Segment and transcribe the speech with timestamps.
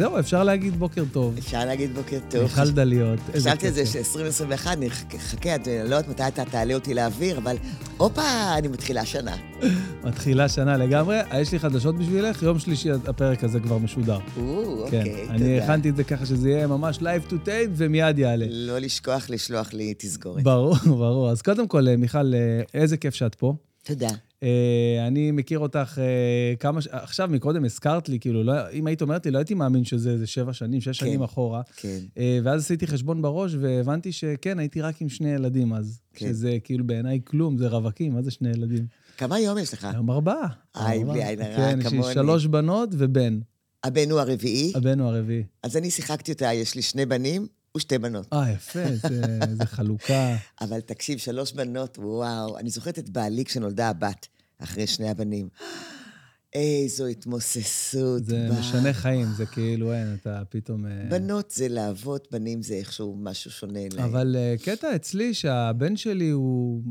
[0.00, 1.34] אה, זהו, אפשר להגיד בוקר טוב.
[1.38, 2.42] אפשר להגיד בוקר טוב.
[2.42, 4.14] מיכל דליות, חשבתי על זה כיף.
[4.14, 7.56] ש-2021, אני חכה, את לא יודעת מתי אתה תעלה אותי לאוויר, אבל
[7.96, 9.36] הופה, אני מתחילה שנה.
[10.04, 11.18] מתחילה שנה לגמרי.
[11.40, 14.18] יש לי חדשות בשבילך, יום שלישי הפרק הזה כבר משודר.
[14.18, 14.20] או,
[14.90, 15.34] כן, אוקיי, תודה.
[15.34, 18.46] אני הכנתי את זה ככה שזה יהיה ממש live to tape ומיד יעלה.
[18.48, 20.42] לא לשכוח לשלוח לי תסגורת.
[20.42, 21.30] ברור, ברור.
[21.30, 23.54] אז קודם כל, אה, מיכל, אה, איזה כיף שאת פה.
[23.84, 24.08] תודה.
[24.42, 26.82] אה, אני מכיר אותך אה, כמה...
[26.82, 30.10] ש- עכשיו, מקודם הזכרת לי, כאילו, לא, אם היית אומרת לי, לא הייתי מאמין שזה
[30.10, 30.92] איזה שבע שנים, שש כן.
[31.06, 31.62] שנים אחורה.
[31.76, 31.98] כן.
[32.18, 36.00] אה, ואז עשיתי חשבון בראש, והבנתי שכן, הייתי רק עם שני ילדים אז.
[36.14, 36.28] כן.
[36.28, 38.86] שזה כאילו בעיניי כלום, זה רווקים, מה זה שני ילדים?
[39.16, 39.84] כמה היום יש לך?
[39.84, 40.48] היום ארבעה.
[40.76, 41.04] איי.
[41.04, 42.14] בלי עין הרע, כן, יש לי כמוני.
[42.14, 43.38] שלוש בנות ובן,
[43.84, 45.42] הבן הוא הרביעי, הבן הוא הרביעי.
[45.62, 48.26] אז אני שיחקתי אותה, יש לי שני בנים ושתי בנות.
[48.32, 50.36] אה, יפה, זה- זה חלוקה.
[50.60, 52.58] אבל תקשיב, שלוש בנות, וואו.
[52.58, 54.26] אני זוכרת את בעלי כשנולדה הבת,
[54.58, 55.48] אחרי שני הבנים.
[56.54, 58.24] איזו התמוססות.
[58.24, 58.60] זה בה.
[58.60, 60.86] משנה חיים, זה כאילו, אין, אתה פתאום...
[60.86, 63.80] אה, בנות זה לעבוד, בנים זה איכשהו משהו שונה.
[63.92, 64.04] להם.
[64.04, 66.82] אבל אה, קטע אצלי שהבן שלי הוא...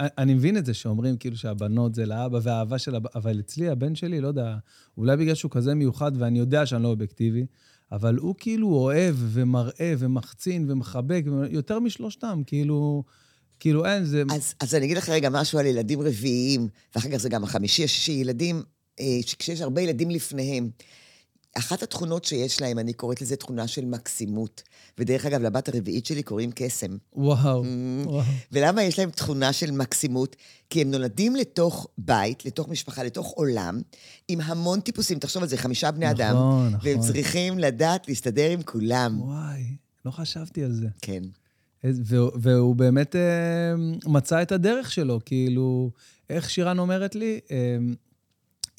[0.00, 3.94] אני מבין את זה שאומרים כאילו שהבנות זה לאבא והאהבה של הבן, אבל אצלי הבן
[3.94, 4.56] שלי, לא יודע,
[4.98, 7.46] אולי בגלל שהוא כזה מיוחד ואני יודע שאני לא אובייקטיבי,
[7.92, 13.04] אבל הוא כאילו אוהב ומראה ומחצין ומחבק, יותר משלושתם, כאילו,
[13.60, 14.22] כאילו אין, זה...
[14.34, 17.84] אז, אז אני אגיד לך רגע משהו על ילדים רביעיים, ואחר כך זה גם החמישי,
[17.84, 18.62] השישי, ילדים,
[19.00, 20.70] אה, כשיש הרבה ילדים לפניהם.
[21.58, 24.62] אחת התכונות שיש להם, אני קוראת לזה תכונה של מקסימות.
[24.98, 26.96] ודרך אגב, לבת הרביעית שלי קוראים קסם.
[27.12, 27.64] וואו,
[28.04, 28.22] וואו.
[28.52, 30.36] ולמה יש להם תכונה של מקסימות?
[30.70, 33.80] כי הם נולדים לתוך בית, לתוך משפחה, לתוך עולם,
[34.28, 35.18] עם המון טיפוסים.
[35.18, 36.36] תחשוב על זה, חמישה בני נכון, אדם.
[36.36, 36.74] נכון.
[36.82, 39.20] והם צריכים לדעת להסתדר עם כולם.
[39.20, 39.62] וואי,
[40.04, 40.86] לא חשבתי על זה.
[41.02, 41.22] כן.
[41.84, 43.20] והוא- והוא באמת אה,
[44.06, 45.90] מצא את הדרך שלו, כאילו,
[46.30, 47.40] איך שירן אומרת לי?
[47.50, 47.56] אה,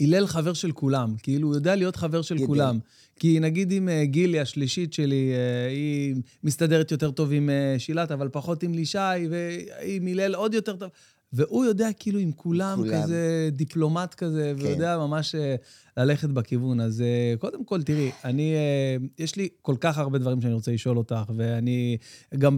[0.01, 2.47] הלל חבר של כולם, כאילו, הוא יודע להיות חבר של יודע.
[2.47, 2.79] כולם.
[3.19, 8.11] כי נגיד עם אה, גילי, השלישית שלי, אה, היא מסתדרת יותר טוב עם אה, שילת,
[8.11, 8.97] אבל פחות עם לישי,
[9.29, 10.89] ועם הלל עוד יותר טוב.
[11.33, 13.03] והוא יודע כאילו עם כולם, כולם.
[13.03, 14.65] כזה דיפלומט כזה, כן.
[14.65, 15.55] ויודע ממש אה,
[15.97, 16.81] ללכת בכיוון.
[16.81, 20.71] אז אה, קודם כל, תראי, אני, אה, יש לי כל כך הרבה דברים שאני רוצה
[20.71, 21.97] לשאול אותך, ואני,
[22.37, 22.57] גם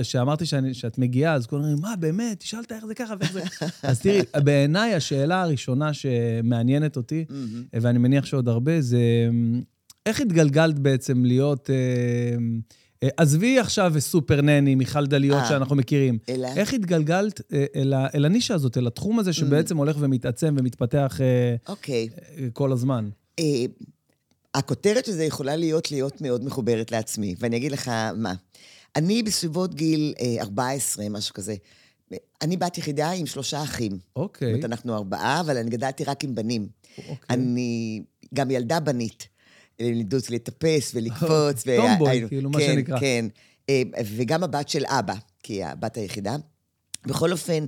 [0.00, 3.42] כשאמרתי שאת מגיעה, אז כולם אומרים, מה, באמת, תשאלת איך זה ככה ואיך זה...
[3.88, 7.24] אז תראי, בעיניי השאלה הראשונה שמעניינת אותי,
[7.72, 8.98] ואני מניח שעוד הרבה, זה
[10.06, 11.70] איך התגלגלת בעצם להיות...
[11.70, 12.36] אה,
[13.16, 15.48] עזבי עכשיו סופר נני, מיכל דליות אה.
[15.48, 16.18] שאנחנו מכירים.
[16.28, 16.48] אלא?
[16.56, 21.56] איך התגלגלת אה, אל, אל הנישה הזאת, אל התחום הזה שבעצם הולך ומתעצם ומתפתח אה,
[21.68, 22.08] אוקיי.
[22.38, 23.08] אה, כל הזמן?
[23.38, 23.44] אה,
[24.54, 28.34] הכותרת של זה יכולה להיות להיות מאוד מחוברת לעצמי, ואני אגיד לך מה.
[28.96, 31.54] אני בסביבות גיל אה, 14, משהו כזה.
[32.42, 33.92] אני בת יחידה עם שלושה אחים.
[33.92, 34.48] זאת אוקיי.
[34.48, 36.68] אומרת, אנחנו ארבעה, אבל אני גדלתי רק עם בנים.
[36.98, 37.16] אוקיי.
[37.30, 38.02] אני
[38.34, 39.28] גם ילדה בנית.
[39.80, 41.64] לימדו אותי לטפס ולקפוץ.
[41.76, 43.00] טומבוי, כאילו, מה כן, שנקרא.
[43.00, 43.26] כן,
[43.68, 43.82] אה,
[44.16, 46.36] וגם הבת של אבא, כי היא הבת היחידה.
[47.06, 47.66] בכל אופן,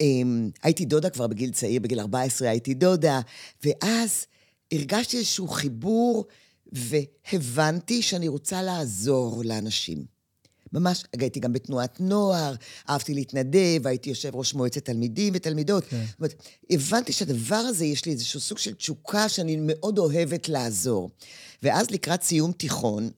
[0.00, 3.20] אמ, הייתי דודה כבר בגיל צעיר, בגיל 14 הייתי דודה,
[3.64, 4.26] ואז
[4.72, 6.24] הרגשתי איזשהו חיבור,
[6.72, 10.16] והבנתי שאני רוצה לעזור לאנשים.
[10.72, 12.54] ממש, הייתי גם בתנועת נוער,
[12.88, 15.84] אהבתי להתנדב, הייתי יושב ראש מועצת תלמידים ותלמידות.
[15.84, 16.04] כן.
[16.08, 21.10] זאת אומרת, הבנתי שהדבר הזה, יש לי איזשהו סוג של תשוקה שאני מאוד אוהבת לעזור.
[21.62, 23.10] ואז לקראת סיום תיכון,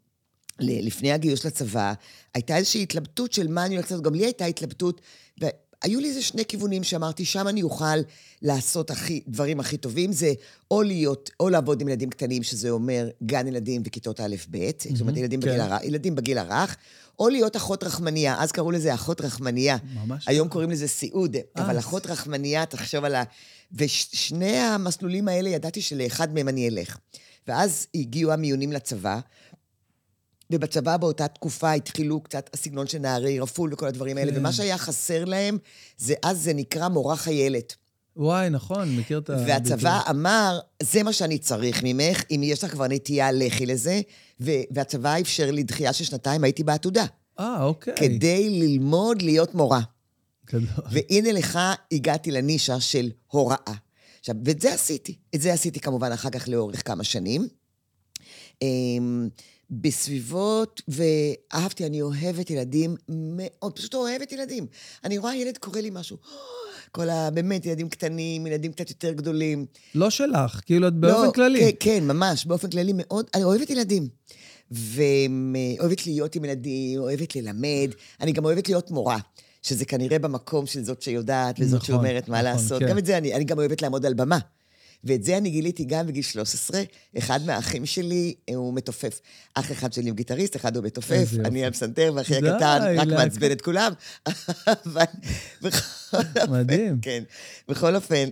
[0.61, 1.93] לפני הגיוס לצבא,
[2.35, 4.05] הייתה איזושהי התלבטות של מה אני הולכת לעשות.
[4.05, 5.01] גם לי הייתה התלבטות,
[5.39, 7.85] והיו לי איזה שני כיוונים שאמרתי, שם אני אוכל
[8.43, 10.33] לעשות הכי, דברים הכי טובים, זה
[10.71, 14.57] או להיות, או לעבוד עם ילדים קטנים, שזה אומר גן ילדים וכיתות א'-ב',
[14.93, 15.49] זאת אומרת, ילדים, כן.
[15.49, 16.77] בגיל הרך, ילדים בגיל הרך,
[17.19, 19.77] או להיות אחות רחמניה, אז קראו לזה אחות רחמניה.
[19.95, 21.79] ממש היום קוראים לזה סיעוד, אבל אז.
[21.79, 23.23] אחות רחמניה, תחשוב על ה...
[23.73, 26.99] ושני המסלולים האלה, ידעתי שלאחד מהם אני אלך.
[27.49, 29.21] ואז הגיעו המיונים לצבא,
[30.51, 34.39] ובצבא באותה תקופה התחילו קצת הסגנון של נערי רפול וכל הדברים האלה, כן.
[34.39, 35.59] ומה שהיה חסר להם,
[35.99, 37.75] זה אז זה נקרא מורה חיילת.
[38.17, 39.37] וואי, נכון, מכיר את ה...
[39.47, 44.01] והצבא אמר, זה מה שאני צריך ממך, אם יש לך כבר נטייה, לכי לזה,
[44.41, 47.05] ו- והצבא אפשר לי דחייה של שנתיים, הייתי בעתודה.
[47.41, 47.95] אה, אוקיי.
[47.97, 49.81] כדי ללמוד להיות מורה.
[50.47, 50.85] גדול.
[50.91, 51.59] והנה לך
[51.93, 53.75] הגעתי לנישה של הוראה.
[54.29, 55.15] עכשיו, ואת זה עשיתי.
[55.35, 57.49] את זה עשיתי כמובן אחר כך לאורך כמה שנים.
[58.63, 59.29] אמ,
[59.71, 64.67] בסביבות, ואהבתי, אני אוהבת ילדים מאוד, פשוט אוהבת ילדים.
[65.05, 66.17] אני רואה ילד קורא לי משהו,
[66.93, 67.31] כל ה...
[67.31, 69.67] באמת, ילדים קטנים, ילדים קצת יותר גדולים.
[69.95, 71.61] לא שלך, כאילו, את באופן לא, כללי.
[71.61, 73.27] כן, כן, ממש, באופן כללי מאוד.
[73.35, 74.09] אני אוהבת ילדים.
[74.71, 77.91] ואוהבת להיות עם ילדים, אוהבת ללמד.
[78.21, 79.19] אני גם אוהבת להיות מורה,
[79.69, 82.83] שזה כנראה במקום של זאת שיודעת וזאת נכון, שאומרת מה נכון, לעשות.
[82.83, 82.89] כן.
[82.89, 84.39] גם את זה, אני, אני גם אוהבת לעמוד על במה.
[85.05, 86.83] ואת זה אני גיליתי גם בגיל 13.
[87.19, 89.21] אחד מהאחים שלי אה, הוא מתופף.
[89.55, 91.29] אח אחד שלי הוא גיטריסט, אחד הוא מתופף.
[91.45, 93.09] אני הפסנתר ואחי די, הקטן, רק.
[93.09, 93.93] מעצבן את כולם.
[94.87, 95.05] אבל
[95.63, 96.99] בכל אופן, מדהים.
[97.03, 97.23] כן.
[97.69, 98.29] בכל אופן,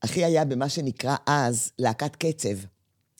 [0.00, 2.48] אחי היה במה שנקרא אז להקת קצב.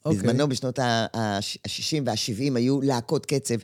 [0.04, 0.18] אוקיי.
[0.18, 3.56] בזמנו, בשנות ה-60 וה-70, היו להקות קצב.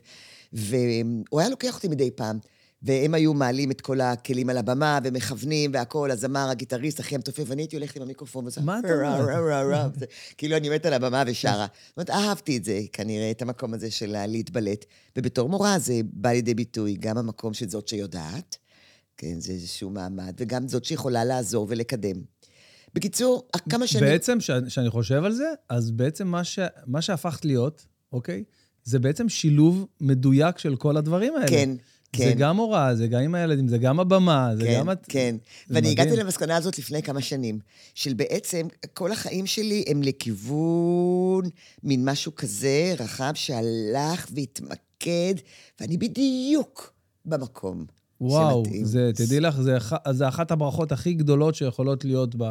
[0.53, 2.39] והוא היה לוקח אותי מדי פעם,
[2.87, 7.61] והם היו מעלים את כל הכלים על הבמה, ומכוונים והכול, הזמר, הגיטריסט, אחי המתופף, ואני
[7.61, 8.61] הייתי הולכת עם המיקרופון וזה...
[8.61, 9.27] מה אתה "רה, אומר?
[9.29, 10.05] רה, רה, רה", זה-
[10.37, 11.67] כאילו אני עומדת על הבמה ושרה.
[11.87, 14.85] זאת אומרת, אהבתי את זה, כנראה, את המקום הזה של להתבלט.
[15.17, 18.57] ובתור מורה זה בא לידי ביטוי, גם המקום של זאת שיודעת,
[19.17, 22.15] כן, זה איזשהו מעמד, וגם זאת שיכולה לעזור ולקדם.
[22.93, 24.05] בקיצור, כמה שנים...
[24.05, 24.37] בעצם,
[24.67, 28.43] כשאני חושב על זה, אז בעצם מה, ש, מה שהפכת להיות, אוקיי?
[28.83, 31.47] זה בעצם שילוב מדויק של כל הדברים האלה.
[31.47, 31.69] כן,
[32.15, 32.33] זה כן.
[32.37, 34.89] גם הוראה, זה גם עם הילדים, זה גם הבמה, זה כן, גם...
[35.09, 35.35] כן.
[35.67, 35.99] זה ואני מדהים.
[36.07, 37.59] הגעתי למסקנה הזאת לפני כמה שנים,
[37.95, 41.43] של בעצם כל החיים שלי הם לכיוון
[41.83, 45.33] מין משהו כזה רחב שהלך והתמקד,
[45.81, 46.93] ואני בדיוק
[47.25, 47.85] במקום
[48.21, 48.85] וואו, שמתאים.
[48.85, 49.77] זה, תדעי לך, זה,
[50.11, 52.43] זה אחת הברכות הכי גדולות שיכולות להיות ב,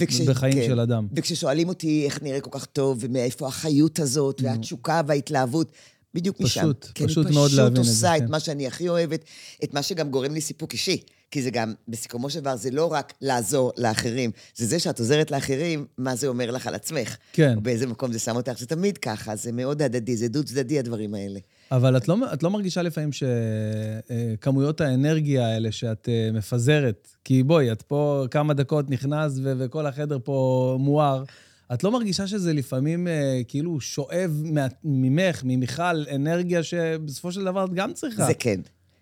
[0.00, 0.66] וכש- בחיים כן.
[0.66, 1.06] של אדם.
[1.16, 5.72] וכששואלים אותי איך נראה כל כך טוב, ומאיפה החיות הזאת, והתשוקה וההתלהבות,
[6.14, 6.60] בדיוק משם.
[6.60, 8.30] פשוט, כי פשוט אני מאוד פשוט להבין את זה, עושה את כן.
[8.30, 9.24] מה שאני הכי אוהבת,
[9.64, 11.02] את מה שגם גורם לי סיפוק אישי.
[11.30, 15.30] כי זה גם, בסיכומו של דבר, זה לא רק לעזור לאחרים, זה זה שאת עוזרת
[15.30, 17.16] לאחרים, מה זה אומר לך על עצמך.
[17.32, 17.56] כן.
[17.56, 21.14] או באיזה מקום זה שם אותך, זה תמיד ככה, זה מאוד הדדי, זה דו-צדדי הדברים
[21.14, 21.40] האלה.
[21.72, 27.72] אבל את לא, את לא מרגישה לפעמים שכמויות האנרגיה האלה שאת אה, מפזרת, כי בואי,
[27.72, 31.24] את פה כמה דקות נכנס ו- וכל החדר פה מואר,
[31.72, 37.64] את לא מרגישה שזה לפעמים אה, כאילו שואב מה, ממך, ממיכל, אנרגיה שבסופו של דבר
[37.64, 38.26] את גם צריכה?
[38.26, 38.60] זה כן,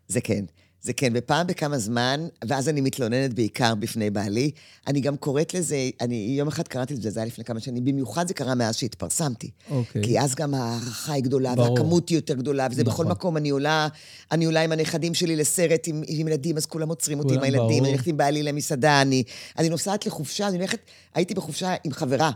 [0.09, 0.45] זה כן.
[0.83, 4.51] זה כן, ופעם בכמה זמן, ואז אני מתלוננת בעיקר בפני בעלי.
[4.87, 7.85] אני גם קוראת לזה, אני יום אחד קראתי את זה, זה היה לפני כמה שנים,
[7.85, 9.51] במיוחד זה קרה מאז שהתפרסמתי.
[9.71, 10.03] אוקיי.
[10.05, 11.71] כי אז גם ההערכה היא גדולה, ברור.
[11.71, 13.07] והכמות היא יותר גדולה, וזה נכון.
[13.07, 13.89] בכל מקום, אני עולה,
[14.33, 17.59] אני עולה עם הנכדים שלי לסרט עם, עם ילדים, אז כולם עוצרים אותי עם הילדים,
[17.59, 17.79] ברור.
[17.81, 19.23] אני הולכת עם בעלי למסעדה, אני,
[19.59, 20.79] אני נוסעת לחופשה, אני הולכת,
[21.15, 22.31] הייתי בחופשה עם חברה.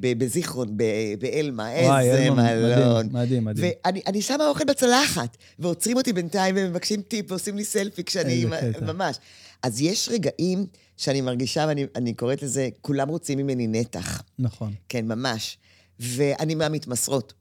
[0.00, 0.76] בזיכרון,
[1.18, 3.08] באלמה, איזה מלון.
[3.12, 3.72] מדהים, מדהים.
[3.84, 8.44] ואני אני שמה אוכל בצלחת, ועוצרים אותי בינתיים ומבקשים טיפ ועושים לי סלפי כשאני...
[8.82, 9.16] ממש.
[9.62, 10.66] אז יש רגעים
[10.96, 14.22] שאני מרגישה, ואני אני קוראת לזה, כולם רוצים ממני נתח.
[14.38, 14.72] נכון.
[14.88, 15.58] כן, ממש.
[16.00, 17.32] ואני מהמתמסרות.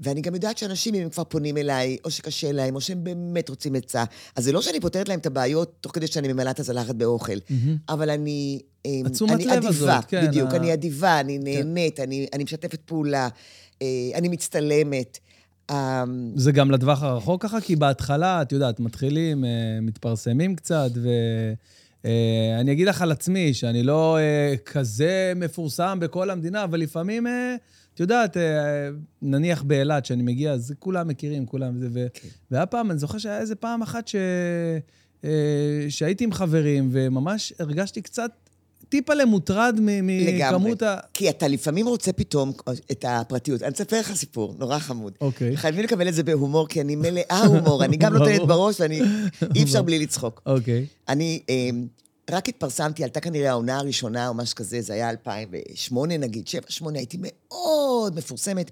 [0.00, 3.48] ואני גם יודעת שאנשים, אם הם כבר פונים אליי, או שקשה להם, או שהם באמת
[3.48, 4.04] רוצים עצה,
[4.36, 7.36] אז זה לא שאני פותרת להם את הבעיות תוך כדי שאני ממלאה את הזלחת באוכל,
[7.88, 8.60] אבל אני...
[8.84, 12.44] אמ, התשומת אני לב אדיבה, הזאת, כן, בדיוק, ה- אני אדיבה, אני נהנית, אני, אני
[12.44, 13.28] משתפת פעולה,
[13.82, 15.18] אה, אני מצטלמת.
[15.70, 19.50] אמ, זה גם לטווח הרחוק ככה, כי בהתחלה, את יודעת, מתחילים, אה,
[19.82, 20.90] מתפרסמים קצת,
[22.04, 27.56] ואני אגיד לך על עצמי, שאני לא אה, כזה מפורסם בכל המדינה, אבל לפעמים, אה,
[28.00, 28.88] את יודעת, אה,
[29.22, 32.06] נניח באילת, שאני מגיע, אז כולם מכירים, כולם, זה, ו...
[32.50, 34.16] והיה פעם, אני זוכר שהיה איזה פעם אחת ש...
[35.24, 35.30] אה,
[35.88, 38.30] שהייתי עם חברים, וממש הרגשתי קצת
[38.88, 39.78] טיפה למוטרד.
[39.80, 40.96] מכמות ה...
[41.14, 42.52] כי אתה לפעמים רוצה פתאום
[42.92, 43.62] את הפרטיות.
[43.62, 45.12] אני אספר לך סיפור, נורא חמוד.
[45.20, 45.56] אוקיי.
[45.56, 47.84] חייבים לקבל את זה בהומור, כי אני מלאה הומור.
[47.84, 48.48] אני גם נותנת ברור.
[48.48, 49.00] בראש, ואני...
[49.56, 50.42] אי אפשר בלי לצחוק.
[50.46, 50.86] אוקיי.
[51.08, 51.70] אני אה,
[52.30, 56.48] רק התפרסמתי, עלתה כנראה העונה הראשונה או משהו כזה, זה היה 2008 נגיד,
[56.80, 58.70] 7-8, הייתי מאוד מפורסמת,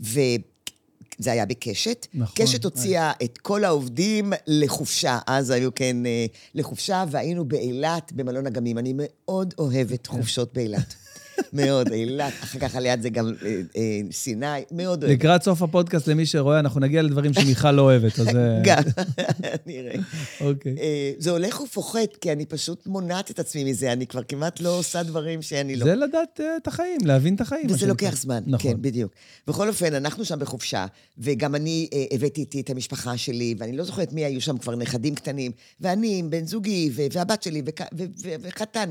[0.00, 2.06] וזה היה בקשת.
[2.14, 2.46] נכון.
[2.46, 8.78] קשת הוציאה את כל העובדים לחופשה, אז היו כן אה, לחופשה, והיינו באילת, במלון אגמים.
[8.78, 10.94] אני מאוד אוהבת חופשות באילת.
[11.52, 15.18] מאוד, אילת, אחר כך על יד זה גם אה, אה, סיני, מאוד אוהבת.
[15.18, 18.28] לקראת סוף הפודקאסט, למי שרואה, אנחנו נגיע לדברים שמיכל לא אוהבת, אז...
[18.28, 18.82] אה, גם,
[19.66, 19.94] נראה.
[20.40, 20.74] אוקיי.
[20.80, 24.78] אה, זה הולך ופוחת, כי אני פשוט מונעת את עצמי מזה, אני כבר כמעט לא
[24.78, 25.84] עושה דברים שאני לא...
[25.84, 27.66] זה לדעת אה, את החיים, להבין את החיים.
[27.70, 27.86] וזה.
[27.86, 28.70] לוקח זמן, נכון.
[28.72, 29.12] כן, בדיוק.
[29.46, 30.86] בכל אופן, אנחנו שם בחופשה,
[31.18, 34.76] וגם אני אה, הבאתי איתי את המשפחה שלי, ואני לא זוכרת מי היו שם כבר
[34.76, 38.90] נכדים קטנים, ואני עם בן זוגי, ו- והבת שלי, וכ- ו- ו- וחתן,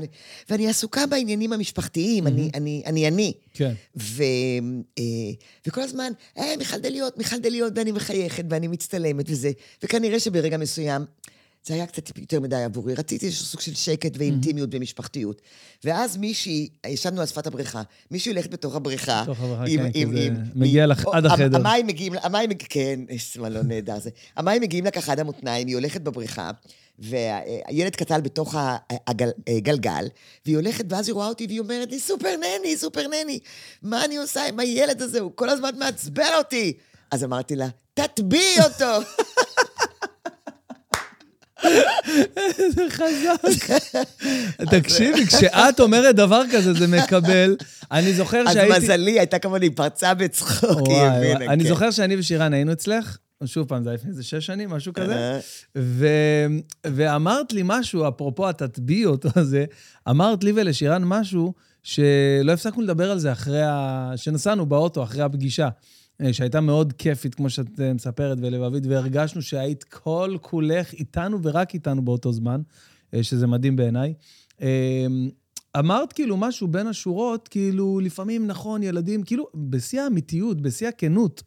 [0.50, 3.32] ואני עסוקה בעניינים המשפחתיים, אני אני, אני, אני.
[3.54, 3.72] כן.
[3.96, 4.22] ו,
[4.98, 5.02] אה,
[5.66, 9.50] וכל הזמן, אה, מיכל דליות, מיכל דליות, ואני מחייכת, ואני מצטלמת וזה.
[9.82, 11.04] וכנראה שברגע מסוים,
[11.66, 12.94] זה היה קצת יותר מדי עבורי.
[12.94, 15.42] רציתי איזשהו סוג של שקט ואינטימיות ומשפחתיות.
[15.84, 19.22] ואז מישהי, ישבנו על שפת הבריכה, מישהי הולכת בתוך הבריכה.
[19.22, 21.56] בתוך הבריכה, כן, כזה עם- מגיע לך עד החדר.
[21.58, 24.10] המים מגיעים, המים כן, איזה מלון נהדר זה.
[24.36, 26.50] המים מגיעים לה ככה עד המותניים, היא הולכת בבריכה,
[27.00, 28.54] והילד קטל בתוך
[29.46, 30.08] הגלגל,
[30.44, 33.38] והיא הולכת, ואז היא רואה אותי, והיא אומרת לי, סופר נני, סופר נני,
[33.82, 35.20] מה אני עושה עם הילד הזה?
[35.20, 36.72] הוא כל הזמן מעצבן אותי.
[37.10, 39.06] אז אמרתי לה, תטביעי אותו.
[42.36, 43.66] איזה חזק.
[44.70, 47.56] תקשיבי, כשאת אומרת דבר כזה, זה מקבל.
[47.92, 48.76] אני זוכר שהייתי...
[48.76, 51.52] אז מזלי, הייתה כמובן, היא פרצה בצחוק, היא הבינה.
[51.52, 51.68] אני כן.
[51.68, 53.16] זוכר שאני ושירן היינו אצלך,
[53.46, 55.40] שוב פעם, זה היה לפני איזה שש שנים, משהו כזה, אה.
[55.78, 56.46] ו-
[56.86, 59.64] ואמרת לי משהו, אפרופו התטביעות הזה,
[60.10, 64.12] אמרת לי ולשירן משהו שלא הפסקנו לדבר על זה אחרי ה...
[64.16, 65.68] שנסענו באוטו, אחרי הפגישה,
[66.20, 71.74] אה, שהייתה מאוד כיפית, כמו שאת אה, מספרת, ולבבית, והרגשנו שהיית כל כולך איתנו ורק
[71.74, 72.60] איתנו באותו זמן,
[73.14, 74.14] אה, שזה מדהים בעיניי.
[74.62, 75.06] אה,
[75.78, 81.42] אמרת כאילו משהו בין השורות, כאילו, לפעמים נכון, ילדים, כאילו, בשיא האמיתיות, בשיא הכנות,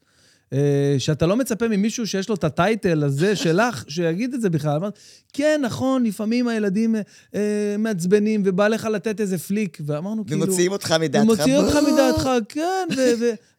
[0.97, 4.79] שאתה לא מצפה ממישהו שיש לו את הטייטל הזה שלך, שיגיד את זה בכלל.
[5.33, 7.01] כן, נכון, לפעמים הילדים אה,
[7.35, 10.41] אה, מעצבנים, ובא לך לתת איזה פליק, ואמרנו כאילו...
[10.43, 11.23] ומוציאים אותך מדעתך.
[11.23, 11.75] ומוציא אותך.
[11.93, 12.87] מדעתך, כן,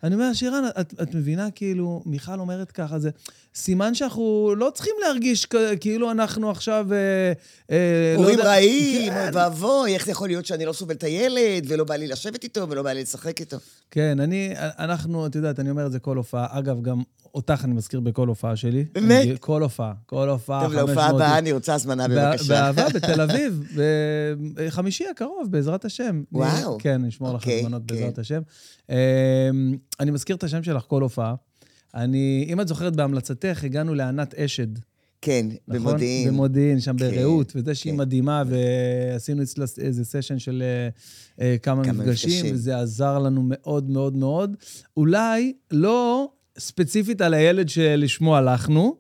[0.03, 3.11] ואני אומר, שירן, את, את מבינה, כאילו, מיכל אומרת ככה, זה
[3.55, 5.47] סימן שאנחנו לא צריכים להרגיש
[5.81, 6.87] כאילו אנחנו עכשיו...
[6.93, 7.33] אה,
[7.71, 11.03] אה, לא הורים יודע- רעים, כן, ואבוי, איך זה יכול להיות שאני לא סובל את
[11.03, 13.57] הילד, ולא בא לי לשבת איתו, ולא בא לי לשחק איתו.
[13.91, 16.47] כן, אני, אנחנו, את יודעת, אני אומר את זה כל הופעה.
[16.51, 17.03] אגב, גם
[17.35, 18.85] אותך אני מזכיר בכל הופעה שלי.
[18.93, 19.23] באמת?
[19.27, 21.39] אני- כל הופעה, כל הופעה, טוב, 500 להופעה הבאה.
[21.39, 22.49] אני רוצה הזמנה, בבקשה.
[22.49, 23.63] באהבה, בתל אביב,
[24.55, 26.23] בחמישי הקרוב, בעזרת השם.
[26.33, 26.73] וואו.
[26.75, 27.95] אני- כן, נשמור לך אוקיי, הזמנות כן.
[27.95, 28.41] בעזרת השם.
[28.91, 28.95] אמ,
[30.01, 31.35] אני מזכיר את השם שלך כל הופעה.
[31.95, 34.67] אני, אם את זוכרת, בהמלצתך הגענו לענת אשד.
[35.21, 35.81] כן, נכון?
[35.83, 36.29] במודיעין.
[36.29, 37.99] במודיעין, שם כן, ברעות, וזה שהיא כן.
[37.99, 40.89] מדהימה, ועשינו אצלה איזה סשן של אה,
[41.45, 42.55] אה, כמה כמה מפגשים, מפגשים.
[42.55, 44.57] וזה עזר לנו מאוד מאוד מאוד.
[44.97, 48.97] אולי לא ספציפית על הילד שלשמו הלכנו,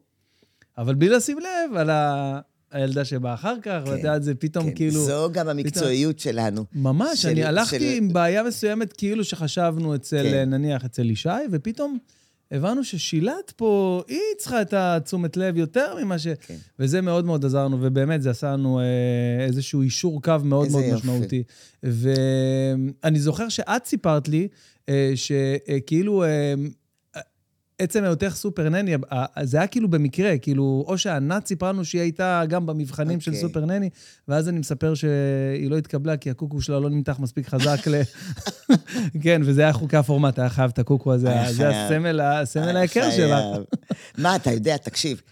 [0.78, 2.40] אבל בלי לשים לב על ה...
[2.73, 5.04] הילדה שבאה אחר כך, כן, ואת יודעת, זה פתאום כן, כאילו...
[5.04, 6.64] זו גם המקצועיות שלנו.
[6.75, 10.50] ממש, של- אני הלכתי של- עם בעיה מסוימת, כאילו שחשבנו אצל, כן.
[10.50, 11.99] נניח, אצל ישי, ופתאום
[12.50, 16.26] הבנו ששילת פה, היא צריכה את התשומת לב יותר ממה ש...
[16.40, 16.56] כן.
[16.78, 18.84] וזה מאוד מאוד עזר לנו, ובאמת, זה עשה לנו אה,
[19.46, 20.94] איזשהו אישור קו מאוד מאוד יופי.
[20.96, 21.42] משמעותי.
[21.82, 24.49] ואני זוכר שאת סיפרת לי,
[24.88, 26.25] אה, שכאילו...
[27.81, 31.85] אה, עצם היותך סופר נני, אה, זה היה כאילו במקרה, כאילו, או שענת סיפרה לנו
[31.85, 33.40] שהיא הייתה גם במבחנים של אוקיי.
[33.40, 33.90] סופר נני,
[34.28, 38.02] ואז אני מספר שהיא לא התקבלה כי הקוקו שלה לא נמתח מספיק חזק ל...
[39.23, 41.69] כן, וזה היה חוקי הפורמט, היה חייב את הקוקו הזה, זה.
[41.69, 43.11] הסמל, הסמל היקר.
[43.11, 43.66] שלך.
[44.19, 45.23] מה, אתה יודע, תקשיב,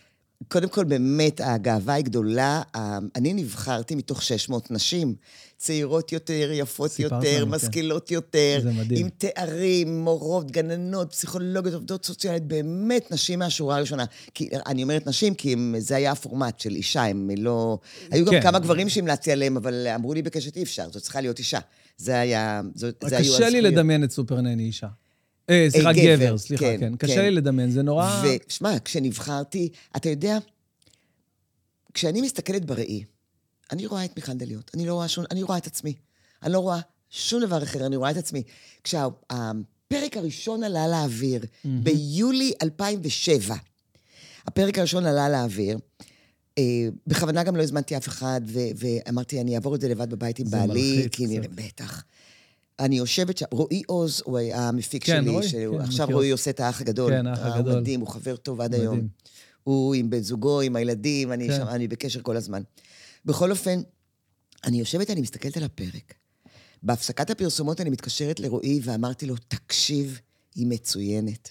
[0.49, 2.63] קודם כל, באמת, הגאווה היא גדולה.
[2.77, 5.15] ה- אני נבחרתי מתוך 600 נשים,
[5.59, 7.49] צעירות יותר, יפות יותר, כן.
[7.49, 9.01] משכילות יותר, זה מדהים.
[9.07, 14.05] עם תארים, מורות, גננות, פסיכולוגיות, עובדות סוציאליות, באמת נשים מהשורה הראשונה.
[14.35, 17.79] כי, אני אומרת נשים, כי הם, זה היה הפורמט של אישה, הם לא...
[18.11, 18.43] היו גם כן.
[18.43, 21.59] כמה גברים שהמלצתי עליהם, אבל אמרו לי בקשת אי אפשר, זאת צריכה להיות אישה.
[21.97, 22.61] זה היה...
[22.75, 23.73] זו, זה היו קשה לי הזכויות.
[23.75, 24.89] לדמיין את סופר נני אישה.
[25.53, 26.97] אה, סליחה, גבר, גבר, סליחה, כן, כן.
[26.97, 27.23] קשה כן.
[27.23, 28.23] לי לדמיין, זה נורא...
[28.49, 30.39] ושמע, כשנבחרתי, אתה יודע,
[31.95, 33.05] כשאני מסתכלת בראי,
[33.73, 35.95] אני רואה את מיכל דליות, אני לא רואה שום, אני רואה את עצמי.
[36.43, 36.81] אני לא רואה
[37.11, 38.43] שום דבר אחר, אני רואה את עצמי.
[38.85, 43.55] כשהפרק הראשון עלה לאוויר, ביולי 2007,
[44.47, 45.79] הפרק הראשון עלה לאוויר,
[46.59, 50.39] אה, בכוונה גם לא הזמנתי אף אחד, ו- ואמרתי, אני אעבור את זה לבד בבית
[50.39, 51.49] עם בעלי, מלחיץ כי נראה.
[51.55, 52.05] בטח.
[52.83, 56.17] אני יושבת שם, רועי עוז הוא היה המפיק כן, שלי, רועי, שהוא- כן, עכשיו מכיר
[56.17, 57.13] רועי עושה את האח הגדול.
[57.13, 57.73] כן, האח הגדול.
[57.73, 58.83] הוא מדהים, הוא חבר טוב עד מדהים.
[58.83, 59.09] היום.
[59.65, 61.57] הוא עם בן זוגו, עם הילדים, אני, כן.
[61.57, 62.63] שם, אני בקשר כל הזמן.
[63.25, 63.81] בכל אופן,
[64.65, 66.15] אני יושבת, אני מסתכלת על הפרק.
[66.83, 70.21] בהפסקת הפרסומות אני מתקשרת לרועי ואמרתי לו, תקשיב,
[70.55, 71.51] היא מצוינת.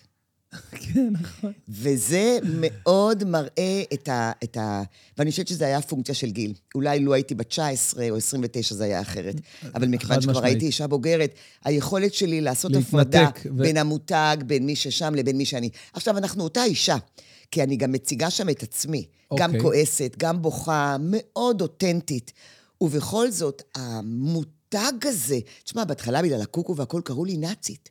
[0.81, 1.51] כן, נכון.
[1.69, 4.83] וזה מאוד מראה את ה, את ה...
[5.17, 6.53] ואני חושבת שזה היה פונקציה של גיל.
[6.75, 9.35] אולי לו הייתי בת 19 או 29 זה היה אחרת.
[9.75, 10.43] אבל מכיוון שכבר.
[10.45, 11.33] הייתי אישה בוגרת,
[11.65, 15.69] היכולת שלי לעשות הפרדה ו- בין המותג, בין מי ששם לבין מי שאני.
[15.93, 16.97] עכשיו, אנחנו אותה אישה,
[17.51, 19.05] כי אני גם מציגה שם את עצמי.
[19.39, 19.61] גם אוקיי.
[19.61, 22.31] כועסת, גם בוכה, מאוד אותנטית.
[22.81, 25.39] ובכל זאת, המותג הזה...
[25.63, 27.89] תשמע, בהתחלה בגלל הקוקו והכול קראו לי נאצית.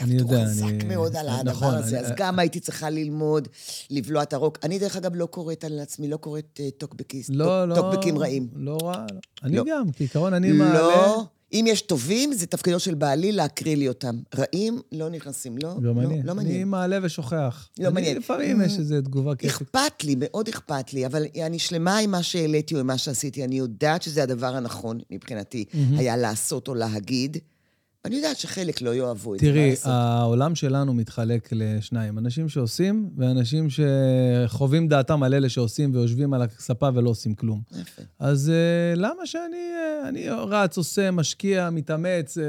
[0.00, 3.48] אני יודע, חזק אני- מאוד על הדבר נכון, הזה, אני- אז גם הייתי צריכה ללמוד
[3.90, 4.58] לבלוע את הרוק.
[4.62, 7.74] אני, דרך אגב, לא קוראת על עצמי, לא קוראת אה, טוקבקיסט, לא, טוק- לא...
[7.74, 8.48] טוקבקים רעים.
[8.56, 9.06] לא רע.
[9.12, 9.20] לא.
[9.42, 9.64] אני לא.
[9.68, 10.72] גם, כעיקרון אני מעלה...
[10.78, 14.20] לא, אם יש טובים, זה תפקידו של בעלי להקריא לי אותם.
[14.38, 16.22] רעים, לא נכנסים, לא, גם לא, אני.
[16.22, 16.68] לא אני מעניין.
[16.68, 17.68] מעלה ושוכח.
[17.78, 18.16] לא אני- מעניין.
[18.16, 19.50] לפעמים יש Mm, איזו תגובה כיפית.
[19.56, 23.44] אכפת לי, מאוד אכפת לי, אבל אני שלמה עם מה שהעליתי או עם מה שעשיתי.
[23.44, 25.64] אני יודעת שזה הדבר הנכון מבחינתי,
[25.96, 27.36] היה לעשות או להגיד.
[28.08, 29.74] אני יודעת שחלק לא יאהבו את זה, תראי?
[29.84, 32.18] העולם שלנו מתחלק לשניים.
[32.18, 37.62] אנשים שעושים, ואנשים שחווים דעתם על אלה שעושים ויושבים על הספה ולא עושים כלום.
[37.72, 38.02] יפה.
[38.18, 42.44] אז אה, למה שאני אה, אני רץ, עושה, משקיע, מתאמץ, אה,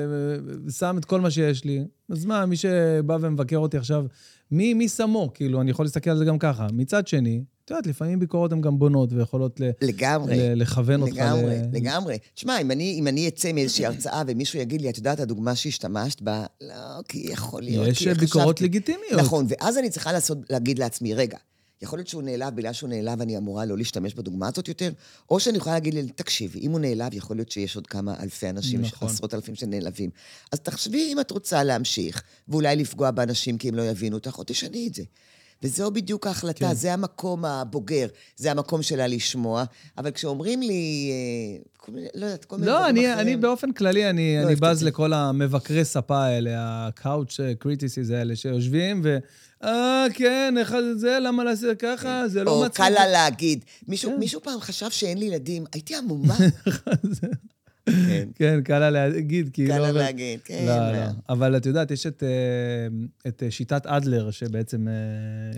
[0.72, 1.84] שם את כל מה שיש לי?
[2.10, 4.06] אז מה, מי שבא ומבקר אותי עכשיו,
[4.52, 5.32] מי, מי שמו?
[5.34, 6.68] כאילו, אני יכול להסתכל על זה גם ככה.
[6.74, 9.70] מצד שני, את יודעת, לפעמים ביקורות הן גם בונות ויכולות ל...
[9.82, 10.38] לגמרי.
[10.38, 11.76] ל- לכוון אותך לגמרי, ל...
[11.76, 12.18] לגמרי.
[12.34, 16.22] תשמע, אם אני, אם אני אצא מאיזושהי הרצאה ומישהו יגיד לי, את יודעת, הדוגמה שהשתמשת
[16.22, 19.14] בה, לא, כי יכול להיות, יש כי ביקורות חשבתי." לגיטימיות.
[19.20, 21.38] נכון, ואז אני צריכה לעשות, להגיד לעצמי, רגע,
[21.82, 24.92] יכול להיות שהוא נעלב, בגלל שהוא נעלב אני אמורה לא להשתמש בדוגמה הזאת יותר,
[25.30, 28.50] או שאני יכולה להגיד לי, תקשיבי, אם הוא נעלב, יכול להיות שיש עוד כמה אלפי
[28.50, 29.08] אנשים, נכון.
[29.08, 30.10] עשרות אלפים שנעלבים.
[30.52, 34.44] אז תחשבי אם את רוצה להמשיך, ואולי לפגוע באנשים כי הם לא יבינו אותך, או
[34.48, 35.04] תשני את זה.
[35.64, 36.74] וזו בדיוק ההחלטה, כן.
[36.74, 39.64] זה המקום הבוגר, זה המקום שלה לשמוע.
[39.98, 43.28] אבל כשאומרים לי, אה, לא יודעת, כל מיני לא, דברים אני, אחרים...
[43.28, 44.84] אני באופן כללי, אני, לא אני בז.
[44.84, 49.18] לכל המבקרי ספה האלה, ה-couch criticism האלה, שיושבים ו...
[49.64, 52.28] אה, כן, אחד זה, למה לעשות ככה?
[52.28, 52.86] זה לא או מצחיק.
[52.86, 53.66] קל לה להגיד.
[53.88, 54.20] מישהו, כן.
[54.20, 56.38] מישהו פעם חשב שאין לי ילדים, הייתי עמומה.
[58.08, 59.80] כן, כן, קל לה להגיד, כי קל לא...
[59.80, 60.02] לה עובד.
[60.02, 60.66] להגיד, כן.
[60.68, 60.92] לא, מה.
[60.92, 61.12] לא.
[61.30, 62.30] אבל את יודעת, יש את, אה,
[63.28, 64.94] את אה, שיטת אדלר, שבעצם אה,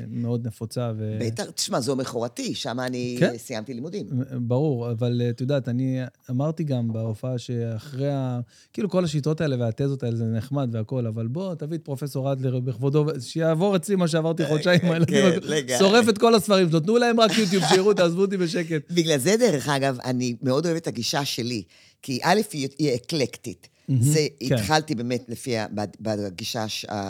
[0.08, 0.92] מאוד נפוצה.
[0.98, 1.20] ו...
[1.22, 3.38] בטח, תשמע, זו מכורתי, שם אני כן.
[3.38, 4.08] סיימתי לימודים.
[4.32, 8.40] ברור, אבל את יודעת, אני אמרתי גם בהופעה שאחרי ה...
[8.74, 12.60] כאילו, כל השיטות האלה והתזות האלה זה נחמד והכול, אבל בוא, תביא את פרופסור אדלר
[12.60, 15.32] בכבודו, שיעבור אצלי מה שעברתי חודשיים עם הילדים.
[15.32, 15.80] כן, לגמרי.
[15.80, 18.92] שורף את כל הספרים שלו, תנו להם רק יוטיוב, שיראו, תעזבו אותי בשקט.
[18.92, 21.64] בגלל זה, דרך אגב, אני מאוד אוהבת את הגישה שלי,
[22.02, 23.68] כי א', היא, היא אקלקטית.
[24.02, 24.56] זה, כן.
[24.56, 25.56] התחלתי באמת לפי,
[26.02, 26.66] בגישה,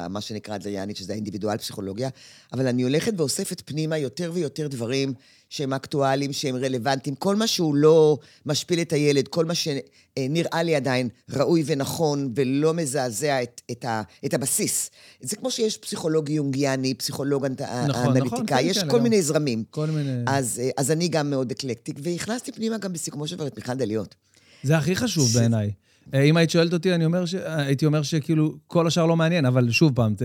[0.09, 2.09] מה שנקרא אדלריאנית, שזה האינדיבידואל פסיכולוגיה,
[2.53, 5.13] אבל אני הולכת ואוספת פנימה יותר ויותר דברים
[5.49, 7.15] שהם אקטואליים, שהם רלוונטיים.
[7.15, 12.73] כל מה שהוא לא משפיל את הילד, כל מה שנראה לי עדיין ראוי ונכון ולא
[12.73, 14.89] מזעזע את, את, ה, את הבסיס.
[15.21, 17.51] זה כמו שיש פסיכולוג יונגיאני, פסיכולוג אנ-
[17.87, 19.01] נכון, אנליטיקאי, כן, יש כן, כל לגמרי.
[19.09, 19.63] מיני זרמים.
[19.69, 20.23] כל מיני...
[20.27, 23.73] אז, אה, אז אני גם מאוד אקלקטיק, והכנסתי פנימה גם בסיכומו של דבר את מיכל
[23.73, 24.15] דליות.
[24.63, 25.71] זה הכי חשוב זה- בעיניי.
[26.13, 27.35] אה, אם היית שואלת אותי, אני אומר ש...
[27.45, 30.15] הייתי אומר שכאילו, כל השאר לא מעניין, אבל שוב פעם,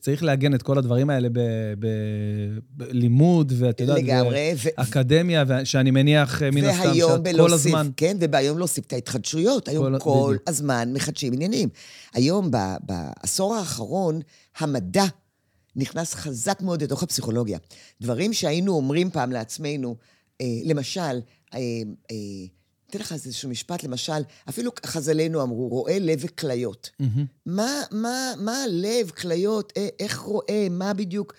[0.00, 1.38] צריך לעגן את כל הדברים האלה ב-
[1.78, 1.86] ב-
[2.70, 7.88] בלימוד, ואת יודעת, לגמרי, ו- אקדמיה, שאני מניח, אה, מן הסתם, שאת כל הזמן...
[7.96, 9.68] כן, והיום להוסיף את ההתחדשויות.
[9.68, 10.36] היום כל- כל.
[10.46, 11.68] הזמן מחדשים עניינים.
[12.14, 14.20] היום, ב, בעשור האחרון,
[14.58, 15.04] המדע
[15.76, 17.58] נכנס חזק מאוד לתוך הפסיכולוגיה.
[18.00, 19.96] דברים שהיינו אומרים פעם לעצמנו,
[20.40, 21.58] אה, למשל, אה,
[22.10, 22.16] אה,
[22.96, 26.90] אתן לך איזשהו משפט, למשל, אפילו חז"לינו אמרו, רואה לב וכליות.
[27.00, 27.24] מהמם.
[27.46, 31.34] מה, מה, מה הלב, כליות, אה, איך רואה, מה בדיוק,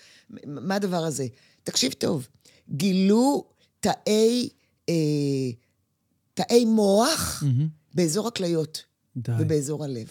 [0.45, 1.27] מה הדבר הזה?
[1.63, 2.27] תקשיב טוב,
[2.69, 3.43] גילו
[3.79, 4.49] תאי,
[4.89, 4.93] אה,
[6.33, 7.67] תאי מוח מהמם.
[7.93, 8.83] באזור הכליות
[9.17, 9.31] די.
[9.39, 10.07] ובאזור הלב.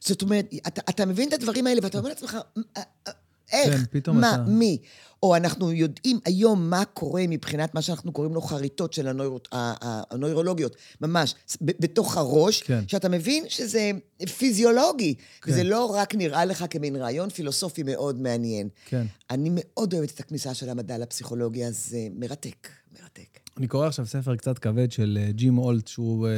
[0.00, 3.12] זאת אומרת, אתה, אתה מבין את הדברים האלה ואתה אומר לעצמך, "אה, אה,
[3.52, 3.74] איך?
[3.76, 4.34] כן, פתאום מה?
[4.34, 4.78] אתה- מי?
[5.22, 9.56] או אנחנו יודעים היום מה קורה מבחינת מה שאנחנו קוראים לו חריטות של הנוירו, ה-
[9.86, 12.80] ה- הנוירולוגיות, ממש, בתוך הראש, כן.
[12.88, 13.90] שאתה מבין שזה
[14.38, 15.50] פיזיולוגי, כן.
[15.52, 18.68] וזה לא רק נראה לך כמין רעיון פילוסופי מאוד מעניין.
[18.86, 19.06] כן.
[19.30, 22.68] אני מאוד אוהבת את הכניסה של המדע לפסיכולוגיה, זה מרתק,
[23.00, 23.33] מרתק.
[23.58, 26.32] אני קורא עכשיו ספר קצת כבד של אה, ג'ים אולט, שהוא אה,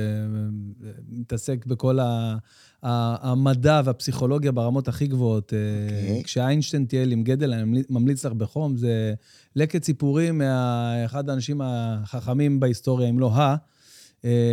[1.09, 2.37] מתעסק בכל ה-
[2.83, 5.52] ה- המדע והפסיכולוגיה ברמות הכי גבוהות.
[5.52, 6.22] אה, אוקיי.
[6.24, 7.90] כשאיינשטיין טייל עם גדל, אני ממליץ-
[8.24, 9.14] לך בחום, זה
[9.57, 13.57] לקט סיפורים מאחד האנשים החכמים בהיסטוריה, אם לא ה, אה,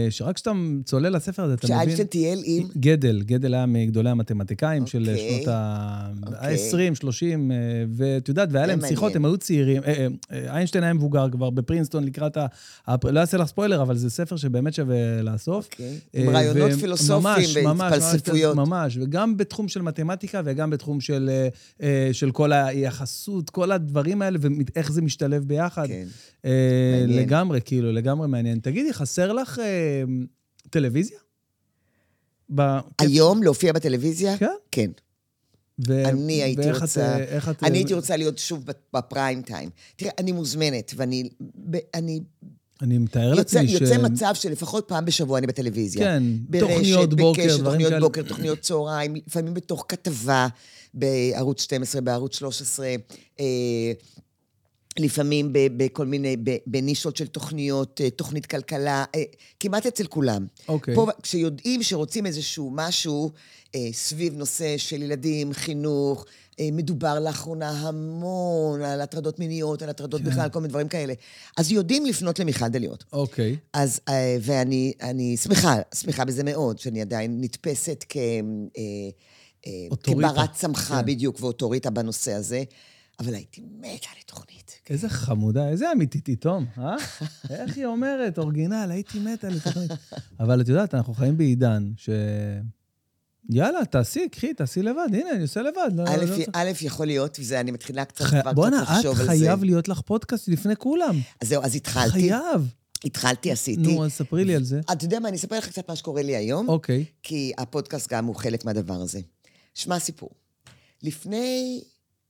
[0.09, 0.51] שרק כשאתה
[0.85, 1.77] צולל לספר הזה, אתה מבין...
[1.77, 2.67] כשאיינשטיין טייל עם...
[2.77, 5.43] גדל, גדל היה מגדולי המתמטיקאים של אוקיי.
[5.43, 6.95] שנות ה-20, אוקיי.
[6.95, 7.57] 30, אה,
[7.89, 9.15] ואת יודעת, והיה להם שיחות.
[9.15, 9.83] הם היו צעירים.
[9.83, 12.45] אה, אה, איינשטיין היה מבוגר כבר בפרינסטון לקראת ה...
[13.03, 15.65] לא אעשה לך ספוילר, אבל זה ספר שבאמת שווה לאסוף.
[15.65, 15.99] אוקיי.
[16.15, 18.55] אה, עם רעיונות פילוסופיים והתפלספויות.
[18.55, 21.47] ממש, וגם בתחום של מתמטיקה וגם בתחום של, אה,
[21.81, 25.87] אה, של כל היחסות, כל הדברים האלה, ואיך זה משתלב ביחד.
[26.43, 26.49] כן.
[26.49, 27.05] אה.
[27.07, 28.59] לגמרי, כאילו, לגמרי מעניין.
[28.59, 30.03] תגידי, חסר לך אה,
[30.69, 31.17] טלוויזיה?
[32.55, 34.37] ב- היום להופיע בטלוויזיה?
[34.37, 34.47] כן?
[34.71, 34.91] כן.
[35.87, 37.63] ו- אני הייתי ואיך את, רוצה- אה, איך את...
[37.63, 39.69] אני הייתי רוצה להיות שוב בפריים טיים.
[39.95, 41.29] תראה, אני מוזמנת, ואני
[41.93, 42.19] אני
[42.81, 43.81] אני מתאר יוצא, לעצמי ש...
[43.81, 46.05] יוצא מצב שלפחות פעם בשבוע אני בטלוויזיה.
[46.05, 47.99] כן, ברשת, תוכניות בוקר, בקשת, דברים תוכניות כאלה.
[47.99, 50.47] בוקר, תוכניות צהריים, לפעמים בתוך כתבה
[50.93, 52.95] בערוץ 12, בערוץ 13,
[53.39, 53.45] אה,
[54.99, 59.23] לפעמים בכל מיני, בנישות של תוכניות, אה, תוכנית כלכלה, אה,
[59.59, 60.45] כמעט אצל כולם.
[60.67, 60.95] אוקיי.
[60.95, 63.31] פה, כשיודעים שרוצים איזשהו משהו
[63.75, 66.25] אה, סביב נושא של ילדים, חינוך,
[66.61, 70.29] מדובר לאחרונה המון על הטרדות מיניות, על הטרדות כן.
[70.29, 71.13] בכלל, כל מיני דברים כאלה.
[71.57, 73.03] אז יודעים לפנות למיכל דליות.
[73.13, 73.57] אוקיי.
[73.73, 78.17] אז, אה, ואני אני שמחה, שמחה בזה מאוד, שאני עדיין נתפסת כ...
[79.91, 80.29] אוטוריטה.
[80.33, 81.05] כברת סמכה כן.
[81.05, 82.63] בדיוק ואוטוריטה בנושא הזה,
[83.19, 84.62] אבל הייתי מתה לתוכנית.
[84.89, 86.95] איזה חמודה, איזה אמיתית היא, תום, אה?
[87.49, 89.91] איך היא אומרת, אורגינל, הייתי מתה לתוכנית.
[90.39, 92.09] אבל את יודעת, אנחנו חיים בעידן ש...
[93.49, 95.07] יאללה, תעשי, קחי, תעשי לבד.
[95.13, 95.89] הנה, אני עושה לבד.
[95.95, 98.95] לא- א', לא צריך- א', יכול להיות, וזה, אני מתחילה קצת כבר בואנה, קצת את
[98.97, 99.31] לחשוב על זה.
[99.31, 101.19] חייב להיות לך פודקאסט לפני כולם.
[101.41, 102.11] אז זהו, אז התחלתי.
[102.11, 102.73] חייב.
[103.05, 103.81] התחלתי, עשיתי.
[103.81, 104.81] נו, אז ספרי לי על זה.
[104.91, 107.05] אתה יודע מה, אני אספר לך קצת מה שקורה לי היום, אוקיי.
[107.23, 109.19] כי הפודקאסט גם הוא חלק מהדבר הזה.
[109.75, 110.29] שמע סיפור.
[111.03, 111.81] לפני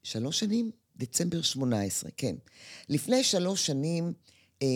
[0.03, 2.35] שלוש שנים, דצמבר 18, כן.
[2.89, 4.13] לפני שלוש שנים,
[4.61, 4.67] אה,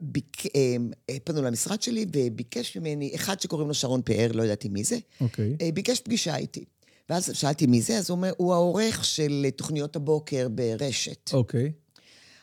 [0.00, 0.76] ביק, אה,
[1.10, 4.98] אה, פנו למשרד שלי וביקש ממני, אחד שקוראים לו שרון פאר, לא ידעתי מי זה,
[5.20, 5.56] אוקיי.
[5.60, 6.64] אה, ביקש פגישה איתי.
[7.08, 11.30] ואז שאלתי מי זה, אז הוא אומר, הוא העורך של תוכניות הבוקר ברשת.
[11.32, 11.72] אוקיי.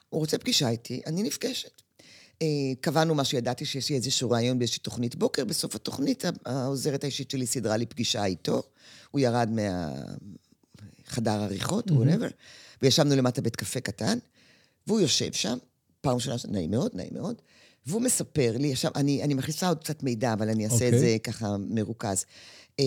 [0.10, 1.82] הוא רוצה פגישה איתי, אני נפגשת.
[2.42, 2.48] אה,
[2.82, 7.48] קבענו מה שידעתי שיש לי איזשהו רעיון באיזושהי תוכנית בוקר, בסוף התוכנית העוזרת האישית שלי
[7.48, 8.64] סידרה לי פגישה איתו.
[9.12, 12.32] הוא ירד מהחדר עריכות, whatever,
[12.82, 14.18] וישבנו למטה בית קפה קטן,
[14.88, 15.58] והוא יושב שם,
[16.02, 17.36] פעם ראשונה, נעים מאוד, נעים מאוד,
[17.86, 21.00] והוא מספר לי, עכשיו, אני, אני מכניסה עוד קצת מידע, אבל אני אעשה את אוקיי.
[21.00, 22.26] זה ככה מרוכז.
[22.80, 22.86] אה,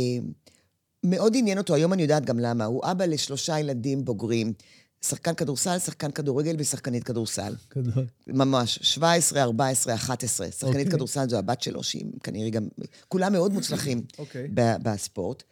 [1.04, 4.52] מאוד עניין אותו, היום אני יודעת גם למה, הוא אבא לשלושה ילדים בוגרים,
[5.04, 7.54] שחקן כדורסל, שחקן כדורגל ושחקנית כדורסל.
[7.76, 8.06] גדול.
[8.26, 10.50] ממש, 17, 14, 11.
[10.50, 10.90] שחקנית אוקיי.
[10.90, 12.68] כדורסל זו הבת שלו, שהיא כנראה גם...
[13.08, 14.48] כולם מאוד מוצלחים אוקיי.
[14.54, 15.42] ב- בספורט.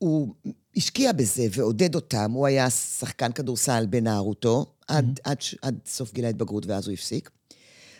[0.00, 0.34] והוא
[0.76, 2.30] השקיע בזה ועודד אותם.
[2.32, 7.30] הוא היה שחקן כדורסל בנערותו, עד, עד, ש- עד סוף גיל ההתבגרות, ואז הוא הפסיק.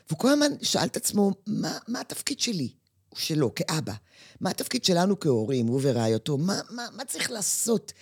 [0.08, 2.68] והוא כל הזמן שאל את עצמו, מה, מה התפקיד שלי?
[3.14, 3.92] שלו, כאבא.
[4.40, 6.38] מה התפקיד שלנו כהורים, הוא ורעייתו?
[6.38, 7.92] מה, מה, מה צריך לעשות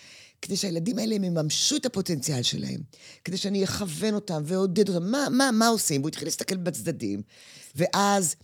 [0.42, 2.80] כדי שהילדים האלה יממשו את הפוטנציאל שלהם?
[3.24, 5.10] כדי שאני אכוון אותם ואעודד אותם?
[5.10, 6.00] מה, מה, מה עושים?
[6.00, 7.22] והוא התחיל להסתכל בצדדים,
[7.76, 8.36] ואז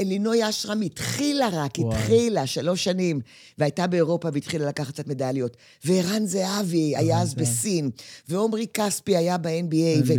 [0.00, 1.96] אלינוי אשרם התחילה רק, וואי.
[1.96, 3.20] התחילה, שלוש שנים,
[3.58, 5.56] והייתה באירופה והתחילה לקחת קצת מדליות.
[5.84, 7.34] וערן זהבי היה אז.
[7.34, 7.90] בסין,
[8.28, 10.12] ועומרי כספי היה ב-NBA, ו-.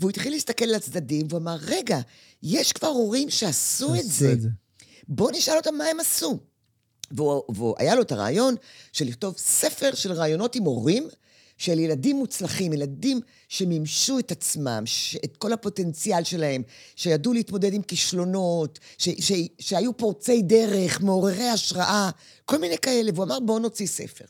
[0.00, 2.00] והוא התחיל להסתכל לצדדים, והוא אמר, רגע,
[2.42, 4.32] יש כבר הורים שעשו את זה.
[4.32, 4.48] את זה.
[5.08, 6.38] בואו נשאל אותם מה הם עשו.
[7.10, 8.54] והוא, והוא, היה לו את הרעיון
[8.92, 11.08] של לכתוב ספר של רעיונות עם הורים,
[11.62, 14.84] של ילדים מוצלחים, ילדים שמימשו את עצמם,
[15.24, 16.62] את כל הפוטנציאל שלהם,
[16.96, 22.10] שידעו להתמודד עם כישלונות, ש, ש, שהיו פורצי דרך, מעוררי השראה,
[22.44, 23.10] כל מיני כאלה.
[23.14, 24.24] והוא אמר, בואו נוציא ספר.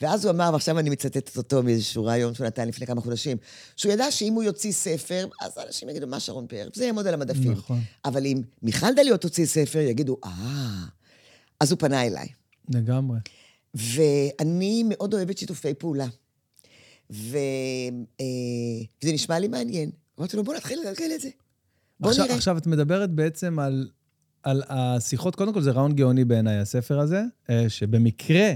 [0.00, 3.36] ואז הוא אמר, ועכשיו אני מצטטת אותו מאיזשהו רעיון שהוא נתן לפני כמה חודשים,
[3.76, 6.68] שהוא ידע שאם הוא יוציא ספר, אז אנשים יגידו, מה שרון פאר?
[6.74, 7.52] זה יעמוד על המדפים.
[7.52, 7.80] נכון.
[8.04, 10.84] אבל אם מיכל דליות תוציא ספר, יגידו, אה...
[11.60, 12.28] אז הוא פנה אליי.
[12.68, 13.18] לגמרי.
[13.74, 16.06] ואני מאוד אוהבת שיתופי פעולה.
[17.10, 17.36] ו...
[18.20, 18.24] אה,
[19.02, 19.90] וזה נשמע לי מעניין.
[20.18, 21.28] אמרתי לו, בוא נתחיל לגלגל את זה.
[22.00, 22.36] בוא עכשיו, נראה.
[22.36, 23.88] עכשיו את מדברת בעצם על,
[24.42, 28.52] על השיחות, קודם כל זה רעיון גאוני בעיניי, הספר הזה, אה, שבמקרה...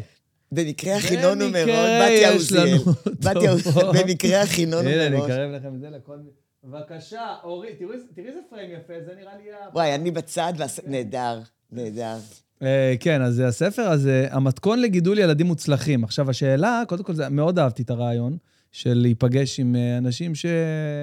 [0.52, 4.02] במקרה הכינון הוא בתיה יש לנו עוזיאל.
[4.02, 5.24] במקרה הכינון הוא הנה, אני.
[5.24, 6.18] אקרב לכם את זה לכל...
[6.64, 7.68] בבקשה, אורי,
[8.14, 9.44] תראי איזה פריים יפה, זה נראה לי...
[9.72, 10.52] וואי, אני בצד,
[10.86, 11.40] נהדר,
[11.72, 12.16] נהדר.
[12.62, 16.04] אה, כן, אז הספר הזה, המתכון לגידול ילדים מוצלחים.
[16.04, 18.36] עכשיו, השאלה, קודם כל, מאוד אהבתי את הרעיון
[18.72, 20.46] של להיפגש עם אה, אנשים ש...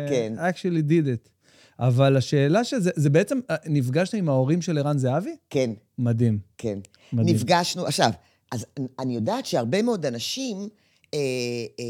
[0.09, 0.33] כן.
[0.37, 1.29] actually did it.
[1.79, 5.35] אבל השאלה שזה, זה בעצם, אה, נפגשת עם ההורים של ערן זהבי?
[5.49, 6.39] כן, מדהים.
[6.57, 6.79] כן.
[7.13, 7.35] מדהים.
[7.35, 8.09] נפגשנו, עכשיו,
[8.51, 8.65] אז
[8.99, 10.57] אני יודעת שהרבה מאוד אנשים
[11.13, 11.19] אה,
[11.79, 11.85] אה,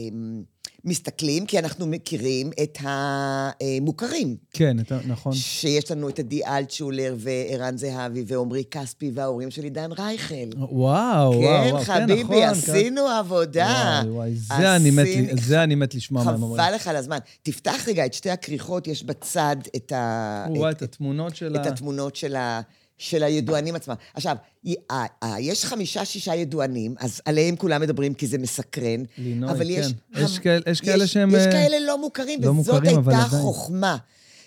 [0.86, 4.36] מסתכלים, כי אנחנו מכירים את המוכרים.
[4.54, 5.34] כן, אתה, נכון.
[5.34, 10.36] שיש לנו את עדי אלטשולר וערן זהבי ועמרי כספי וההורים של עידן רייכל.
[10.58, 14.02] וואו, וואו, כן, וואו, חביבי, נכון, עשינו עבודה.
[14.06, 16.64] וואי, וואי, זה אני מת, עשינו- לי- זה אני מת לשמוע מה הם אומרים.
[16.64, 17.18] חבל לך על הזמן.
[17.44, 20.46] תפתח רגע את שתי הכריכות, יש בצד את ה...
[20.50, 21.62] וואי, את- את התמונות של ה...
[21.62, 22.62] את התמונות של, ה,
[22.98, 23.96] של הידוענים עצמם.
[24.14, 29.04] עכשיו, י- ה- ה- יש חמישה-שישה ידוענים, אז עליהם כולם מדברים כי זה מסקרן.
[29.18, 29.70] לינוי, אבל כן.
[29.72, 29.86] יש...
[30.16, 33.14] יש המ- כאלה- יש כאלה שהם, יש אה, כאלה לא מוכרים, לא וזאת מוכרים, אבל
[33.14, 33.28] הייתה.
[33.30, 33.98] חוכמה.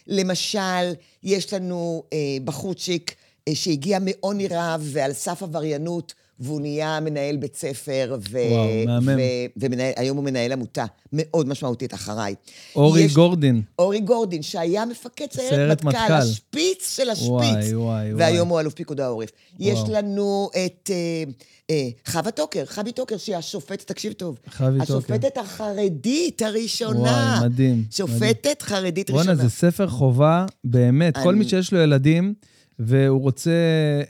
[0.07, 3.15] למשל, יש לנו אה, בחורצ'יק
[3.49, 9.19] אה, שהגיע מעוני רב ועל סף עבריינות, והוא נהיה מנהל בית ספר, ו- וואו, מהמם.
[9.57, 12.35] והיום הוא מנהל עמותה מאוד משמעותית אחריי.
[12.77, 13.63] אורי יש- גורדין.
[13.79, 16.13] אורי גורדין, שהיה מפקד סיירת מטכ"ל, מטכ"ל.
[16.13, 17.29] השפיץ של השפיץ.
[17.29, 18.57] וואי, וואי, והיום וואי.
[18.57, 19.29] הוא אלוף פיקוד העורף.
[19.59, 19.93] יש וואו.
[19.93, 21.25] לנו את אה,
[21.71, 24.39] אה, חווה טוקר, חבי טוקר, שהיא השופטת, תקשיב טוב.
[24.57, 24.83] חוי טוקר.
[24.83, 27.37] השופטת החרדית הראשונה.
[27.39, 27.85] וואי, מדהים.
[27.91, 29.49] שופטת חרדית בואנה, ראשונה.
[29.49, 31.15] זה ספר חובה, באמת.
[31.19, 32.35] כל אני- מי שיש לו ילדים,
[32.83, 33.51] והוא רוצה...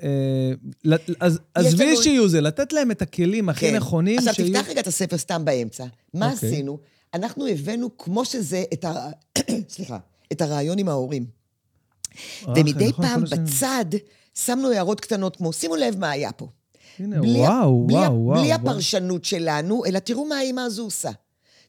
[0.02, 3.76] אה, אז עזבי לנו- שיהיו זה, לתת להם את הכלים הכי כן.
[3.76, 4.54] נכונים עכשיו, שיהיו...
[4.54, 5.85] תפתח רגע את הספר סתם באמצע.
[6.14, 6.48] מה אוקיי.
[6.48, 6.78] עשינו?
[7.14, 9.09] אנחנו הבאנו, כמו שזה, את ה...
[9.68, 9.98] סליחה,
[10.33, 11.26] את הרעיון עם ההורים.
[12.48, 13.24] אה, ומדי נכון, פעם.
[13.24, 13.85] בצד
[14.35, 16.48] שמנו הערות קטנות כמו, שימו לב מה היה פה.
[16.98, 18.40] הנה, בלי, וואו, בלי, וואו, וואו.
[18.40, 18.61] בלי וואו.
[18.61, 21.11] הפרשנות שלנו, אלא תראו מה האימא הזו עושה.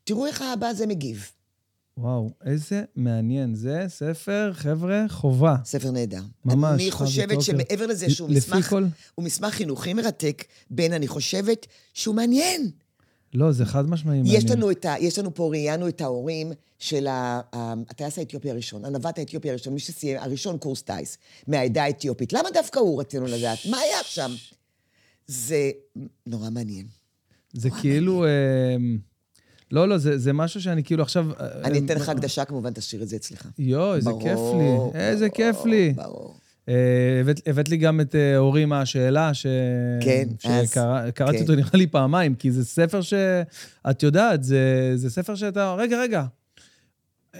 [0.03, 1.31] תראו איך האבא הזה מגיב.
[2.01, 3.55] וואו, איזה מעניין.
[3.55, 5.55] זה ספר, חבר'ה, חובה.
[5.65, 6.21] ספר נהדר.
[6.45, 7.41] ממש, אני חושבת רוקר.
[7.41, 8.85] שמעבר לזה שהוא מסמך, כל-
[9.15, 12.71] הוא מסמך חינוכי מרתק, בין, אני חושבת שהוא מעניין.
[13.33, 14.35] לא, זה חד משמעי מעניין.
[14.37, 19.19] יש לנו, את ה, יש לנו פה, ראיינו את ההורים של הטייס האתיופי הראשון, הנווט
[19.19, 22.33] האתיופי הראשון, מי שסיים, הראשון קורס טיס, מהעדה האתיופית.
[22.33, 23.57] למה דווקא הוא רצינו לדעת?
[23.69, 24.31] מה היה שם?
[25.27, 25.71] זה
[26.25, 26.85] נורא מעניין.
[27.53, 28.25] זה כאילו...
[28.25, 28.29] אה,
[29.71, 31.25] לא, לא, זה, זה משהו שאני כאילו עכשיו...
[31.39, 33.47] אה, אני אה, אתן לך הקדשה, כמובן, תשאיר את זה אצלך.
[33.59, 34.99] יואו, איזה כיף לי.
[34.99, 35.93] איזה כיף לי.
[35.95, 36.35] ברור.
[36.69, 36.73] אה,
[37.21, 39.45] הבאת- הבאת לי גם את אה, אורי מהשאלה, ש...
[40.01, 41.41] כן, אז- שקראתי כן.
[41.41, 43.13] אותו נראה לי פעמיים, כי זה ספר ש...
[43.89, 44.61] את יודעת, זה,
[44.95, 45.75] זה ספר שאתה...
[45.77, 46.23] רגע, רגע.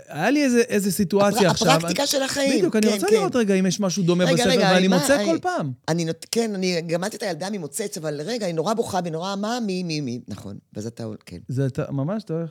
[0.07, 1.71] היה לי איזה, איזה סיטואציה הפר- עכשיו.
[1.71, 2.57] הפרקטיקה של החיים.
[2.57, 3.13] בדיוק, אני כן, רוצה כן.
[3.13, 5.71] לראות רגע אם יש משהו דומה רגע, בספר, רגע, ואני מה- מוצא אה, כל פעם.
[5.87, 6.25] אני נות...
[6.31, 10.01] כן, אני גמדתי את הילדה ממוצץ, אבל רגע, היא נורא בוכה ונורא, מה, מי, מי,
[10.01, 10.57] מי, נכון.
[10.73, 12.49] ואז אתה, כן, זה אתה- ממש, אתה הולך.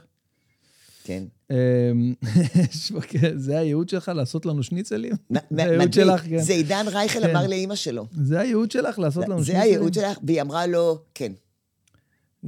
[1.04, 1.22] כן.
[1.50, 2.14] אמ,
[2.70, 5.12] יש פה- כן, זה הייעוד שלך לעשות לנו שניצלים?
[5.30, 5.92] זה הייעוד.
[5.92, 6.38] שלך, כן.
[6.38, 7.30] זה עידן רייכל כן.
[7.30, 8.06] אמר לאימא שלו.
[8.12, 9.56] זה הייעוד שלך לעשות לנו שניצלים?
[9.56, 11.32] זה הייעוד שלך, והיא אמרה לו, כן.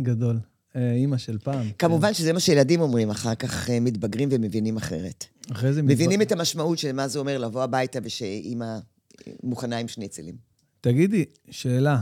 [0.02, 0.38] גדול.
[0.76, 1.70] אה, אימא של פעם.
[1.78, 5.24] כמובן שזה מה שילדים אומרים, אחר כך אה, מתבגרים ומבינים אחרת.
[5.42, 5.54] כן.
[5.54, 5.82] אחרי זה...
[5.82, 10.35] מבינים מתבג- את המשמעות של מה זה אומר לבוא הביתה ושאימא אה, מוכנה עם שניצלים.
[10.80, 12.00] תגידי, שאלה.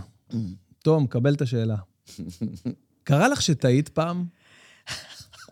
[0.83, 1.77] תום, קבל את השאלה.
[3.05, 4.25] קרה לך שטעית פעם?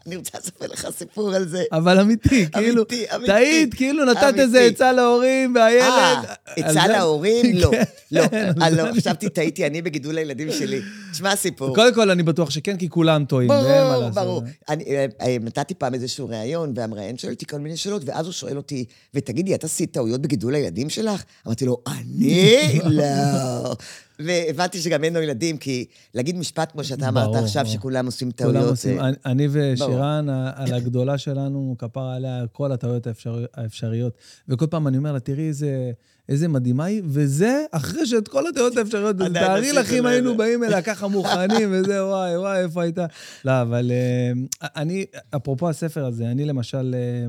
[0.08, 1.64] אני רוצה לספר לך סיפור על זה.
[1.72, 3.26] אבל אמיתי, כאילו, אמיתי.
[3.26, 4.34] טעית, כאילו נתת.
[4.38, 5.82] איזה עצה להורים, והילד...
[5.82, 7.46] אה, עצה להורים?
[7.60, 7.70] לא.
[7.70, 8.22] כן, לא,
[8.62, 10.80] אה, לא, חשבתי, טעיתי אני בגידול הילדים שלי.
[11.12, 11.74] תשמע סיפור.
[11.74, 14.08] קודם כל, אני בטוח שכן, כי כולם טועים, ברור.
[14.10, 14.42] ברור.
[14.68, 18.32] אני אה, אה, נתתי פעם איזשהו ראיון, והמראיין שואל אותי כל מיני שאלות, ואז הוא
[18.32, 21.22] שואל אותי, ותגידי, את עשית טעויות בגידול הילדים שלך?
[21.46, 22.58] אמרתי לו, אני?
[22.84, 23.74] לא.
[24.20, 27.66] והבנתי שגם אין לו ילדים, כי להגיד משפט כמו שאתה אמרת עכשיו.
[27.66, 33.06] שכולם עושים כולם טעויות, עושים, זה- אני- ושירן, על הגדולה שלנו, כפרה עליה, כל הטעויות
[33.06, 34.12] האפשר- האפשריות.
[34.48, 35.90] וכל פעם אני אומר לה, תראי איזה...
[36.28, 40.36] איזה מדהימה היא, וזה אחרי שאת כל הטעויות עדיין תארי לך אם היינו.
[40.36, 43.06] באים אליה ככה מוכנים, וזה, וואי, וואי, איפה הייתה?
[43.44, 44.32] לא, אבל אה,
[44.76, 45.04] אני,
[45.36, 47.28] אפרופו הספר הזה, אני למשל אה,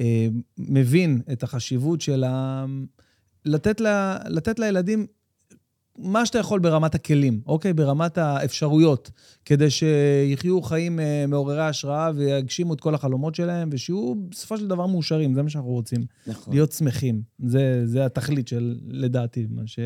[0.00, 0.26] אה,
[0.58, 2.64] מבין את החשיבות של ה...
[3.44, 5.06] לתת, לה, לתת לילדים
[5.98, 7.72] מה שאתה יכול ברמת הכלים, אוקיי?
[7.72, 9.10] ברמת האפשרויות,
[9.44, 14.86] כדי שיחיו חיים אה, מעוררי השראה ויגשימו את כל החלומות שלהם, ושיהיו בסופו של דבר
[14.86, 16.04] מאושרים, זה מה שאנחנו רוצים.
[16.26, 16.54] נכון.
[16.54, 17.22] להיות שמחים.
[17.46, 19.78] זה, זה התכלית של, לדעתי, מה ש...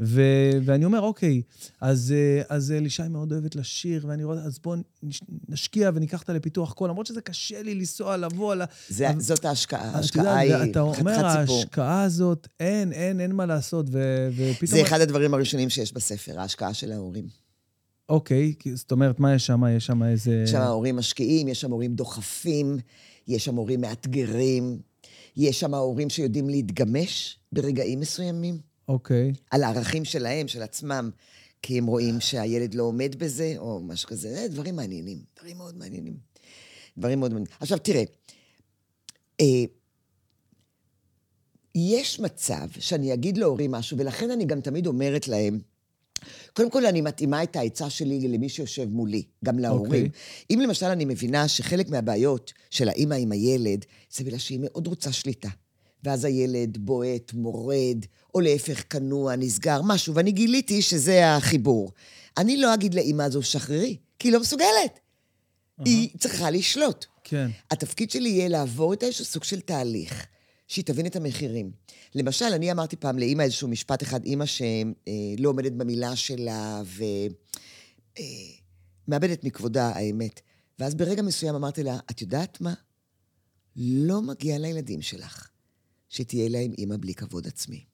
[0.00, 0.22] ו,
[0.64, 1.42] ואני אומר, אוקיי,
[1.80, 6.32] אז, אה, אז אלישי מאוד אוהבת לשיר, ואני רואה, אז בואו נש- נשקיע וניקח אותה
[6.32, 8.64] לפיתוח קול, למרות שזה קשה לי לנסוע, לבוא ה...
[8.88, 11.56] זה- אבל- זאת ההשקעה, ההשקעה היא יודעת, אתה אומר, חתיכת סיפור.
[11.58, 14.66] ההשקעה הזאת, אין, אין, אין מה לעשות, ו, ופתאום...
[14.70, 17.28] זה אחד הדברים הראשונים שיש בספר, ההשקעה של ההורים.
[18.08, 19.62] אוקיי, כי- זאת אומרת, מה יש שם?
[19.76, 20.42] יש שם איזה...
[20.44, 22.76] יש שם הורים משקיעים, יש שם הורים דוחפים,
[23.28, 24.78] יש שם הורים מאתגרים,
[25.36, 29.32] יש שם הורים שיודעים להתגמש ברגעים מסוימים, אוקיי.
[29.50, 31.10] על הערכים שלהם, של עצמם,
[31.62, 34.34] כי הם רואים שהילד לא עומד בזה, או משהו כזה.
[34.34, 36.16] זה דברים מעניינים, דברים מאוד מעניינים.
[36.98, 37.56] דברים מאוד מעניינים.
[37.60, 38.02] עכשיו, תראה,
[39.40, 39.64] אה,
[41.74, 45.58] יש מצב שאני אגיד להורים משהו, ולכן אני גם תמיד אומרת להם,
[46.52, 50.06] קודם כל, אני מתאימה את העצה שלי למי שיושב מולי, גם להורים.
[50.06, 50.08] אוקיי.
[50.50, 55.12] אם למשל אני מבינה שחלק מהבעיות של האימא עם הילד, זה בגלל שהיא מאוד רוצה
[55.12, 55.48] שליטה.
[56.04, 61.90] ואז הילד בועט, מורד, או להפך, כנוע, נסגר, משהו, ואני גיליתי שזה החיבור.
[62.38, 65.00] אני לא אגיד לאימא הזו, שחררי, כי היא לא מסוגלת.
[65.84, 67.06] היא צריכה לשלוט.
[67.24, 67.50] כן.
[67.70, 70.26] התפקיד שלי יהיה לעבור איתה איזשהו סוג של תהליך,
[70.66, 71.72] שהיא תבין את המחירים.
[72.14, 76.82] למשל, אני אמרתי פעם לאימא איזשהו משפט אחד, אימא שלא עומדת במילה שלה
[79.08, 80.40] ומאבדת מכבודה, האמת.
[80.78, 82.74] ואז ברגע מסוים אמרתי לה, את יודעת מה?
[83.76, 85.50] לא מגיע לילדים שלך
[86.08, 87.84] שתהיה להם אימא בלי כבוד עצמי.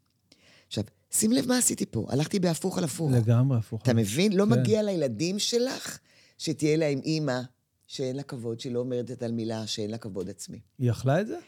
[0.67, 3.11] עכשיו, שים לב מה עשיתי פה, הלכתי בהפוך על הפוך.
[3.13, 3.83] לגמרי הפוך.
[3.83, 4.33] אתה מבין?
[4.33, 4.51] לא כן.
[4.51, 5.99] מגיע לילדים שלך
[6.39, 7.41] שתהיה להם אימא
[7.87, 10.61] שאין לה כבוד, שהיא לא אומרת על מילה שאין לה כבוד עצמי.
[10.79, 11.39] היא אכלה את זה?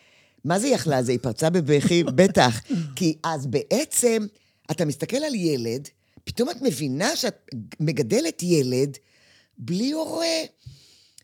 [0.45, 1.03] מה זה יכלה?
[1.03, 2.05] זה היא פרצה בבכי?
[2.05, 2.61] בטח.
[2.97, 4.27] כי אז בעצם,
[4.71, 5.89] אתה מסתכל על ילד,
[6.25, 7.47] פתאום את מבינה שאת
[7.81, 8.97] מגדלת ילד
[9.59, 10.37] בלי הורה,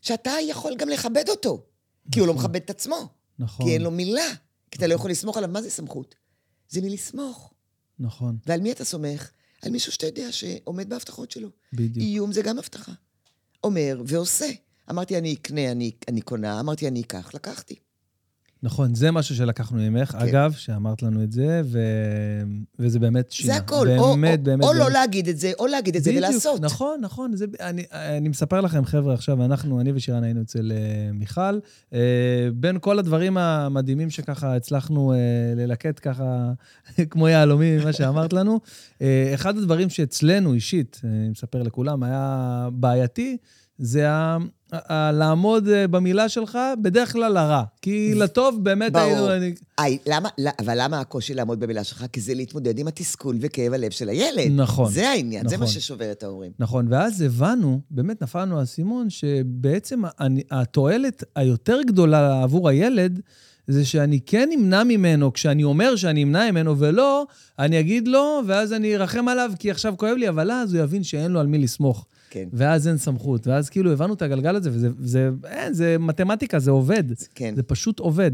[0.01, 1.65] שאתה יכול גם לכבד אותו.
[2.11, 3.07] כי הוא לא מכבד את עצמו.
[3.39, 3.65] נכון.
[3.65, 4.33] כי אין לו מילה.
[4.71, 5.49] כי אתה לא יכול לסמוך עליו.
[5.49, 6.15] מה זה סמכות?
[6.69, 7.53] זה מלסמוך.
[7.99, 9.31] נכון, ועל מי אתה סומך?
[9.61, 11.49] על מישהו שאתה יודע שעומד בהבטחות שלו.
[11.73, 11.97] בדיוק.
[11.97, 12.91] איום זה גם הבטחה.
[13.63, 14.49] אומר ועושה.
[14.89, 17.75] אמרתי, אני אקנה, אני, אני קונה, אמרתי, אני אקח, לקחתי.
[18.63, 20.17] נכון, זה משהו שלקחנו ממך, כן.
[20.17, 21.79] אגב, שאמרת לנו את זה, ו...
[22.79, 23.53] וזה באמת שינה.
[23.53, 23.85] זה הכל.
[23.87, 24.63] באמת, או, באמת, או, באמת.
[24.63, 26.61] או לא להגיד את זה, או להגיד את זה בדיוק, ולעשות.
[26.61, 27.35] נכון, נכון.
[27.35, 31.59] זה, אני, אני מספר לכם, חבר'ה, עכשיו, אנחנו, אני ושירן היינו אצל uh, מיכל.
[31.91, 31.95] Uh,
[32.53, 35.15] בין כל הדברים המדהימים שככה הצלחנו uh,
[35.59, 36.51] ללקט ככה,
[37.09, 38.59] כמו יהלומים, ממה שאמרת לנו,
[38.93, 39.01] uh,
[39.33, 43.37] אחד הדברים שאצלנו אישית, אני מספר לכולם, היה בעייתי,
[43.77, 44.37] זה ה...
[45.13, 47.63] לעמוד אה, במילה שלך, בדרך כלל לרע.
[47.81, 49.05] כי לטוב באמת ברור.
[49.05, 49.33] היינו...
[49.33, 52.05] אני- איי, למה, לא- אבל למה הקושי לעמוד במילה שלך?
[52.13, 54.51] כי זה להתמודד עם התסכול וכאב הלב של הילד.
[54.51, 54.91] נכון.
[54.91, 55.73] זה העניין, זה מה נכון.
[55.81, 56.51] ששובר את ההורים.
[56.59, 63.19] נכון, ואז הבנו, באמת נפלנו האסימון, שבעצם אני- התועלת היותר גדולה עבור הילד,
[63.67, 67.25] זה שאני כן אמנע ממנו, כשאני אומר שאני אמנע ממנו, ולא,
[67.59, 71.03] אני אגיד לו, ואז אני ארחם עליו, כי עכשיו כואב לי, אבל אז הוא יבין
[71.03, 72.05] שאין לו על מי לסמוך.
[72.29, 73.47] כן, ואז אין סמכות.
[73.47, 77.03] ואז כאילו הבנו את הגלגל הזה, וזה, זה, אין, זה מתמטיקה, זה עובד.
[77.35, 77.55] כן.
[77.55, 78.31] זה פשוט עובד.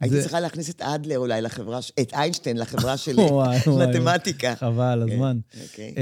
[0.00, 3.58] הייתי זה- צריכה להכניס את אדלר אולי לחברה, את איינשטיין לחברה שלי, וואי.
[3.88, 4.54] מתמטיקה.
[4.56, 5.38] חבל כן, הזמן.
[5.62, 5.94] אוקיי.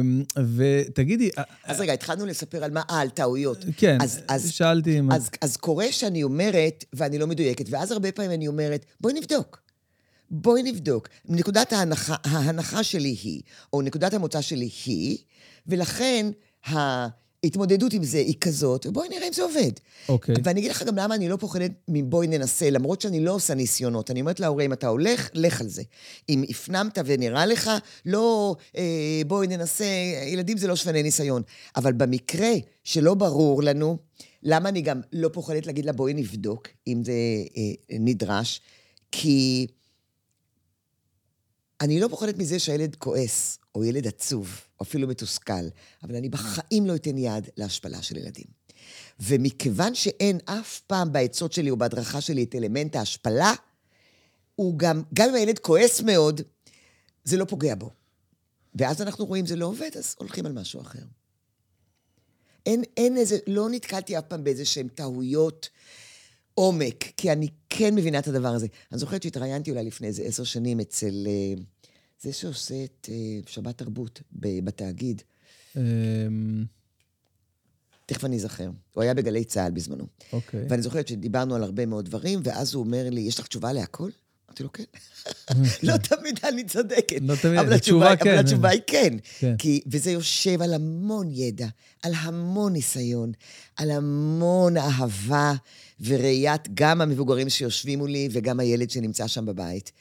[0.00, 0.22] אמ,
[0.56, 1.30] ותגידי,
[1.64, 2.82] אז רגע, התחלנו לספר על מה?
[2.90, 3.64] אה, על טעויות.
[3.76, 5.12] כן, אז- אז- שאלתי אם...
[5.12, 9.60] אז, אז קורה שאני אומרת, ואני לא מדויקת, ואז הרבה פעמים אני אומרת, בואי נבדוק.
[10.30, 11.08] בואי נבדוק.
[11.28, 13.40] נקודת ההנחה, ההנחה שלי היא,
[13.72, 15.18] או נקודת המוצא שלי היא,
[15.66, 16.26] ולכן
[16.66, 19.70] ההתמודדות עם זה היא כזאת, ובואי נראה אם זה עובד.
[20.08, 20.34] אוקיי.
[20.44, 24.10] ואני אגיד לך גם למה אני לא פוחדת מבואי ננסה, למרות שאני לא עושה ניסיונות.
[24.10, 25.82] אני אומרת להורה, אם אתה הולך, לך על זה.
[26.28, 27.70] אם הפנמת ונראה לך,
[28.06, 29.84] לא אה, בואי ננסה,
[30.26, 31.42] ילדים זה לא שווני ניסיון.
[31.76, 32.52] אבל במקרה
[32.84, 33.96] שלא ברור לנו,
[34.42, 37.12] למה אני גם לא פוחדת להגיד לה, בואי נבדוק, אם זה
[37.56, 38.60] אה, נדרש?
[39.12, 39.66] כי
[41.80, 45.68] אני לא פוחדת מזה שהילד כועס, או ילד עצוב, או אפילו מתוסכל,
[46.02, 48.46] אבל אני בחיים לא אתן יד להשפלה של ילדים.
[49.20, 53.52] ומכיוון שאין אף פעם בעצות שלי או בהדרכה שלי את אלמנט ההשפלה,
[54.54, 56.40] הוא גם, גם אם הילד כועס מאוד,
[57.24, 57.90] זה לא פוגע בו.
[58.74, 61.02] ואז אנחנו רואים זה לא עובד, אז הולכים על משהו אחר.
[62.66, 65.68] אין, אין איזה, לא נתקלתי אף פעם באיזה שהן טעויות
[66.54, 68.66] עומק, כי אני כן מבינה את הדבר הזה.
[68.92, 71.62] אני זוכרת שהתראיינתי אולי לפני איזה עשר שנים אצל אה,
[72.20, 75.22] זה שעושה את אה, שבת תרבות בתאגיד.
[75.76, 76.64] אמ,
[78.06, 78.70] תכף אני אזכר.
[78.92, 80.06] הוא היה בגלי צה"ל בזמנו.
[80.32, 80.66] אוקיי.
[80.68, 84.10] ואני זוכרת שדיברנו על הרבה מאוד דברים, ואז הוא אומר לי, יש לך תשובה להכל?
[84.48, 84.84] אמרתי לו, כן.
[85.88, 87.20] לא תמיד אני צודקת.
[87.22, 88.30] לא תמיד, אבל התשובה התשובה, כן.
[88.30, 89.16] אבל התשובה היא כן.
[89.38, 89.56] כן.
[89.58, 91.66] כי, וזה יושב על המון ידע,
[92.02, 93.32] על המון ניסיון,
[93.76, 95.52] על המון אהבה
[96.00, 99.92] וראיית גם המבוגרים שיושבים מולי וגם הילד שנמצא שם בבית.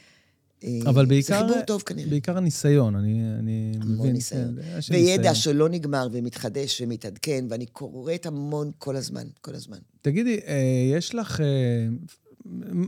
[0.63, 1.39] אה, אבל בעיקר...
[1.39, 2.09] זה חיבור טוב כנראה.
[2.09, 3.91] בעיקר הניסיון, אני, אני מבין.
[3.91, 4.57] המון ניסיון.
[4.61, 5.35] כן, וידע ניסיון.
[5.35, 9.77] שלא נגמר ומתחדש ומתעדכן, ואני קוראת המון כל הזמן, כל הזמן.
[10.01, 11.41] תגידי, אה, יש לך...
[11.41, 11.87] אה,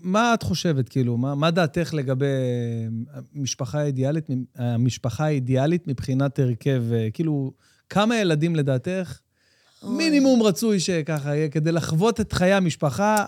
[0.04, 2.26] מה את חושבת, כאילו, מה, מה דעתך לגבי
[3.36, 4.26] המשפחה האידיאלית,
[4.56, 7.52] המשפחה האידיאלית מבחינת הרכב, כאילו,
[7.90, 9.20] כמה ילדים לדעתך
[9.84, 13.26] מינימום רצוי שככה יהיה, כדי לחוות את חיי המשפחה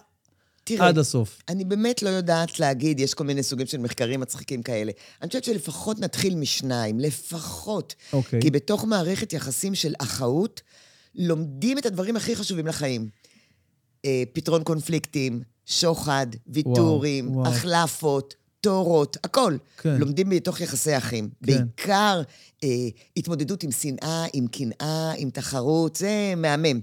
[0.78, 1.42] תראה, עד הסוף?
[1.50, 4.92] אני באמת לא יודעת להגיד, יש כל מיני סוגים של מחקרים מצחיקים כאלה.
[5.22, 7.96] אני חושבת שלפחות נתחיל משניים, לפחות.
[8.14, 8.42] אוקיי.
[8.42, 10.62] כי בתוך מערכת יחסים של אחאות,
[11.16, 13.10] לומדים את הדברים הכי חשובים לחיים.
[14.06, 17.40] אה, פתרון קונפליקטים, שוחד, ויתורים.
[17.46, 19.58] החלפות, תורות, הכל.
[19.78, 19.98] כן.
[19.98, 21.30] לומדים בתוך יחסי אחים.
[21.30, 21.52] כן.
[21.52, 22.22] בעיקר
[22.64, 22.70] אה,
[23.18, 26.80] התמודדות עם שנאה, עם קנאה, עם תחרות, זה מהמם.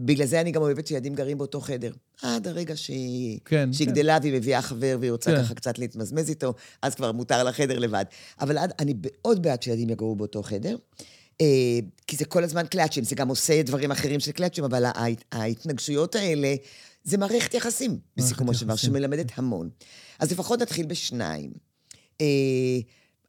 [0.00, 1.92] בגלל זה אני גם אוהבת שילדים גרים באותו חדר.
[2.22, 3.92] עד הרגע שהיא, כן, שהיא כן.
[3.92, 5.42] גדלה והיא מביאה חבר והיא רוצה כן.
[5.42, 8.04] ככה קצת להתמזמז איתו, אז כבר מותר לה חדר לבד.
[8.40, 10.76] אבל עד, אני מאוד בעד שילדים יגורו באותו חדר,
[11.40, 11.46] אה,
[12.06, 16.14] כי זה כל הזמן קלאצ'ים, זה גם עושה דברים אחרים של קלאצ'ים, אבל ההת, ההתנגשויות
[16.14, 16.54] האלה,
[17.04, 18.76] זה מערכת יחסים, בסיכומו של דבר.
[18.76, 19.68] שמלמדת המון.
[20.18, 21.50] אז לפחות נתחיל בשניים.
[22.20, 22.26] אה,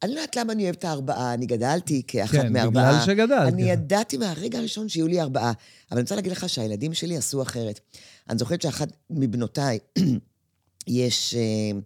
[0.03, 2.91] אני לא יודעת למה אני אוהבת את הארבעה, אני גדלתי כאחת כן, מארבעה.
[2.91, 3.69] בגלל שגדלת, אני כן.
[3.69, 5.51] ידעתי מהרגע הראשון שיהיו לי ארבעה.
[5.51, 7.79] אבל אני רוצה להגיד לך שהילדים שלי עשו אחרת.
[8.29, 9.79] אני זוכרת שאחת מבנותיי,
[10.87, 11.35] יש...
[11.35, 11.79] אה,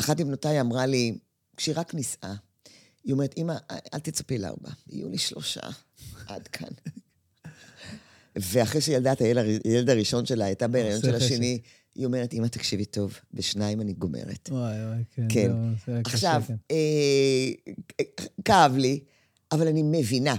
[0.00, 1.18] אחת מבנותיי אמרה לי,
[1.56, 2.34] כשהיא רק נישאה,
[3.04, 3.54] היא אומרת, אמא,
[3.94, 5.60] אל תצפי לארבע, יהיו לי שלושה,
[6.28, 6.68] עד כאן.
[8.36, 11.14] ואחרי שילדה את הילד, הר- הילד הראשון שלה, הייתה בהיריון עושה של.
[11.16, 11.58] השני,
[11.94, 14.48] היא אומרת, אמא, תקשיבי טוב, בשניים אני גומרת.
[14.52, 15.26] וואי, וואי, כן.
[15.28, 15.52] כן.
[15.86, 16.54] זה היה קשה, עכשיו, כן.
[16.70, 17.74] אה,
[18.44, 19.00] כאב לי,
[19.52, 20.34] אבל אני מבינה.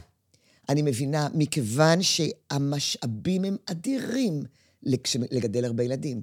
[0.69, 4.43] אני מבינה, מכיוון שהמשאבים הם אדירים
[5.31, 6.21] לגדל הרבה ילדים.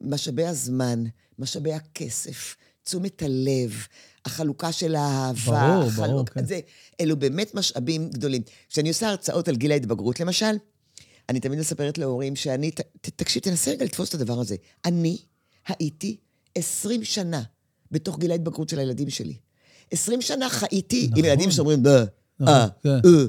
[0.00, 1.04] משאבי הזמן,
[1.38, 3.86] משאבי הכסף, תשומת הלב,
[4.24, 5.80] החלוקה של האהבה.
[5.80, 6.44] ברור, ברור, כן.
[6.44, 6.60] זה,
[7.00, 8.42] אלו באמת משאבים גדולים.
[8.68, 10.56] כשאני עושה הרצאות על גיל ההתבגרות, למשל,
[11.28, 14.56] אני תמיד מספרת להורים שאני, ת, ת, תקשיב, תנסה רגע לתפוס את הדבר הזה.
[14.84, 15.18] אני
[15.68, 16.16] הייתי
[16.54, 17.42] 20 שנה
[17.90, 19.34] בתוך גיל ההתבגרות של הילדים שלי.
[19.90, 21.18] 20 שנה חייתי נכון.
[21.18, 22.04] עם ילדים שאומרים, אה,
[22.40, 22.88] נכון, אה, כן.
[22.88, 23.24] אה, אה.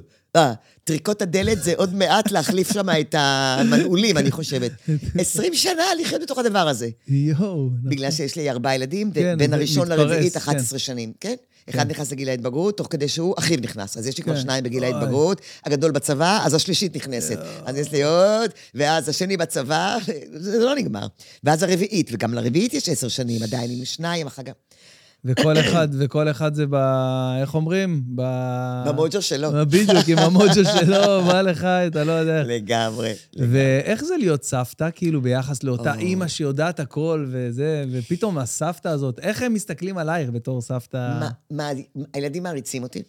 [0.83, 4.71] טריקות הדלת זה עוד מעט להחליף שם את המנעולים, אני חושבת.
[5.19, 6.89] 20 שנה לחיות בתוך הדבר הזה.
[7.07, 7.35] יואו.
[7.37, 7.69] נכון.
[7.83, 10.39] בגלל שיש לי ארבעה ילדים, כן, בין הראשון לרביעית כן.
[10.39, 11.35] 11 שנים, כן?
[11.69, 13.97] אחד נכנס לגיל ההתבגרות, תוך כדי שהוא, אחיו נכנס.
[13.97, 14.41] אז יש לי כבר כן.
[14.41, 14.83] שניים בגיל.
[14.83, 17.39] ההתבגרות, הגדול בצבא, אז השלישית נכנסת.
[17.65, 19.97] אז יש לי עוד, ואז השני בצבא,
[20.33, 21.07] זה לא נגמר.
[21.43, 24.51] ואז הרביעית, וגם לרביעית יש עשר שנים, עדיין עם שניים, אחר כך.
[25.25, 26.75] וכל אחד, וכל אחד זה ב...
[27.41, 28.03] איך אומרים?
[28.15, 28.21] ב...
[28.87, 29.51] במוג'ו שלו.
[29.65, 32.43] בדיוק, עם המוג'ו שלו, בא לך, אתה לא יודע.
[32.43, 33.13] לגמרי.
[33.37, 35.99] ואיך זה להיות סבתא, כאילו, ביחס לאותה או.
[35.99, 41.19] אימא שיודעת הכל וזה, ופתאום הסבתא הזאת, איך הם מסתכלים עלייך בתור סבתא?
[41.19, 41.69] מה, מה,
[42.13, 43.03] הילדים מעריצים אותי.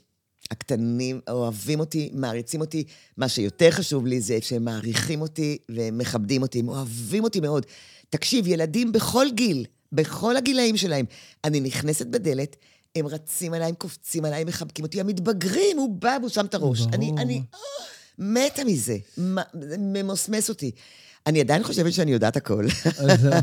[0.51, 2.85] הקטנים אוהבים אותי, מעריצים אותי.
[3.17, 7.67] מה שיותר חשוב לי זה שהם מעריכים אותי והם מכבדים אותי, הם אוהבים אותי מאוד.
[8.11, 11.07] תקשיב, ילדים בכל גיל, בכל הגילאים שלהם,
[11.45, 12.57] אני נכנסת בדלת,
[12.97, 16.55] הם רצים עליי, הם קופצים עליי, הם מחבקים אותי, המתבגרים, הוא בא והוא שם את
[16.55, 16.81] הראש.
[16.81, 16.95] ברור.
[16.95, 17.43] אני, אני
[18.19, 18.97] מתה מזה,
[19.79, 20.71] ממוסמס אותי.
[21.27, 22.67] אני עדיין חושבת שאני יודעת הכל.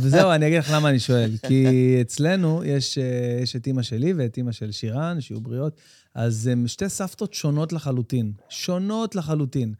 [0.01, 1.31] וזהו, אני אגיד לך למה אני שואל.
[1.47, 3.03] כי אצלנו יש, אה,
[3.43, 5.75] יש את אימא שלי ואת אימא של שירן, שיהיו בריאות,
[6.15, 8.31] אז הן שתי סבתות שונות לחלוטין.
[8.49, 9.73] שונות לחלוטין.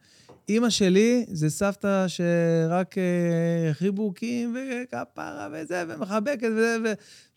[0.52, 6.92] אימא שלי זה סבתא שרק אה, חיבוקים וכפרה וזה, ומחבקת וזה, ו,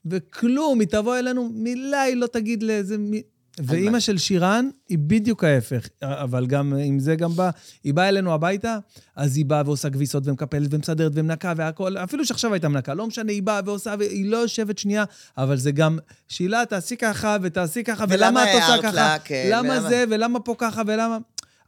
[0.06, 2.98] וכלום, היא תבוא אלינו, מילה היא לא תגיד לאיזה...
[2.98, 3.22] מי...
[3.60, 4.00] ואימא?
[4.00, 7.50] של שירן היא בדיוק ההפך, אבל גם עם זה גם בא,
[7.84, 8.78] היא באה אלינו הביתה,
[9.16, 13.32] אז היא באה ועושה כביסות ומקפלת ומסדרת ומנקה והכל, אפילו שעכשיו הייתה מנקה, לא משנה,
[13.32, 15.04] היא באה ועושה, והיא לא יושבת שנייה,
[15.38, 15.98] אבל זה גם,
[16.28, 18.92] שילה, תעשי ככה ותעשי ככה, ולמה את עושה ככה?
[18.92, 19.18] לה?
[19.24, 19.90] כן, למה ולמה?
[19.90, 21.18] זה, ולמה פה ככה, ולמה...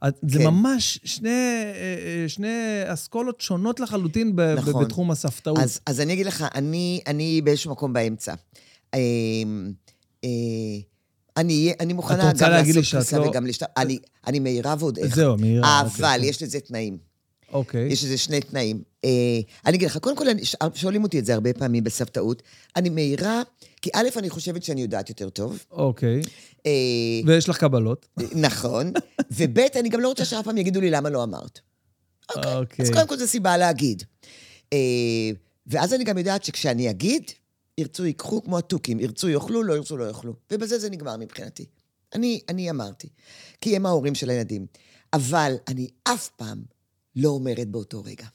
[0.00, 0.44] אז זה כן.
[0.44, 1.72] ממש שני, אה,
[2.22, 2.48] אה, שני
[2.86, 4.84] אסכולות שונות לחלוטין ב- נכון.
[4.84, 5.58] בתחום הספתאות.
[5.58, 8.34] אז, אז אני אגיד לך, אני, אני באיזשהו מקום באמצע.
[8.94, 8.98] אה,
[10.24, 10.28] אה,
[11.36, 13.62] אני, אני מוכנה גם לעשות כניסה לא- וגם לשת...
[13.76, 15.14] אני, אני מהירה ועוד איך.
[15.16, 15.80] זהו, מהירה.
[15.80, 16.28] אבל אוקיי.
[16.28, 16.98] יש לזה תנאים.
[17.52, 17.86] אוקיי.
[17.92, 18.82] יש לזה שני תנאים.
[19.04, 20.26] אה, אני אגיד לך, קודם כל,
[20.74, 22.42] שואלים אותי את זה הרבה פעמים בסבתאות.
[22.76, 23.42] אני מהירה,
[23.82, 25.64] כי א', אני חושבת שאני יודעת יותר טוב.
[25.70, 26.20] אוקיי.
[26.66, 26.72] אה,
[27.26, 28.06] ויש לך קבלות.
[28.32, 28.92] נכון.
[29.30, 31.60] וב', אני גם לא רוצה שאף פעם יגידו לי למה לא אמרת.
[32.36, 32.84] אוקיי.
[32.84, 34.02] אז קודם כל זו סיבה להגיד.
[34.72, 34.78] אה,
[35.66, 37.22] ואז אני גם יודעת שכשאני אגיד,
[37.78, 40.34] ירצו ייקחו כמו התוכים, ירצו יאכלו, לא ירצו לא יאכלו.
[40.50, 41.66] ובזה זה נגמר מבחינתי.
[42.14, 43.08] אני, אני אמרתי,
[43.60, 44.66] כי הם ההורים של הילדים.
[45.12, 46.62] אבל אני אף פעם
[47.16, 48.26] לא אומרת באותו רגע,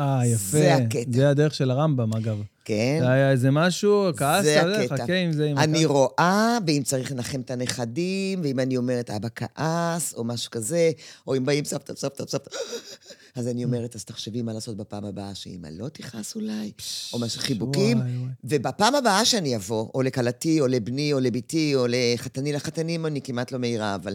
[0.00, 0.58] אה, יפה.
[0.58, 1.10] זה הקטע.
[1.12, 2.42] זה הדרך של הרמב"ם, אגב.
[2.64, 2.98] כן?
[3.00, 4.10] זה היה איזה משהו,
[4.42, 4.96] זה, הקטע.
[4.96, 5.90] חכה עם זה, עם אני הכעס.
[5.90, 10.90] רואה, ואם צריך לנחם את הנכדים, ואם אני אומרת, אבא כעס, או משהו כזה,
[11.26, 12.50] או אם באים סבתא, סבתא, סבתא,
[13.36, 16.72] אז אני אומרת, אז תחשבי מה לעשות בפעם הבאה, שאמא לא תכעס אולי,
[17.12, 17.98] או משהו חיבוקים.
[18.44, 23.52] ובפעם הבאה שאני אבוא, או לכלתי, או לבני, או לביתי, או לחתני, לחתנים, אני כמעט
[23.52, 24.14] לא מעירה, אבל...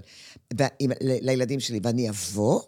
[1.01, 2.61] לילדים שלי, ואני אבוא,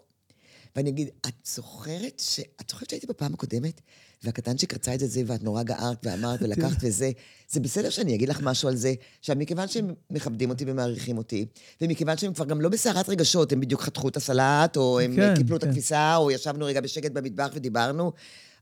[0.78, 2.40] ואני אגיד, את זוכרת ש...
[2.60, 3.80] את זוכרת שהייתי בפעם הקודמת,
[4.24, 7.10] והקטנצ'יק רצה את זה, ואת נורא גערת ואמרת ולקחת וזה,
[7.48, 8.94] זה בסדר שאני אגיד לך משהו על זה.
[9.18, 11.46] עכשיו, מכיוון שהם מכבדים אותי ומעריכים אותי,
[11.80, 15.34] ומכיוון שהם כבר גם לא בסערת רגשות, הם בדיוק חתכו את הסלט, או הם כן,
[15.36, 15.68] קיפלו את כן.
[15.68, 18.12] הכביסה, או ישבנו רגע בשקט במטבח ודיברנו,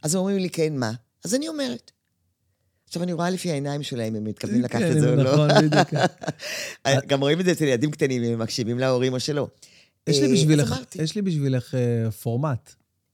[0.03, 0.93] אז הם אומרים לי, כן, מה?
[1.25, 1.91] אז אני אומרת.
[2.87, 5.33] עכשיו, אני רואה לפי העיניים שלהם, הם מתכוונים לקחת כן, את זה או לא.
[5.33, 5.89] נכון, בדיוק.
[7.09, 9.49] גם רואים את זה אצל ילדים קטנים, אם הם מקשיבים להורים או שלא.
[10.07, 10.75] יש לי אה, בשבילך.
[10.95, 12.73] יש לי בשבילך אה, פורמט.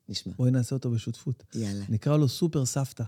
[0.08, 1.42] נשמע, בואי נעשה אותו בשותפות.
[1.54, 1.84] יאללה.
[1.88, 3.04] נקרא לו סופר סבתא.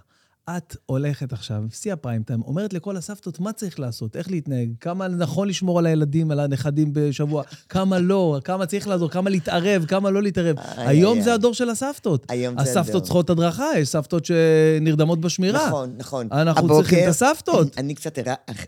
[0.51, 5.09] את הולכת עכשיו, שיא הפריים טיים, אומרת לכל הסבתות מה צריך לעשות, איך להתנהג, כמה
[5.09, 10.11] נכון לשמור על הילדים, על הנכדים בשבוע, כמה לא, כמה צריך לעזור, כמה להתערב, כמה
[10.11, 10.57] לא להתערב.
[10.77, 11.35] היום זה.
[11.35, 12.27] הדור של הסבתות.
[12.29, 12.81] היום זה הדור.
[12.81, 15.67] הסבתות צריכות הדרכה, יש סבתות שנרדמות בשמירה.
[15.69, 16.29] נכון, נכון.
[16.33, 17.77] אנחנו הבוקר- צריכים את הסבתות.
[17.79, 18.19] אני קצת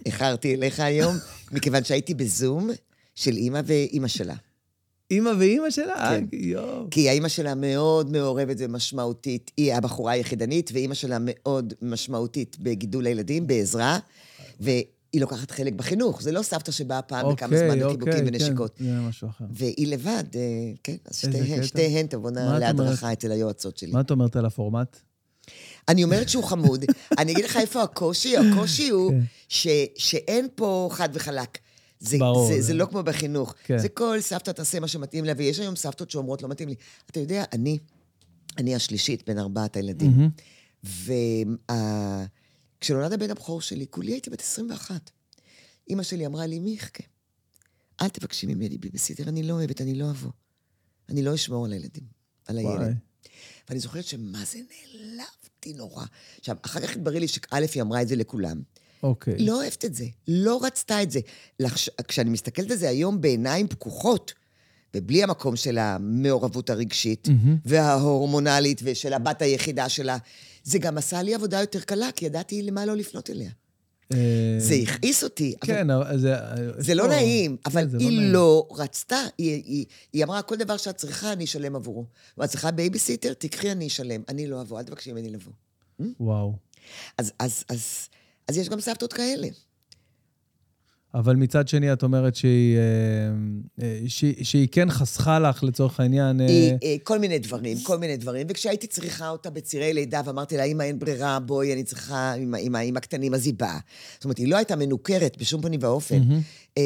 [0.07, 1.17] איחרתי אליך היום,
[1.53, 2.71] מכיוון שהייתי בזום
[3.15, 4.35] של אימא ואימא שלה.
[5.11, 6.25] אימא ואימא שלה, כן.
[6.33, 6.87] יואו.
[6.91, 9.51] כי האימא שלה מאוד מעורבת ומשמעותית.
[9.57, 13.99] היא הבחורה היחידנית, ואימא שלה מאוד משמעותית בגידול הילדים, בעזרה,
[14.61, 14.85] והיא
[15.15, 16.23] לוקחת חלק בחינוך.
[16.23, 18.77] זה לא סבתא שבאה פעם בכמה זמן לחיבוקים כן, ונשיקות.
[18.81, 19.45] זה משהו אחר.
[19.51, 20.41] והיא לבד, אה,
[20.83, 21.25] כן, אז
[21.63, 23.93] שתיהן, מה תבואנה להדרכה אצל היועצות שלי.
[23.93, 24.97] מה את אומרת על הפורמט?
[25.89, 26.85] אני אומרת שהוא חמוד.
[27.19, 29.21] אני אגיד לך איפה הקושי, הקושי הוא כן.
[29.49, 31.59] ש, שאין פה חד וחלק.
[32.01, 33.55] זה, ברור, זה, זה- לא כמו בחינוך.
[33.65, 33.79] כן.
[33.79, 36.75] זה כל סבתא תעשה מה שמתאים לה, ויש היום סבתות שאומרות לא מתאים לי.
[37.11, 37.79] אתה יודע, אני,
[38.59, 40.11] אני השלישית בין ארבעת הילדים.
[40.11, 40.31] מהמם.
[42.79, 45.11] וכשנולד הבן הבכור שלי, כולי הייתי בת 21.
[45.89, 47.05] אימא שלי אמרה לי, מיכקה,
[48.03, 50.31] אל תבקשי ממני ביביסיטר, אני לא אוהבת, אני לא אבוא.
[51.09, 52.05] אני לא אשמור על הילדים,
[52.47, 52.79] על וואי.
[52.85, 52.97] הילד.
[53.69, 56.05] ואני זוכרת שמה זה נעלבתי נורא.
[56.39, 57.41] עכשיו, אחר כך התברר לי שא',
[57.75, 58.63] היא אמרה את זה לכולם.
[59.03, 59.39] אוקיי.
[59.39, 61.21] לא אוהבת את זה, לא רצתה את זה.
[61.61, 61.91] לחש...
[62.09, 64.33] כשאני מסתכלת על זה היום בעיניים פקוחות,
[64.97, 67.57] ובלי המקום של המעורבות הרגשית מהמם.
[67.65, 70.17] וההורמונלית ושל הבת היחידה שלה,
[70.65, 73.51] זה גם עשה לי עבודה יותר קלה, כי ידעתי למה לא לפנות אליה.
[74.13, 76.35] אה, זה הכעיס אותי, אבל כן, אבל זה...
[76.79, 78.33] זה לא נעים, אבל כן, זה היא נעים.
[78.33, 79.17] לא רצתה.
[79.39, 82.05] היא, היא, היא אמרה, כל דבר שאת צריכה, אני אשלם עבורו.
[82.39, 84.23] ואת צריכה בייביסיטר, תקחי, אני אשלם.
[84.29, 85.53] אני לא אבוא, אל תבקשי ממני לבוא.
[86.21, 86.53] וואו.
[87.19, 87.33] אז,
[88.49, 89.49] אז, יש גם סבתות כאלה.
[91.17, 92.83] אבל מצד שני, את אומרת שהיא, אה,
[93.83, 96.41] אה, שהיא, שהיא כן חסכה לך, לצורך העניין...
[96.41, 96.47] אה,
[96.81, 98.47] היא, כל מיני דברים, כל מיני דברים.
[98.51, 102.97] וכשהייתי צריכה אותה בצירי לידה, ואמרתי לה, אמא, אין ברירה, בואי, אני צריכה, עם, עם,
[102.97, 103.79] הקטנים, אז היא באה.
[104.15, 106.23] זאת אומרת, היא לא הייתה מנוכרת בשום פנים ואופן.
[106.79, 106.83] אה,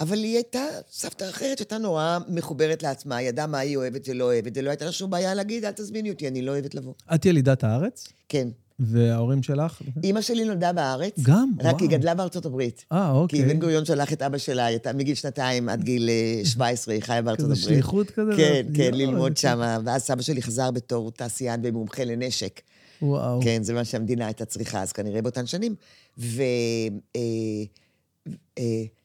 [0.00, 4.52] אבל היא הייתה סבתא אחרת שהייתה נורא מחוברת לעצמה, ידעה מה היא אוהבת ולא אוהבת,
[4.56, 6.94] ולא הייתה לה שום בעיה להגיד, אל תזמיני אותי, אני לא אוהבת לבוא.
[7.14, 8.08] את ילידת הארץ?
[8.28, 8.48] כן.
[8.78, 9.82] וההורים שלך?
[10.02, 11.20] אימא שלי נולדה בארץ.
[11.22, 11.50] גם?
[11.60, 11.98] רק היא וואו.
[11.98, 12.84] גדלה בארצות הברית.
[12.92, 13.44] אה, כי אוקיי.
[13.54, 17.02] בן גוריון שלח את אבא שלה, היא הייתה מגיל שנתיים עד גיל אה, 17, היא
[17.02, 17.74] חיה בארצות כזה הברית.
[17.74, 18.32] שליחות כזה?
[18.36, 19.80] כן, כן, ללמוד שם.
[19.84, 22.60] ואז סבא שלי חזר בתור תעשיין ומומחה לנשק.
[23.02, 23.40] וואו.
[23.42, 25.74] כן, זה מה שהמדינה הייתה צריכה אז כנראה באותן שנים.
[26.18, 26.42] ו...
[26.42, 27.20] אה, אה,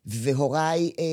[0.06, 1.06] והוריי, אה,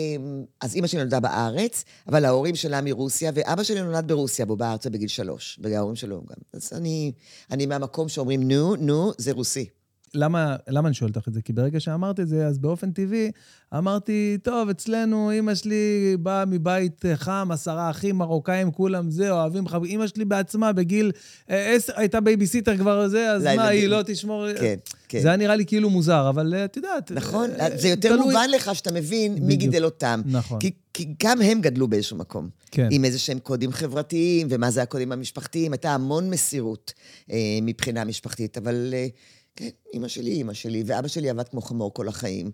[0.61, 4.73] אז אימא שלי נולדה בארץ, אבל ההורים שלה מרוסיה, ואבא שלי נולד ברוסיה, והוא בא
[4.73, 6.37] ארצה בגיל שלוש, וההורים שלו גם.
[6.53, 7.13] אז אני,
[7.51, 9.69] אני מהמקום שאומרים, נו, נו, זה רוסי.
[10.15, 11.43] למה, למה אני שואל אותך את זה?
[11.43, 13.31] כי ברגע שאמרת את זה, אז באופן טבעי
[13.79, 19.69] אמרתי, טוב, אצלנו אימא שלי באה מבית אה, חם, עשרה אחים מרוקאים, כולם זה, אוהבים
[19.69, 19.91] חברים.
[19.91, 21.13] אימא שלי בעצמה בגיל
[21.51, 23.61] אה, עשר, הייתה בייביסיטר כבר זה, אז לילדים.
[23.61, 24.47] מה, היא לא תשמור...
[24.61, 24.75] כן,
[25.09, 25.21] כן.
[25.21, 27.13] זה היה נראה לי כאילו מוזר, אבל אה, את יודעת...
[27.13, 27.51] נכון?
[27.61, 29.61] אה, זה יותר מובן לך שאתה מבין מי בדיוק.
[29.61, 30.23] גידל אותם.
[30.27, 30.59] נכון.
[30.59, 32.49] כי, כי גם הם גדלו באיזשהו מקום.
[32.71, 32.89] כן.
[32.91, 35.73] עם איזה שהם קודים חברתיים, ומה זה הקודים המשפחתיים.
[35.73, 36.93] הייתה המון מסירות
[37.31, 39.07] אה, מבחינה משפחתית, אבל אה,
[39.57, 42.51] כן, אימא שלי, אימא שלי, ואבא שלי עבד כמו חמור כל החיים.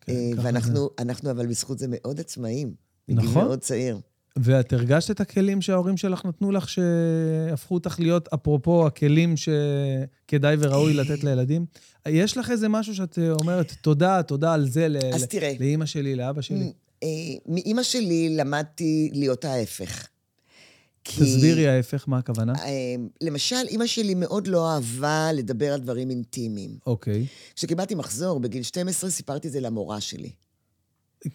[0.00, 2.74] כן, אה, ואנחנו, אנחנו אבל בזכות זה מאוד עצמאיים.
[3.08, 3.44] מגיל נכון.
[3.44, 3.98] מאוד צעיר.
[4.38, 10.94] ואת הרגשת את הכלים שההורים שלך נתנו לך, שהפכו אותך להיות, אפרופו הכלים שכדאי וראוי
[11.00, 11.66] לתת לילדים?
[12.08, 14.88] יש לך איזה משהו שאת אה, אומרת, תודה, תודה על זה.
[15.60, 16.72] לאימא שלי, לאבא שלי?
[17.02, 17.08] אה,
[17.46, 20.08] מאימא שלי למדתי להיות ההפך.
[21.04, 22.52] כי- תסבירי ההפך, מה הכוונה?
[22.58, 22.70] אה,
[23.20, 26.70] למשל, אימא שלי מאוד לא אהבה לדבר על דברים אינטימיים.
[26.86, 27.26] אוקיי.
[27.54, 30.30] כשקיבלתי מחזור בגיל 12, סיפרתי את זה למורה שלי.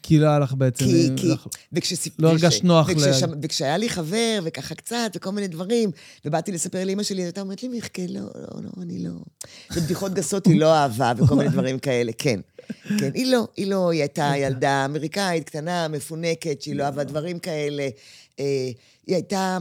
[0.04, 0.86] כי לא היה לך בעצם...
[0.86, 2.14] כי, כי, לך- וכשסיפ...
[2.20, 3.24] לא הרגשת נוח ל- וכשש...
[3.42, 5.92] וכשהיה לי חבר, וככה קצת, וכל מיני דברים,
[6.26, 9.10] ובאתי לספר לאמא שלי, הייתה אומרת לי, מיכקה, לא, לא, לא, אני לא...
[9.76, 12.40] ובדיחות גסות היא לא אהבה, וכל מיני דברים כאלה, כן.
[13.00, 17.40] כן, היא לא, היא לא, היא הייתה ילדה אמריקאית, קטנה, מפונקת, שהיא לא אהבה דברים
[17.40, 17.88] כאלה.
[18.40, 18.70] אה,
[19.08, 19.58] היא הייתה...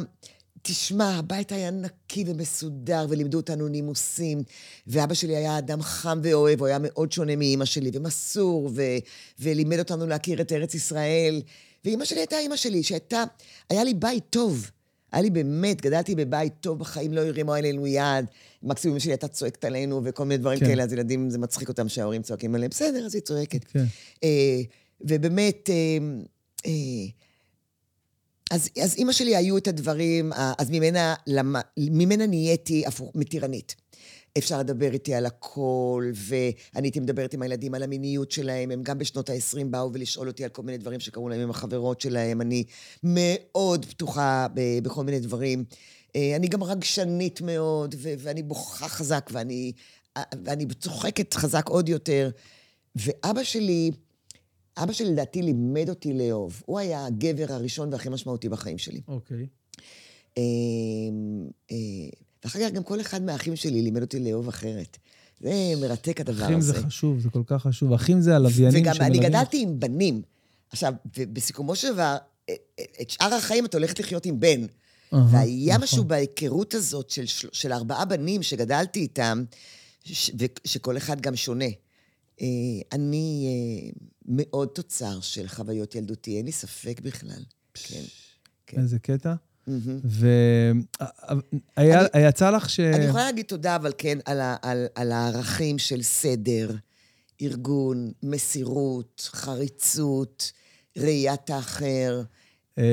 [0.62, 4.42] תשמע, הבית היה נקי ומסודר, ולימדו אותנו נימוסים,
[4.86, 8.82] ואבא שלי היה אדם חם ואוהב, הוא היה מאוד שונה מאימא שלי, ומסור, ו...
[9.38, 11.42] ולימד אותנו להכיר את ארץ ישראל.
[11.84, 13.24] ואימא שלי הייתה אימא שלי, שהייתה...
[13.70, 14.70] היה לי בית טוב.
[15.12, 18.24] היה לי באמת, גדלתי בבית טוב, בחיים לא הרימו עלינו יד.
[18.62, 20.66] מקסימום אמא שלי הייתה צועקת עלינו וכל מיני דברים כן.
[20.66, 22.70] כאלה, אז ילדים, זה מצחיק אותם שההורים צועקים עליהם.
[22.70, 23.64] בסדר, אז היא צועקת.
[23.64, 23.84] כן.
[24.24, 24.60] אה,
[25.00, 25.98] ובאמת, אה,
[26.66, 26.72] אה,
[28.50, 32.84] אז, אז אימא שלי היו את הדברים, אז ממנה, למ, ממנה נהייתי
[33.14, 33.76] מתירנית.
[34.38, 38.70] אפשר לדבר איתי על הכל, ואני הייתי מדברת עם הילדים על המיניות שלהם.
[38.70, 42.00] הם גם בשנות ה-20 באו ולשאול אותי על כל מיני דברים שקרו להם עם החברות
[42.00, 42.40] שלהם.
[42.40, 42.64] אני
[43.02, 45.64] מאוד פתוחה ב- בכל מיני דברים.
[46.16, 49.72] אה, אני גם רגשנית מאוד, ו- ואני בוכה חזק, ואני,
[50.16, 52.30] אה, ואני צוחקת חזק עוד יותר.
[52.96, 53.90] ואבא שלי,
[54.82, 56.62] אבא שלי לדעתי לימד אותי לאהוב.
[56.66, 59.00] הוא היה הגבר הראשון והכי משמעותי בחיים שלי.
[59.08, 59.46] אוקיי.
[60.38, 60.42] אה,
[61.70, 61.76] אה,
[62.44, 64.98] ואחר כך גם כל אחד מהאחים שלי לימד אותי לאהוב אחרת.
[65.40, 66.72] זה מרתק הדבר אחים הזה.
[66.72, 67.92] זה חשוב, זה כל כך חשוב.
[67.92, 69.22] אחים זה הלוויינים וגם אני שמלווים.
[69.22, 70.22] גדלתי עם בנים.
[70.70, 72.16] עכשיו, ובסיכומו של דבר,
[72.48, 74.66] אה, אה, את שאר החיים את הולכת לחיות עם בן.
[75.12, 75.84] והיה נכון.
[75.84, 79.44] משהו בהיכרות הזאת של, של, ארבעה בנים שגדלתי איתם,
[80.04, 81.64] ש, ושכל אחד גם שונה.
[82.40, 82.46] אה,
[82.92, 83.90] אני אה,
[84.26, 87.42] מאוד תוצר של חוויות ילדותי, אין לי ספק בכלל.
[87.74, 88.02] כן.
[88.66, 88.80] כן.
[88.80, 89.34] איזה קטע.
[91.76, 92.80] ויצא לך ש...
[92.80, 96.70] אני יכולה להגיד תודה, אבל כן, על, ה, על, על הערכים של סדר,
[97.42, 100.52] ארגון, מסירות, חריצות,
[100.98, 102.22] ראיית האחר.
[102.78, 102.84] אה,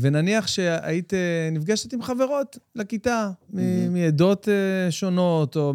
[0.00, 5.72] ונניח שהיית אה, נפגשת עם חברות לכיתה, מ- מעדות אה, שונות, או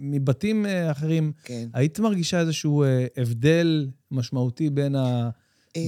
[0.00, 1.68] מבתים אחרים, כן.
[1.74, 2.84] היית מרגישה איזשהו
[3.16, 5.30] הבדל משמעותי בין, ה...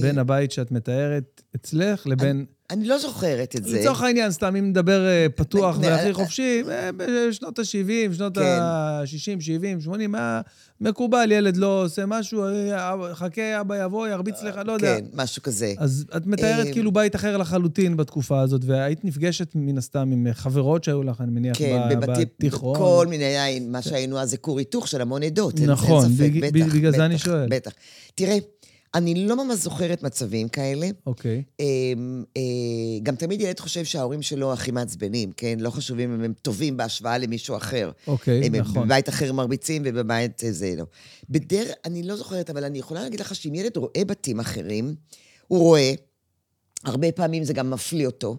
[0.01, 3.79] בין הבית שאת מתארת אצלך לבין אני לא זוכרת את זה.
[3.79, 8.41] לצורך העניין, סתם, אם נדבר אה, פתוח והכי נ- חופשי, אה, בשנות ה-70, שנות כן.
[8.43, 10.41] ה-60, 70, 80, היה
[10.81, 14.97] מקובל, ילד לא עושה משהו, אה, חכה, אבא יבוא, ירביץ לך, לא יודע.
[14.99, 15.73] כן, משהו כזה.
[15.77, 20.27] אז את מתארת אה, כאילו בית אחר לחלוטין בתקופה הזאת, והיית נפגשת מן הסתם עם
[20.33, 21.89] חברות שהיו לך, אני מניח, כן.
[21.99, 22.77] בתיכון.
[22.77, 25.59] כל מיני, מה שהיינו אז זה כור היתוך של המון עדות.
[25.59, 26.09] נכון,
[26.53, 27.47] בגלל זה אני שואל.
[27.49, 27.71] בטח.
[28.15, 28.37] תראה,
[28.95, 30.89] אני לא ממש זוכרת מצבים כאלה.
[31.05, 31.43] אוקיי.
[31.59, 32.41] אמ, אה,
[33.03, 35.57] גם תמיד ילד חושב שההורים שלו הכי מעצבנים, כן?
[35.59, 37.91] לא חשובים אם הם טובים בהשוואה למישהו אחר.
[38.07, 38.85] אוקיי, הם נכון.
[38.85, 40.85] בבית אחר מרביצים ובבית זה לא.
[41.29, 44.95] בדרך, אני לא זוכרת, אבל אני יכולה להגיד לך שאם ילד רואה בתים אחרים,
[45.47, 45.93] הוא רואה,
[46.85, 48.37] הרבה פעמים זה גם מפליא אותו,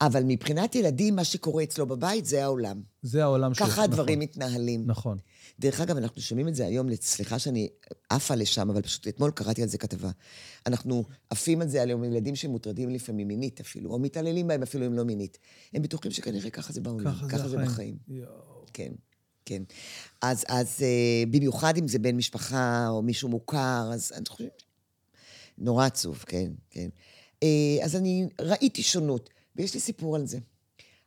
[0.00, 2.80] אבל מבחינת ילדים, מה שקורה אצלו בבית זה העולם.
[3.02, 3.68] זה העולם שלך.
[3.68, 4.82] ככה הדברים מתנהלים.
[4.86, 5.18] נכון.
[5.60, 7.68] דרך אגב, אנחנו שומעים את זה היום, סליחה שאני
[8.10, 10.10] עפה לשם, אבל פשוט אתמול קראתי על זה כתבה.
[10.66, 14.94] אנחנו עפים על זה היום ילדים שמוטרדים לפעמים מינית אפילו, או מתעללים בהם אפילו אם
[14.94, 15.38] לא מינית.
[15.74, 17.64] הם בטוחים שכנראה ככה זה בעולם, ככה ככה זה זה.
[17.64, 17.96] בחיים.
[18.08, 18.64] יואו.
[18.72, 18.92] כן,
[19.44, 19.62] כן.
[20.22, 24.62] אז, אז אה, במיוחד אם זה בן משפחה או מישהו מוכר, אז אני חושבת...
[25.58, 26.88] נורא עצוב, כן, כן.
[27.42, 30.38] אה, אז אני ראיתי שונות, ויש לי סיפור על זה.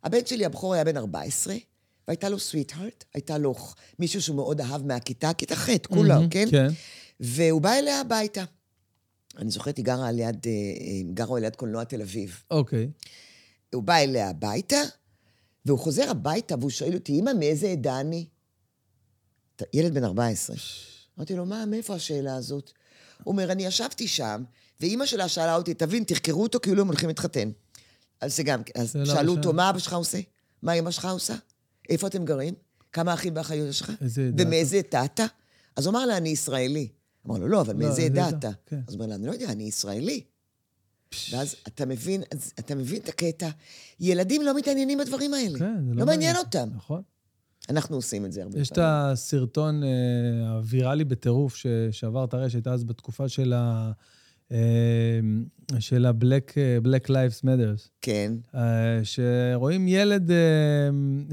[0.04, 1.56] הבן שלי, הבכור, היה בן 14,
[2.08, 3.56] והייתה לו סוויט-הארט, הייתה לו
[4.00, 6.48] מישהו שהוא מאוד אהב מהכיתה, כיתה ח', כולה, מהמם, כן?
[6.52, 6.68] כן.
[7.20, 8.44] והוא בא אליה הביתה.
[9.38, 12.44] אני זוכרת, היא גרה על יד, אה, אה, גרה על יד קולנוע תל אביב.
[12.52, 12.84] אוקיי.
[12.84, 12.92] הוא
[13.74, 14.82] הוא בא אליה הביתה,
[15.66, 18.28] והוא חוזר הביתה, והוא שואל אותי, אמא, מאיזה עדה אני?
[19.74, 20.56] ילד בן 14.
[21.18, 22.72] אמרתי לו, מה, מאיפה השאלה הזאת?
[23.24, 24.44] הוא אומר, אני ישבתי שם,
[24.80, 27.52] ואימא שלה שאלה אותי, תבין, תחקרו אותו כאילו הם הולכים להתחתן.
[28.22, 29.54] אז זה גם, אז שאלו אותו.
[29.54, 30.20] מה אבא שלך עושה?
[30.62, 31.36] מה אמא שלך עושה?
[31.90, 32.54] איפה אתם גרים?
[32.92, 33.92] כמה אחים ואחיות יש לך?
[34.02, 34.44] איזה עדה?
[34.44, 35.26] ומאיזה עדה אתה?
[35.76, 36.88] אז הוא אמר לה, אני ישראלי.
[37.28, 38.38] אמר לו, לא, אבל לא, מאיזה איזה עדה?
[38.38, 38.50] אתה?
[38.66, 38.80] כן.
[38.88, 40.22] אז הוא אומר לה, אני לא יודע, אני ישראלי.
[41.32, 42.24] ואז אתה מבין,
[42.60, 43.50] אתה מבין את הקטע.
[44.00, 45.60] ילדים לא מתעניינים בדברים האלה.
[45.60, 46.70] כן, זה לא מעניין אותם.
[46.76, 47.02] נכון.
[47.70, 48.90] אנחנו עושים את זה הרבה יש את פעמים.
[48.92, 49.90] הסרטון אה,
[50.56, 53.92] הוויראלי בטירוף ששבר את הרשת אז בתקופה של ה...
[54.52, 54.58] אה,
[55.80, 57.90] של ה-Black אה, Black Lives Matters.
[58.02, 60.38] כן, אה, שרואים ילד, אה,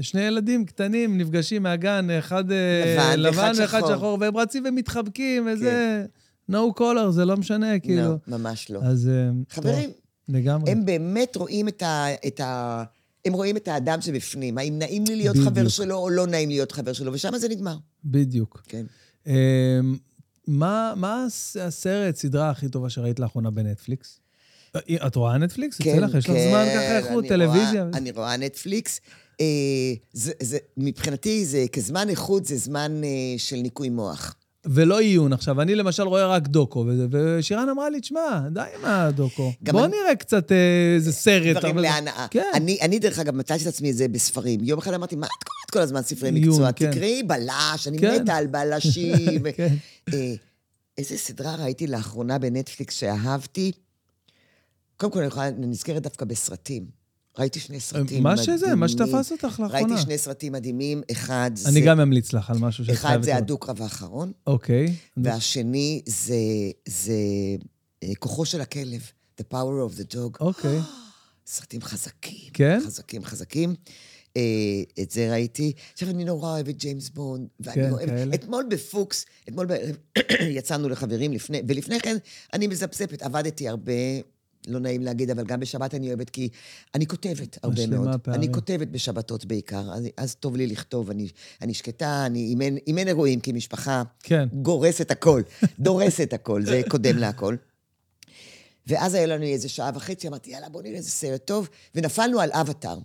[0.01, 3.95] שני ילדים קטנים נפגשים מהגן, אחד אה, לבן לבן ואחד שחור.
[3.95, 6.05] שחור, והם רצים ומתחבקים, וזה
[6.51, 8.01] no color, זה לא משנה, כאילו.
[8.01, 8.79] לא, ממש לא.
[8.83, 9.09] אז...
[9.49, 10.71] חברים, טוב, לגמרי.
[10.71, 12.05] הם באמת רואים את ה...
[12.27, 12.83] את ה...
[13.25, 15.51] הם רואים את האדם שבפנים, האם נעים לי להיות בדיוק.
[15.51, 17.77] חבר שלו או לא נעים להיות חבר שלו, ושם זה נגמר.
[18.05, 18.63] בדיוק.
[18.67, 18.85] כן.
[20.47, 24.19] מה, מה הס- הסרט, סדרה הכי טובה שראית לאחרונה בנטפליקס?
[24.75, 25.81] אה, את רואה נטפליקס?
[25.81, 26.15] כן, לך?
[26.15, 27.83] יש לך זמן כן, ככה איכות, טלוויזיה?
[27.83, 29.01] רואה, אני רואה נטפליקס.
[29.41, 29.45] אה,
[30.13, 34.35] זה, זה, מבחינתי, זה כזמן איכות, זה זמן אה, של ניקוי מוח.
[34.65, 35.33] ולא עיון.
[35.33, 39.51] עכשיו, אני למשל רואה רק דוקו, ושירן אמרה לי, תשמע, די עם הדוקו.
[39.61, 40.57] בוא אני- נראה קצת אה,
[40.95, 41.57] איזה סרט.
[41.57, 42.27] דברים הרבה- להנאה.
[42.31, 42.43] כן.
[42.53, 44.59] אני, אני, דרך אגב, מצאתי את עצמי את זה בספרים.
[44.63, 46.71] יום אחד אמרתי, מה את קוראת כל הזמן ספרי עיון, מקצוע?
[46.71, 46.91] כן.
[46.91, 48.21] תקראי בלש, אני כן.
[48.21, 49.15] מתה על בלשים.
[49.57, 49.75] כן.
[50.13, 50.33] אה,
[50.97, 53.71] איזה סדרה ראיתי לאחרונה בנטפליקס שאהבתי?
[54.97, 57.04] קודם כל, אני יכולה- אני נזכרת דווקא בסרטים.
[57.39, 58.57] ראיתי שני סרטים מה מדהימים.
[58.57, 59.73] שזה, מה שתפס אותך לאחרונה.
[59.73, 61.01] ראיתי שני סרטים מדהימים.
[61.11, 61.69] אחד זה...
[61.69, 63.43] אני גם אמליץ לך על משהו שאת אחד חייבת זה לראות.
[63.43, 64.95] הדו-קרב האחרון, אוקיי.
[65.17, 66.35] והשני זה,
[66.87, 67.13] זה
[68.03, 69.01] אה, כוחו של הכלב,
[69.41, 70.37] The Power of the Dog.
[70.39, 70.79] אוקיי.
[71.47, 72.49] סרטים חזקים.
[72.53, 72.79] כן?
[72.85, 73.75] חזקים, חזקים.
[74.37, 75.73] אה, את זה ראיתי.
[75.93, 77.47] עכשיו, אני נורא אוהבת ג'יימס בונד.
[77.59, 78.09] ואני כן, אוהבת...
[78.09, 78.35] כאלה.
[78.35, 79.95] אתמול בפוקס, אתמול בערב,
[80.57, 82.17] יצאנו לחברים לפני, ולפני כן
[82.53, 83.93] אני מזפזפת, עבדתי הרבה,
[84.67, 86.49] לא נעים להגיד, אבל גם בשבת אני אוהבת, כי
[86.95, 88.21] אני כותבת הרבה מאוד.
[88.21, 88.41] פערים.
[88.41, 91.27] אני כותבת בשבתות בעיקר, אז, אז טוב לי לכתוב, אני,
[91.61, 94.47] אני שקטה, אני, אם, אין, אם אין אירועים, כי משפחה כן.
[94.53, 95.41] גורסת הכל,
[95.79, 97.55] דורסת הכל, זה קודם להכל.
[98.87, 102.49] ואז היה לנו איזה שעה וחצי, אמרתי, יאללה, בוא נראה איזה סרט טוב, ונפלנו על
[102.53, 102.97] אבטאר.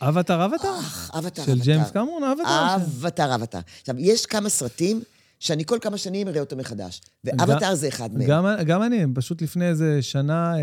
[0.00, 0.78] אבטר, אבטר?
[0.78, 1.64] אך, אבטאר, של אבטאר.
[1.64, 2.74] ג'יימס קמרון, אבטר?
[2.74, 3.60] אבטאר, אבטאר.
[3.80, 5.02] עכשיו, יש כמה סרטים
[5.42, 8.28] שאני כל כמה שנים אראה אותם מחדש, ואבטאר זה אחד מהם.
[8.28, 10.60] גם, גם אני, פשוט לפני איזה שנה, אה,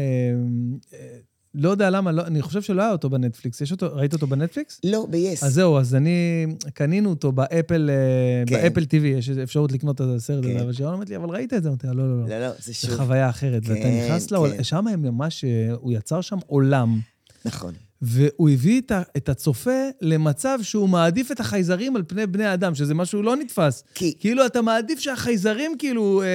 [0.94, 1.18] אה,
[1.54, 3.62] לא יודע למה, לא, אני חושב שלא היה אותו בנטפליקס.
[3.62, 4.82] יש אותו, ראית אותו בנטפליקס?
[4.84, 5.46] לא, ב-yes.
[5.46, 8.56] אז זהו, אז אני, קנינו אותו באפל, אה, כן.
[8.56, 10.60] באפל TV, יש אפשרות לקנות את הסרט הזה, כן.
[10.60, 11.70] אבל שירון אומרת לי, אבל ראית את זה?
[11.70, 12.30] אמרתי לה, לא, לא, לא.
[12.30, 12.96] לא, לא, זה זה שוב.
[12.96, 14.64] חוויה אחרת, ואתה כן, נכנס לעולם, כן.
[14.64, 17.00] שם הם ממש, אה, הוא יצר שם עולם,
[17.46, 17.74] נכון.
[18.02, 18.82] והוא הביא
[19.18, 19.72] את הצופה
[20.02, 23.84] למצב שהוא מעדיף את החייזרים על פני בני אדם, שזה משהו לא נתפס.
[23.96, 26.28] כי- כאילו, אתה מעדיף שהחייזרים כאילו אה,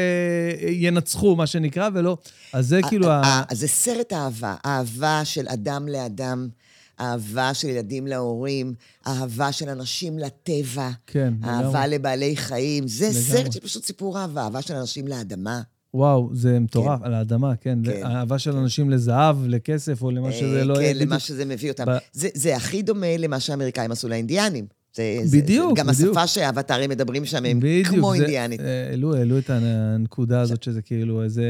[0.71, 2.19] ינצחו, מה שנקרא, ולא...
[2.53, 3.11] אז זה כאילו.
[3.11, 6.49] ה- ה- זה סרט אהבה, אהבה של אדם לאדם,
[7.01, 8.75] אהבה של ילדים להורים,
[9.07, 11.89] אהבה של אנשים לטבע, כן, אהבה לגמרי.
[11.89, 12.89] לבעלי חיים.
[12.89, 13.23] זה לגמרי.
[13.23, 15.61] סרט שפשוט סיפור אהבה, אהבה של אנשים לאדמה.
[15.95, 17.79] וואו, זה מטורף, על האדמה, כן.
[17.85, 17.91] כן.
[18.01, 20.93] זה אהבה של אנשים לזהב, לכסף, או למה שזה לא כן, יהיה.
[20.95, 21.19] למה בדיוק.
[21.19, 21.85] שזה מביא אותם.
[21.87, 24.67] ב- זה, זה הכי דומה למה שהאמריקאים עשו לאינדיאנים.
[24.97, 26.11] זה, זה, בדיוק, גם בדיוק.
[26.17, 28.61] השפה שהאבטרים מדברים שם הם בדיוק, כמו זה- אינדיאנית.
[28.61, 31.45] אה, העלו, העלו את הנקודה הזאת, שזה כאילו איזה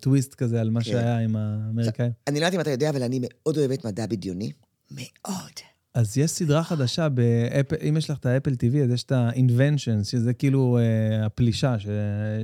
[0.00, 0.90] טוויסט כזה על מה כן.
[0.90, 2.10] שהיה עם האמריקאים.
[2.26, 4.52] אני לא יודעת אם אתה יודע, אבל אני מאוד אוהבת מדע בדיוני.
[4.90, 5.71] מאוד.
[5.94, 10.04] אז יש סדרה חדשה באפל, אם יש לך את האפל TV, אז יש את ה-Inventions,
[10.04, 11.86] שזה כאילו אה, הפלישה, ש,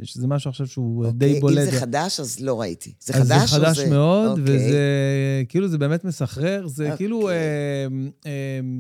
[0.03, 1.59] שזה משהו עכשיו שהוא די אוקיי, בולט.
[1.59, 2.93] אם זה חדש, אז לא ראיתי.
[3.01, 4.57] זה אז חדש זה או חדש מאוד, אוקיי.
[4.57, 4.79] וזה
[5.49, 6.67] כאילו, זה באמת מסחרר.
[6.67, 6.97] זה אוקיי.
[6.97, 7.35] כאילו אה,
[8.27, 8.31] אה,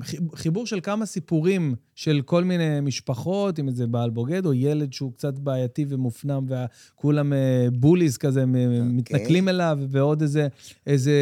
[0.02, 4.92] חיב- חיבור של כמה סיפורים של כל מיני משפחות, אם זה בעל בוגד או ילד
[4.92, 7.38] שהוא קצת בעייתי ומופנם, וכולם אה,
[7.72, 8.80] בוליז כזה, אוקיי.
[8.82, 10.48] מתנכלים אליו, ועוד איזה,
[10.86, 11.12] איזה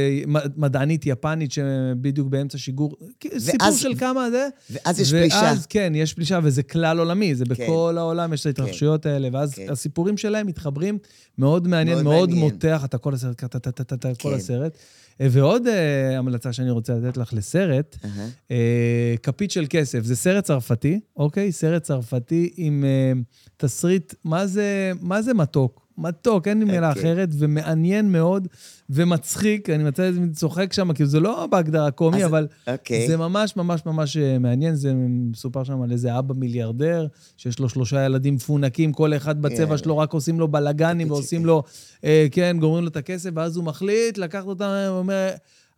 [0.57, 2.97] מדענית יפנית שבדיוק באמצע שיגור.
[3.41, 4.49] סיפור של כמה זה.
[4.71, 5.41] ואז יש פלישה.
[5.43, 9.55] ואז, כן, יש פלישה, וזה כלל עולמי, זה בכל העולם, יש את ההתרחשויות האלה, ואז
[9.55, 9.67] כן.
[9.71, 10.99] הסיפורים שלהם מתחברים,
[11.39, 12.53] מאוד מעניין, מאוד מאוד מעניין.
[12.53, 14.37] מותח, אתה כל הסרט, טה-טה-טה-טה, כל כן.
[14.37, 14.79] הסרט.
[15.21, 18.29] אה, ועוד אה, המלצה שאני רוצה לתת לך לסרט, אהה.
[18.51, 21.53] אה, כפית של כסף, זה סרט צרפתי, אוקיי?
[21.53, 23.13] סרט צרפתי עם אה,
[23.57, 25.86] תסריט, מה זה, מה זה מתוק?
[25.99, 27.03] מתוק, אין לי מילה אוקיי.
[27.03, 28.49] אחרת, ומעניין מאוד,
[28.91, 33.07] ומצחיק, אני מצא את זה צוחק שם, כאילו זה לא בהגדרה קומי, אז- אבל אוקיי.
[33.09, 34.93] זה ממש ממש ממש אה, מעניין, זה
[35.31, 39.79] מסופר שם על איזה אבא מיליארדר, שיש לו שלושה ילדים מפונקים, כל אחד בצבע יאללה.
[39.79, 41.63] שלו, רק עושים לו בלאגנים ועושים לו,
[42.05, 45.29] אה, כן, גומרים לו את הכסף, ואז הוא מחליט לקחת אותם, הוא אומר,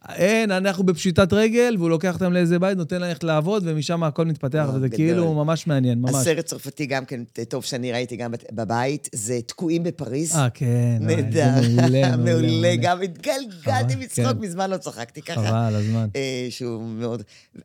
[0.09, 4.25] אין, אנחנו בפשיטת רגל, והוא לוקח אותם לאיזה בית, נותן להם ללכת לעבוד, ומשם הכל
[4.27, 4.89] מתפתח, וואו, וזה.
[4.89, 6.15] כאילו ממש מעניין, ממש.
[6.15, 10.37] הסרט צרפתי גם כן, טוב שאני ראיתי גם בבית, זה תקועים בפריז.
[10.37, 11.51] אה, כן, נהדר.
[11.77, 12.77] מעולה, מעולה.
[12.83, 14.39] גם התגלגלתי מצחוק, כן.
[14.39, 15.47] מזמן לא צחקתי ככה.
[15.47, 16.09] חבל הזמן.
[16.17, 17.23] אה, שהוא מאוד...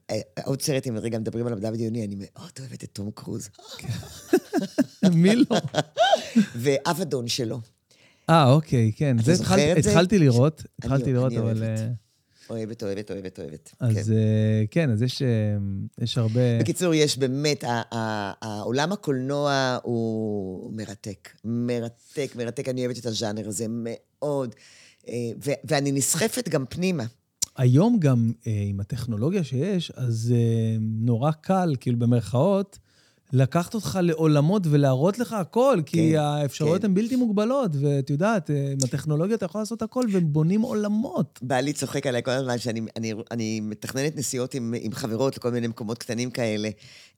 [0.09, 3.49] אה, עוד סרט, אם רגע מדברים על המדע בדיוני, אני מאוד אוהבת את תום קרוז.
[5.13, 5.57] מי לא?
[6.61, 7.59] ואבדון שלו.
[8.29, 9.17] אה, אוקיי, כן.
[9.23, 9.33] זה
[9.79, 11.63] התחלתי- לראות, התחלתי לראות, אבל...
[12.53, 12.83] אוהבת.
[12.83, 13.75] אוהבת, אוהבת, אוהבת, אוהבת.
[13.79, 13.85] כן.
[13.85, 15.27] אז אה, כן, אז יש, אה,
[16.01, 16.59] יש הרבה...
[16.59, 17.63] בקיצור, יש באמת,
[18.41, 21.29] העולם הקולנוע הוא מרתק.
[21.45, 22.69] מרתק, מרתק.
[22.69, 24.55] אני אוהבת את הז'אנר הזה מאוד.
[25.07, 25.13] אה,
[25.63, 27.03] ואני נסחפת גם פנימה.
[27.57, 30.33] היום גם עם הטכנולוגיה שיש, אז
[30.79, 32.79] נורא קל, כאילו במרכאות,
[33.33, 36.87] לקחת אותך לעולמות ולהראות לך הכל, כי כן, האפשרויות כן.
[36.87, 41.39] הן בלתי מוגבלות, ואת יודעת, אה, עם הטכנולוגיה אתה יכול לעשות הכל, והם בונים עולמות.
[41.41, 45.67] בעלי צוחק עליי כל הזמן שאני אני, אני מתכננת נסיעות עם, עם חברות לכל מיני
[45.67, 46.69] מקומות קטנים כאלה.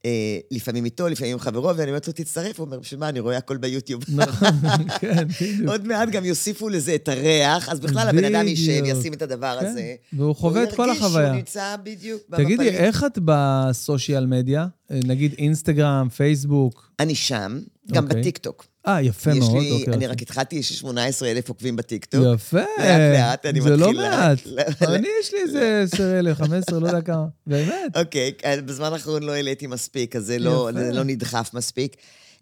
[0.04, 2.58] אה, לפעמים איתו, לפעמים עם חברות, ואני אומרת לו, תצטרף.
[2.58, 4.02] הוא אומר, בשביל מה, אני רואה הכל ביוטיוב.
[4.08, 4.48] נכון,
[5.00, 5.68] כן, בדיוק.
[5.68, 8.82] עוד מעט גם יוסיפו לזה את הריח, אז בכלל הבן אדם יישב.
[8.84, 9.94] ישים את הדבר כן, הזה.
[10.12, 11.26] והוא חווה את כל הוא ירגיש החוויה.
[11.26, 12.68] שהוא נמצא בדיוק תגידי.
[12.68, 14.66] איך את בסושיאל מדיה?
[14.90, 16.90] נגיד אינסטגרם, פייסבוק?
[17.00, 17.58] אני שם,
[17.92, 18.20] גם אוקיי.
[18.20, 18.66] בטיקטוק.
[18.86, 19.50] אה, יפה מאוד.
[19.62, 20.06] לי, אוקיי, אני אוקיי.
[20.08, 22.20] רק התחלתי, יש לי 18 אלף עוקבים בטיקטוק.
[22.34, 22.56] יפה.
[22.78, 23.92] לאט לאט אני זה לא.
[23.92, 24.38] מעט.
[24.46, 24.62] לא-
[24.94, 27.26] אני, יש לי איזה 10,000, 15, לא יודע כמה.
[27.46, 27.96] באמת.
[27.96, 28.32] אוקיי,
[28.64, 31.96] בזמן האחרון לא העליתי מספיק, אז זה לא, לא נדחף מספיק.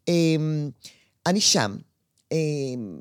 [0.09, 0.71] אמ,
[1.27, 1.77] אני שם.
[2.35, 2.99] אמ,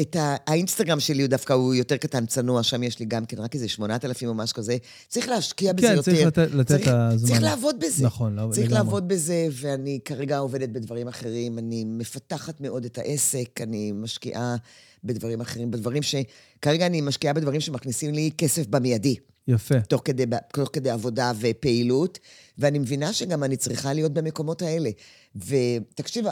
[0.00, 3.38] את ה- האינסטגרם שלי הוא דווקא, הוא יותר קטן, צנוע, שם יש לי גם כן
[3.38, 4.76] רק איזה 8,000 או משהו כזה.
[5.08, 6.02] צריך להשקיע בזה כן, יותר.
[6.02, 7.28] צריך לתת- לתת צריך- הזמן.
[7.28, 8.04] צריך לעבוד בזה.
[8.06, 8.78] נכון, לא- צריך לגמרי.
[8.78, 11.58] לעבוד בזה, ואני כרגע עובדת בדברים אחרים.
[11.58, 14.56] אני מפתחת מאוד את העסק, אני משקיעה
[15.04, 16.14] בדברים אחרים, בדברים ש...
[16.62, 19.16] כרגע אני משקיעה בדברים שמכניסים לי כסף במיידי.
[19.48, 19.80] יפה.
[19.80, 22.18] תוך כדי, תוך כדי עבודה ופעילות,
[22.58, 24.90] ואני מבינה שגם אני צריכה להיות במקומות האלה.
[25.36, 26.24] ותקשיב,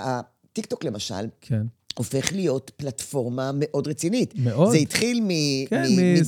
[0.56, 1.62] הטיקטוק למשל, כן.
[1.98, 4.34] הופך להיות פלטפורמה מאוד רצינית.
[4.36, 4.70] מאוד.
[4.70, 6.24] זה התחיל מ- כן, מ-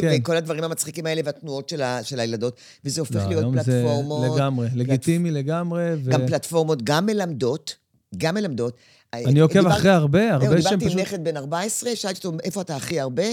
[0.00, 0.18] כן.
[0.22, 3.64] וכל הדברים המצחיקים האלה והתנועות של, ה, של הילדות, וזה הופך לא, להיות היום זה
[3.64, 4.36] פלטפורמות.
[4.36, 5.84] לגמרי, לגיטימי לגמרי.
[6.04, 7.76] ו- גם פלטפורמות, גם מלמדות,
[8.16, 8.76] גם מלמדות.
[9.14, 11.00] אני עוקב דיבר- אחרי הרבה, הרבה שהם דיברתי עם פשוט...
[11.00, 13.24] נכד בן 14, שאלתי אותו, איפה אתה הכי הרבה?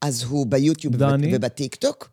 [0.00, 0.94] אז הוא ביוטיוב.
[1.32, 2.10] ובטיקטוק.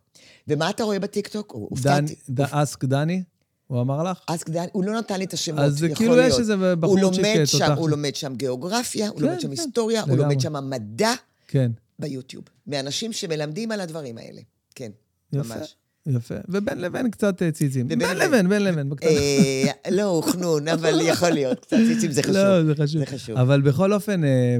[0.48, 1.52] ומה אתה רואה בטיקטוק?
[1.54, 2.14] דני, הופתעתי.
[2.50, 3.22] אסק דני,
[3.66, 4.18] הוא אמר לך?
[4.28, 6.32] אז הוא לא נתן לי את השמות, אז זה יכול כאילו להיות.
[6.32, 7.58] יש איזה הוא בחורצ'יק לומד תותח.
[7.58, 10.16] שם, הוא לומד שם גיאוגרפיה, הוא כן, לומד שם כן, היסטוריה, הוא.
[10.16, 11.12] לומד שם מדע
[11.48, 12.44] כן, ביוטיוב.
[12.66, 14.40] מאנשים שמלמדים על הדברים האלה.
[14.74, 14.90] כן,
[15.32, 15.76] יפה, ממש.
[16.06, 16.34] יפה.
[16.48, 17.88] ובין לבין קצת אה, ציצים.
[17.88, 18.48] בין לבין.
[18.48, 19.10] בין לבין, בקטנה.
[19.10, 21.60] אה, לא, הוא חנון, אבל יכול להיות.
[21.60, 22.36] קצת ציצים זה חשוב.
[22.36, 23.00] לא, זה חשוב.
[23.00, 23.36] זה חשוב.
[23.36, 24.58] אבל בכל אופן, אה,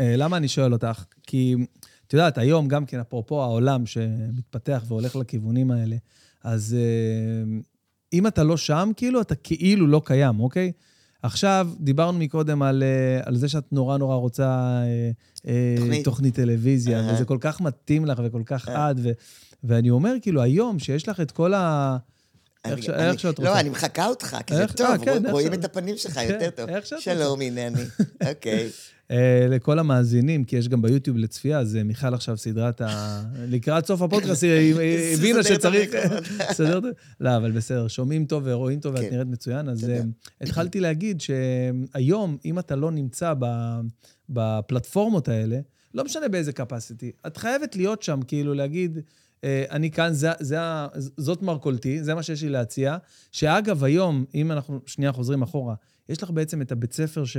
[0.00, 1.04] למה אני שואל אותך?
[1.22, 1.54] כי,
[2.06, 5.96] את יודעת, היום גם כן, אפרופו העולם שמתפתח והולך לכיוונים האלה,
[6.44, 6.76] אז
[8.12, 10.72] אם אתה לא שם, כאילו, אתה כאילו לא קיים, אוקיי?
[11.22, 14.44] עכשיו, דיברנו מקודם על, אה, על זה שאת נורא נורא רוצה
[14.82, 15.10] אה,
[15.46, 16.04] אה, תוכנית.
[16.04, 17.14] תוכנית טלוויזיה, אהה.
[17.14, 18.90] וזה כל כך מתאים לך וכל כך אה.
[18.90, 19.10] את, ו,
[19.64, 21.96] ואני אומר, כאילו, היום, שיש לך את כל ה...
[22.72, 23.50] איך שאת רוצה.
[23.50, 26.50] לא, אני מחקה אותך, כי זה טוב, אה, כן, רואים- את הפנים שלך כן, יותר
[26.50, 26.98] טוב.
[27.00, 27.82] שלום, הנה אני.
[28.30, 28.68] אוקיי.
[29.10, 33.22] אה, לכל המאזינים, כי יש גם ביוטיוב לצפייה, אז אה, מיכל עכשיו סדרת ה...
[33.48, 34.74] לקראת סוף הפודקאסט, היא
[35.14, 35.94] הבינה שצריך...
[35.94, 36.36] המיקרופון.
[36.52, 36.88] סדר את זה?
[37.20, 39.10] לא, אבל בסדר, שומעים טוב ורואים טוב ואת כן.
[39.12, 39.86] נראית מצוין, אז
[40.40, 43.32] התחלתי להגיד שהיום, אם אתה לא נמצא
[44.28, 45.58] בפלטפורמות האלה,
[45.94, 48.98] לא משנה באיזה capacity, את חייבת להיות שם, כאילו להגיד,
[49.70, 50.56] אני כאן, זה, זה,
[51.16, 52.96] זאת מרכולתי, זה מה שיש לי להציע.
[53.32, 55.74] שאגב, היום, אם אנחנו שנייה חוזרים אחורה,
[56.08, 57.36] יש לך בעצם את הבית ספר ש...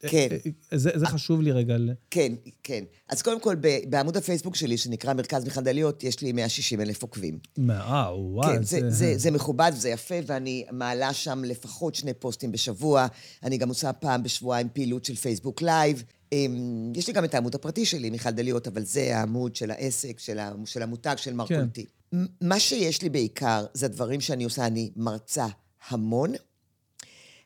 [0.00, 0.28] כן.
[0.30, 0.36] אה,
[0.72, 1.76] אה, זה, זה חשוב לי רגע.
[2.10, 2.32] כן,
[2.62, 2.84] כן.
[3.08, 3.56] אז קודם כל,
[3.88, 7.38] בעמוד הפייסבוק שלי, שנקרא מרכז מיכל דליות, יש לי 160 אלף עוקבים.
[7.58, 8.52] מה, אה, וואו.
[8.52, 13.06] כן, זה, זה, זה מכובד וזה יפה, ואני מעלה שם לפחות שני פוסטים בשבוע.
[13.42, 16.02] אני גם עושה פעם בשבועיים פעילות של פייסבוק לייב.
[16.32, 20.18] אמ, יש לי גם את העמוד הפרטי שלי, מיכל דליות, אבל זה העמוד של העסק,
[20.18, 21.86] של, של המותג, של מרכולתי.
[22.10, 22.18] כן.
[22.40, 25.46] מה שיש לי בעיקר, זה הדברים שאני עושה, אני מרצה
[25.88, 26.32] המון.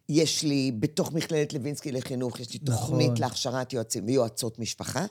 [0.09, 3.21] יש לי, בתוך מכללת לוינסקי לחינוך, יש לי תוכנית נכון.
[3.21, 5.07] להכשרת יועצים ויועצות משפחה.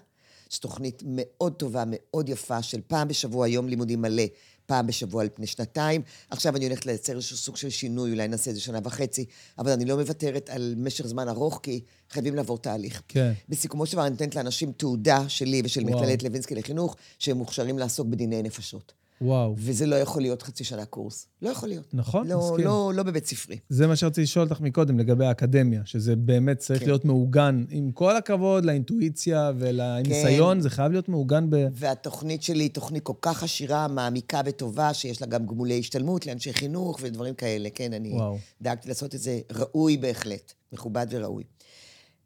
[0.51, 4.23] זו תוכנית מאוד טובה, מאוד יפה, של פעם בשבוע, יום לימודים מלא,
[4.65, 6.01] פעם בשבוע על פני שנתיים.
[6.29, 9.25] עכשיו אני הולכת לייצר איזשהו סוג של שינוי, אולי נעשה את זה שנה וחצי,
[9.57, 13.01] אבל אני לא מוותרת על משך זמן ארוך, כי חייבים לעבור תהליך.
[13.07, 13.33] כן.
[13.49, 15.99] בסיכומו של דבר, אני נותנת לאנשים תעודה שלי ושל וואו.
[15.99, 18.93] מכללת לוינסקי לחינוך, שהם מוכשרים לעסוק בדיני נפשות.
[19.21, 19.55] וואו.
[19.57, 21.27] וזה לא יכול להיות חצי שנה קורס.
[21.41, 21.93] לא יכול להיות.
[21.93, 22.65] נכון, לא, מסכים.
[22.65, 23.57] לא, לא בבית ספרי.
[23.69, 26.85] זה מה שרציתי לשאול אותך מקודם, לגבי האקדמיה, שזה באמת צריך כן.
[26.85, 30.61] להיות מעוגן, עם כל הכבוד לאינטואיציה ולניסיון, כן.
[30.61, 31.55] זה חייב להיות מעוגן ב...
[31.71, 36.53] והתוכנית שלי היא תוכנית כל כך עשירה, מעמיקה וטובה, שיש לה גם גמולי השתלמות לאנשי
[36.53, 37.69] חינוך ודברים כאלה.
[37.69, 38.37] כן, אני וואו.
[38.61, 41.43] דאגתי לעשות את זה ראוי בהחלט, מכובד וראוי.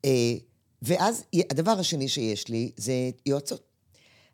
[0.05, 0.33] אה,
[0.81, 2.93] ואז הדבר השני שיש לי זה
[3.25, 3.68] יועצות.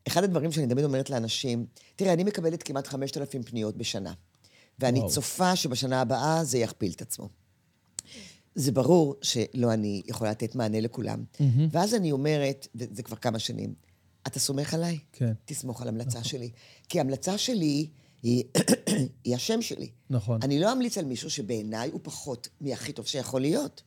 [0.08, 4.14] אחד הדברים שאני תמיד אומרת לאנשים, תראה, אני מקבלת כמעט 5,000 פניות בשנה,
[4.80, 5.12] ואני וואו.
[5.12, 7.30] צופה שבשנה הבאה זה יכפיל את עצמו.
[8.56, 11.24] זה ברור שלא אני יכולה לתת מענה לכולם.
[11.40, 11.68] מהמם.
[11.72, 13.74] ואז אני אומרת, וזה כבר כמה שנים,
[14.28, 15.00] אתה סומך עליי?
[15.12, 16.52] כן, תסמוך על המלצה שלי.
[16.90, 17.88] כי המלצה שלי
[18.24, 18.44] היא,
[19.24, 19.90] היא השם שלי.
[20.10, 20.40] נכון.
[20.44, 23.82] אני לא אמליץ על מישהו שבעיניי הוא פחות מהכי טוב שיכול להיות.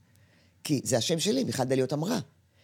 [0.64, 2.18] כי זה השם שלי, מיכל דליות אמרה.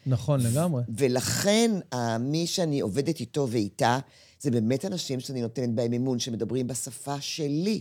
[0.07, 0.82] נכון, לגמרי.
[0.96, 3.98] ולכן, ה- מי שאני עובדת איתו ואיתה,
[4.40, 7.80] זה באמת אנשים שאני נותנת בהם אמון, שמדברים בשפה שלי,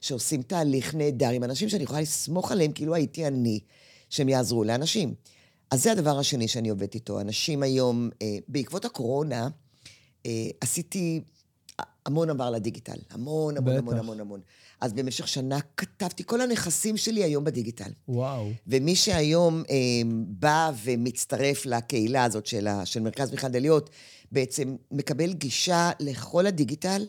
[0.00, 3.60] שעושים תהליך נהדר עם אנשים שאני יכולה לסמוך עליהם כאילו הייתי אני,
[4.10, 5.14] שהם יעזרו לאנשים.
[5.70, 7.20] אז זה הדבר השני שאני עובדת איתו.
[7.20, 9.48] אנשים היום, אה, בעקבות הקורונה,
[10.26, 11.20] אה, עשיתי
[12.08, 12.98] המון עבר לדיגיטל.
[13.10, 13.78] המון, המון, בטח.
[13.78, 14.40] המון, המון, המון.
[14.80, 17.90] אז במשך שנה כתבתי, כל הנכסים שלי היום בדיגיטל.
[18.08, 18.50] וואו.
[18.66, 19.76] ומי שהיום אה,
[20.26, 23.90] בא ומצטרף לקהילה הזאת של, ה, של מרכז מיכל דליות,
[24.32, 27.06] בעצם מקבל גישה לכל הדיגיטל,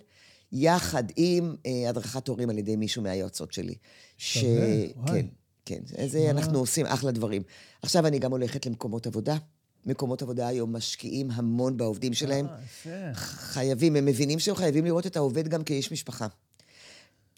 [0.52, 3.76] יחד עם אה, הדרכת הורים על ידי מישהו מהיועצות שלי.
[4.18, 4.38] ש...
[4.38, 5.28] שווה, וואי.
[5.66, 6.08] כן, כן.
[6.08, 7.42] זה אנחנו עושים אחלה דברים.
[7.82, 9.38] עכשיו אני גם הולכת למקומות עבודה.
[9.90, 12.46] מקומות עבודה היום משקיעים המון בעובדים שלהם.
[12.88, 13.14] אה.
[13.14, 16.28] חייבים, הם מבינים שהם חייבים לראות את העובד גם כאיש משפחה.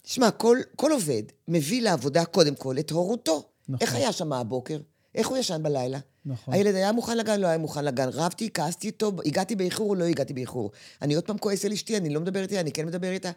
[0.01, 3.43] תשמע, כל, כל עובד מביא לעבודה קודם כל את הורותו.
[3.69, 3.87] נכון.
[3.87, 4.79] איך היה שם הבוקר?
[5.15, 5.99] איך הוא ישן בלילה?
[6.25, 6.53] נכון.
[6.53, 8.09] הילד היה מוכן לגן, לא היה מוכן לגן.
[8.13, 10.71] רבתי, כעסתי איתו, הגעתי באיחור או לא הגעתי באיחור.
[11.01, 13.31] אני עוד פעם כועס על אשתי, אני לא מדבר איתה, אני כן מדבר איתה.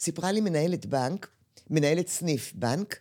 [0.00, 1.28] סיפרה לי מנהלת בנק,
[1.70, 2.98] מנהלת סניף בנק,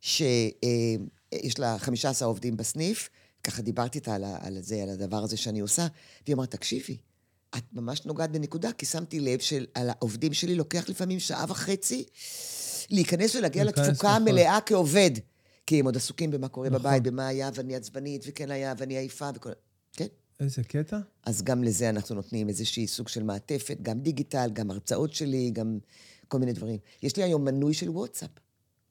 [0.00, 3.08] שיש לה 15 עובדים בסניף,
[3.46, 5.86] ככה דיברתי איתה על, על זה, על הדבר הזה שאני עושה,
[6.24, 6.96] והיא אמרה, תקשיבי,
[7.56, 12.04] את ממש נוגעת בנקודה, כי שמתי לב שעל העובדים שלי לוקח לפעמים שעה וחצי
[12.90, 14.10] להיכנס ולהגיע לתפוקה נכון.
[14.10, 15.10] המלאה כעובד.
[15.66, 16.80] כי הם עוד עסוקים במה קורה נכון.
[16.80, 19.50] בבית, במה היה, ואני עצבנית, וכן היה, ואני עייפה, וכל...
[19.92, 20.06] כן.
[20.40, 20.98] איזה קטע.
[21.24, 25.78] אז גם לזה אנחנו נותנים איזושהי סוג של מעטפת, גם דיגיטל, גם הרצאות שלי, גם
[26.28, 26.78] כל מיני דברים.
[27.02, 28.30] יש לי היום מנוי של וואטסאפ.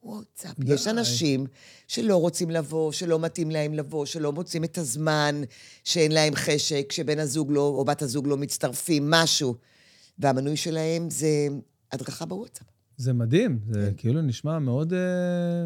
[0.06, 0.60] וואטסאפ.
[0.60, 0.74] די.
[0.74, 1.46] יש אנשים
[1.88, 5.42] שלא רוצים לבוא, שלא מתאים להם לבוא, שלא מוצאים את הזמן,
[5.84, 9.56] שאין להם חשק, שבן הזוג לא, או בת הזוג לא מצטרפים, משהו.
[10.20, 11.48] והמנוי שלהם זה
[11.92, 12.75] הדרכה בוואטסאפ.
[12.98, 13.94] זה מדהים, זה כן.
[13.98, 15.00] כאילו נשמע מאוד, אה,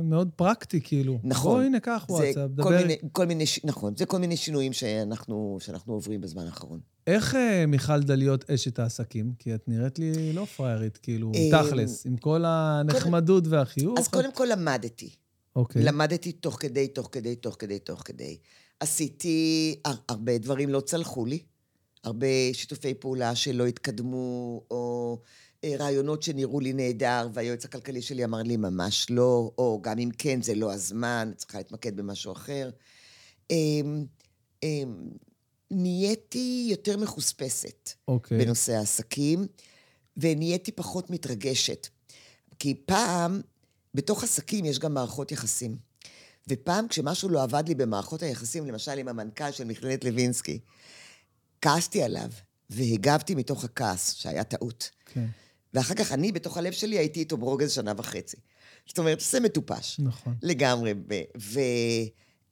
[0.04, 1.20] מאוד פרקטי, כאילו.
[1.24, 1.52] נכון.
[1.58, 2.70] בוא, הנה, קח וואטסאפ, כל דבר.
[2.82, 6.80] מיני, כל מיני, ש- נכון, זה כל מיני שינויים שאנחנו, שאנחנו עוברים בזמן האחרון.
[7.08, 9.34] איך אה, מיכל דליות אשת העסקים?
[9.40, 14.00] כי את נראית לי לא פריירית, כאילו, אה, תכלס, עם כל הנחמדות והחיוך.
[14.00, 15.10] אז קודם כל למדתי.
[15.56, 15.84] אוקיי.
[15.84, 18.38] למדתי תוך כדי, תוך כדי, תוך כדי, תוך כדי.
[18.80, 21.40] עשיתי, הר- הרבה דברים לא צלחו לי,
[22.04, 25.20] הרבה שיתופי פעולה שלא התקדמו, או
[25.66, 30.42] רעיונות שנראו לי נהדר, והיועץ הכלכלי שלי אמר לי, ממש לא, או גם אם כן,
[30.42, 32.70] זה לא הזמן, צריכה להתמקד במשהו אחר.
[33.52, 34.06] אמ,
[34.64, 35.10] אמ,
[35.72, 37.92] נהייתי יותר מחוספסת.
[38.08, 38.38] אוקיי.
[38.38, 39.48] בנושא העסקים,
[40.18, 41.88] ונהייתי פחות מתרגשת.
[42.60, 43.42] כי פעם,
[43.94, 45.78] בתוך עסקים יש גם מערכות יחסים.
[46.48, 50.60] ופעם כשמשהו לא עבד לי במערכות היחסים, למשל עם המנכ"ל של מכללת לוינסקי,
[51.62, 52.30] כעסתי עליו,
[52.70, 54.90] והגבתי מתוך הכעס, שהיה טעות.
[55.06, 55.26] כן,
[55.74, 58.38] ואחר כך אני, בתוך הלב שלי, הייתי איתו ברוגז שנה וחצי.
[58.88, 60.00] זאת אומרת, זה מטופש.
[60.00, 60.36] נכון.
[60.44, 60.94] לגמרי.
[61.10, 61.14] ו...
[61.38, 61.60] ו...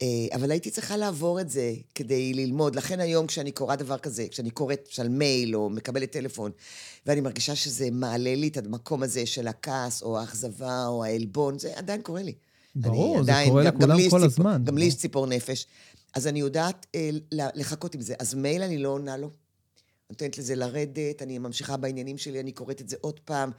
[0.02, 0.06] אה,
[0.36, 2.76] אבל הייתי צריכה לעבור את זה כדי ללמוד.
[2.76, 6.50] לכן היום כשאני קוראת דבר כזה, כשאני קוראת למשל מייל או מקבלת טלפון,
[7.06, 11.72] ואני מרגישה שזה מעלה לי את המקום הזה של הכעס או האכזבה או העלבון, זה
[11.76, 12.34] עדיין קורה לי.
[12.76, 14.62] ברור, זה עדיין- קורה גם- גם לכולם יש כל ציפור- הזמן.
[14.64, 14.96] גם לי יש.
[14.96, 15.66] ציפור נפש.
[16.14, 18.14] אז אני יודעת אה, לחכות עם זה.
[18.18, 19.30] אז מייל אני לא עונה לו.
[20.10, 23.50] נותנת לזה לרדת, אני ממשיכה בעניינים שלי, אני קוראת את זה עוד פעם.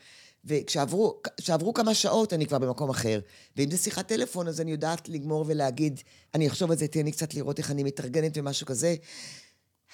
[0.45, 3.19] וכשעברו כשעברו כמה שעות, אני כבר במקום אחר.
[3.57, 5.99] ואם זה שיחת טלפון, אז אני יודעת לגמור ולהגיד,
[6.35, 8.95] אני אחשוב על זה, תן לי קצת לראות איך אני מתארגנת ומשהו כזה.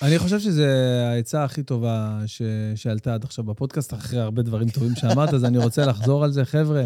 [0.01, 0.63] אני חושב שזו
[1.13, 2.41] העצה הכי טובה ש...
[2.75, 6.45] שעלתה עד עכשיו בפודקאסט, אחרי הרבה דברים טובים שאמרת, אז אני רוצה לחזור על זה.
[6.45, 6.83] חבר'ה,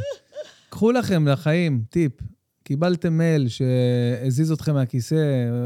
[0.69, 2.11] קחו לכם לחיים טיפ.
[2.69, 5.15] קיבלתם מייל שהזיז אתכם מהכיסא,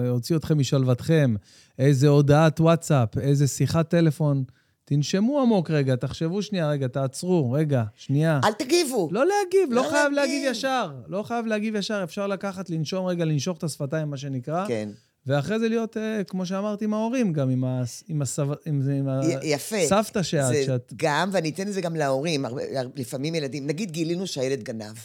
[0.09, 1.35] הוציא אתכם משלוותכם,
[1.79, 4.43] איזה הודעת וואטסאפ, איזה שיחת טלפון.
[4.85, 8.39] תנשמו עמוק רגע, תחשבו שנייה, רגע, תעצרו, רגע, שנייה.
[8.43, 9.09] אל תגיבו.
[9.11, 10.33] לא להגיב, לא לא חייב להגיב.
[10.33, 10.91] להגיב ישר.
[11.07, 14.67] לא חייב להגיב ישר, אפשר לקחת, לנשום רגע, לנשוך את השפתיים, מה שנקרא.
[14.67, 14.89] כן.
[15.27, 18.03] ואחרי זה להיות, אה, כמו שאמרתי, עם ההורים, גם עם, הס...
[18.07, 18.47] עם, הסב...
[18.65, 19.07] עם, עם
[19.43, 19.77] יפה.
[19.77, 20.93] הסבתא שאת, זה שאת...
[20.95, 22.61] גם, ואני אתן את זה גם להורים, הרבה-
[22.95, 24.95] לפעמים ילדים, נגיד גילינו שהילד גנב,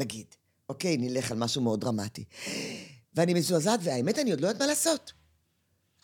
[0.00, 0.26] נגיד,
[0.72, 2.24] אוקיי, נלך על משהו מאוד דרמטי.
[3.14, 5.12] ואני מזועזעת, והאמת, אני עוד לא יודעת מה לעשות.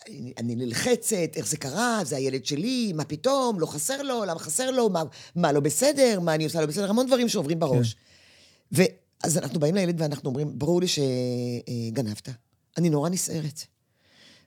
[0.08, 4.38] אני, אני נלחצת, איך זה קרה, זה הילד שלי, מה פתאום, לא חסר לו, למה
[4.38, 5.02] חסר לו, מה,
[5.36, 7.94] מה לא בסדר, מה אני עושה לא בסדר, המון דברים שעוברים בראש.
[7.94, 8.82] כן.
[9.22, 12.28] ואז אנחנו באים לילד ואנחנו אומרים, ברור לי שגנבת.
[12.76, 13.60] אני נורא נסערת.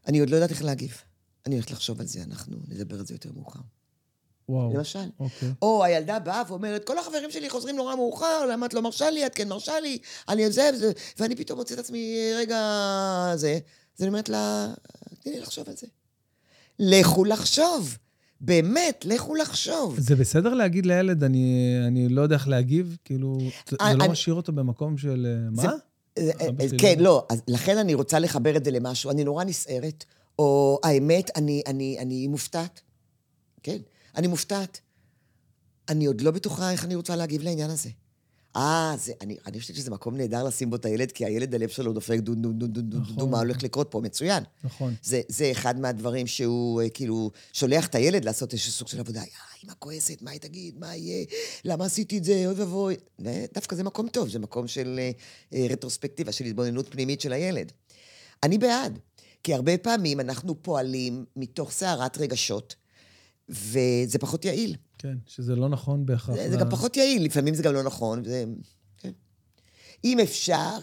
[0.07, 0.97] אני עוד לא יודעת איך להגיב.
[1.45, 3.59] אני הולכת לחשוב על זה, אנחנו נדבר על זה יותר מאוחר.
[4.49, 4.73] וואו.
[4.77, 4.99] למשל.
[5.19, 5.49] אוקיי.
[5.61, 9.25] או הילדה באה ואומרת, כל החברים שלי חוזרים נורא מאוחר, למה את לא מרשה לי?
[9.25, 9.97] את כן מרשה לי,
[10.29, 12.57] אני זה וזה, ואני פתאום מוצאת את עצמי, רגע,
[13.35, 13.59] זה.
[13.97, 14.73] אז אני אומרת לה,
[15.19, 15.87] תני לי לחשוב על זה.
[16.79, 17.97] לכו לחשוב.
[18.41, 19.99] באמת, לכו לחשוב.
[19.99, 21.55] זה בסדר להגיד לילד, אני,
[21.87, 22.97] אני לא יודע איך להגיב?
[23.05, 23.37] כאילו,
[23.69, 25.27] זה, אני- זה לא אני- משאיר אותו במקום של...
[25.55, 25.73] אה, זה- מה?
[26.17, 27.03] אה, אבא אה, שלי כן, לא.
[27.03, 29.11] לא, אז לכן אני רוצה לחבר את זה למשהו.
[29.11, 30.05] אני נורא נסערת,
[30.39, 32.81] או האמת, אני, אני, אני מופתעת.
[33.63, 33.77] כן,
[34.15, 34.79] אני מופתעת.
[35.89, 37.89] אני עוד לא בטוחה איך אני רוצה להגיב לעניין הזה.
[38.55, 41.69] אה, זה, אני, אני חושבת שזה מקום נהדר לשים בו את הילד, כי הילד, הלב
[41.69, 43.15] שלו דופק דון דון דון דון דון נכון.
[43.15, 44.01] דון, מה הולך לקרות פה?
[44.01, 44.43] מצוין.
[44.63, 44.95] נכון.
[45.03, 49.19] זה, זה אחד מהדברים שהוא אה, כאילו שולח את הילד לעשות איזשהו סוג של עבודה.
[49.19, 49.27] יא,
[49.65, 51.25] אמא כועסת, מה היא תגיד, מה יהיה,
[51.65, 52.95] למה עשיתי את זה, אוי ואבוי.
[53.53, 55.11] דווקא זה מקום טוב, זה מקום של אה,
[55.53, 57.71] אה, רטרוספקטיבה, של התבוננות פנימית של הילד.
[58.43, 58.99] אני בעד,
[59.43, 62.75] כי הרבה פעמים אנחנו פועלים מתוך סערת רגשות,
[63.51, 64.75] וזה פחות יעיל.
[64.97, 66.35] כן, שזה לא נכון בהכרח.
[66.35, 68.23] זה, זה ל- גם פחות יעיל, לפעמים זה גם לא נכון.
[68.23, 68.45] זה,
[68.97, 69.11] כן.
[70.03, 70.77] אם אפשר,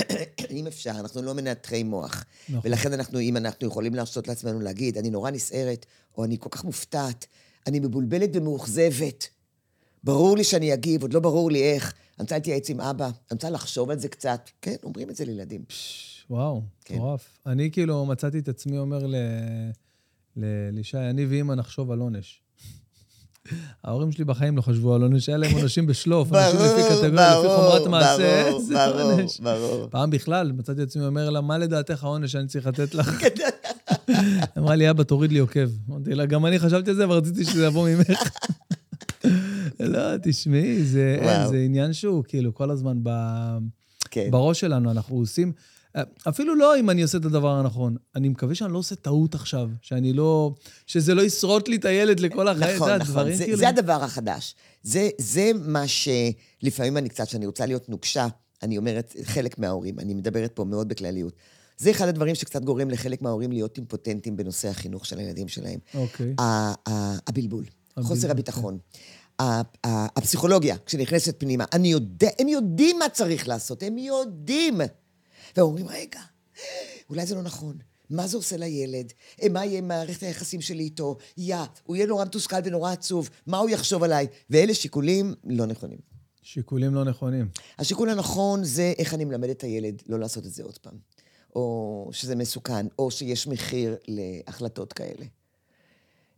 [0.50, 2.24] אם אפשר, אנחנו לא מנתחי מוח.
[2.48, 2.60] נכון.
[2.64, 5.86] ולכן אנחנו, אם אנחנו יכולים להרשות לעצמנו להגיד, אני נורא נסערת,
[6.18, 7.26] או אני כל כך מופתעת,
[7.66, 9.28] אני מבולבלת ומאוכזבת.
[10.04, 11.92] ברור לי שאני אגיב, עוד לא ברור לי איך.
[12.18, 14.50] אני רוצה להתייעץ עם אבא, אני רוצה לחשוב על זה קצת.
[14.62, 15.64] כן, אומרים את זה לילדים.
[16.30, 16.94] וואו, כן.
[16.94, 17.38] מטורף.
[17.46, 19.14] אני כאילו מצאתי את עצמי אומר ל-
[20.72, 22.42] לישי, אני ואימא נחשוב על עונש.
[23.84, 27.48] ההורים שלי בחיים לא חשבו על עונש, היה להם עונשים בשלוף, אנשים לפי קטגוריה, לפי
[27.48, 29.40] חומרת מעשה, ברור, עונש.
[29.90, 33.22] פעם בכלל, מצאתי את עצמי אומר לה, מה לדעתך העונש שאני צריך לתת לך?
[34.58, 35.68] אמרה לי, אבא, תוריד לי עוקב.
[35.90, 38.22] אמרתי לה, גם אני חשבתי על זה, אבל רציתי שזה יבוא ממך.
[39.80, 41.20] לא, תשמעי, זה.
[41.50, 42.98] זה עניין שהוא כאילו כל הזמן.
[44.10, 44.28] כן.
[44.30, 45.52] בראש שלנו, אנחנו עושים...
[46.28, 47.96] אפילו לא אם אני עושה את הדבר הנכון.
[48.16, 50.54] אני מקווה שאני לא עושה טעות עכשיו, שאני לא...
[50.86, 52.76] שזה לא ישרוט לי את הילד לכל החיים.
[52.76, 53.32] נכון, נכון.
[53.34, 53.58] זה, כאילו...
[53.58, 54.54] זה הדבר החדש.
[54.82, 58.26] זה, זה מה שלפעמים אני קצת, שאני רוצה להיות נוקשה,
[58.62, 61.32] אני אומרת, חלק מההורים, אני מדברת פה מאוד בכלליות.
[61.78, 65.78] זה אחד הדברים שקצת גורם לחלק מההורים להיות אימפוטנטים בנושא החינוך של הילדים שלהם.
[65.94, 66.34] אוקיי.
[66.38, 67.64] ה- ה- הבלבול,
[67.94, 68.78] חוסר הבלבול, הביטחון.
[69.40, 69.60] ה-
[70.18, 74.80] הפסיכולוגיה, כשנכנסת פנימה, אני יודע, הם יודעים מה צריך לעשות, הם יודעים.
[75.56, 76.20] והם אומרים, רגע,
[77.10, 77.76] אולי זה לא נכון.
[78.10, 79.12] מה זה עושה לילד?
[79.42, 81.16] אה, מה יהיה מערכת היחסים שלי איתו?
[81.36, 84.26] יא, הוא יהיה נורא מתוסכל ונורא עצוב, מה הוא יחשוב עליי?
[84.50, 85.98] ואלה שיקולים לא נכונים.
[86.42, 87.48] שיקולים לא נכונים.
[87.78, 90.94] השיקול הנכון זה איך אני מלמד את הילד לא לעשות את זה עוד פעם.
[91.56, 95.24] או שזה מסוכן, או שיש מחיר להחלטות כאלה.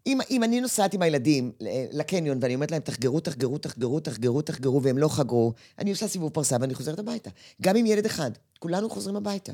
[0.07, 1.53] אם, אם אני נוסעת עם הילדים
[1.93, 6.33] לקניון ואני אומרת להם, תחגרו, תחגרו, תחגרו, תחגרו, תחגרו, והם לא חגרו, אני עושה סיבוב
[6.33, 7.31] פרסה ואני חוזרת הביתה.
[7.63, 9.53] גם עם ילד אחד, כולנו חוזרים הביתה.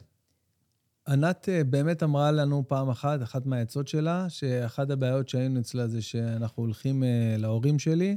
[1.08, 6.02] ענת אה, באמת אמרה לנו פעם אחת, אחת מהעצות שלה, שאחת הבעיות שהיינו אצלה זה
[6.02, 8.16] שאנחנו הולכים אה, להורים שלי,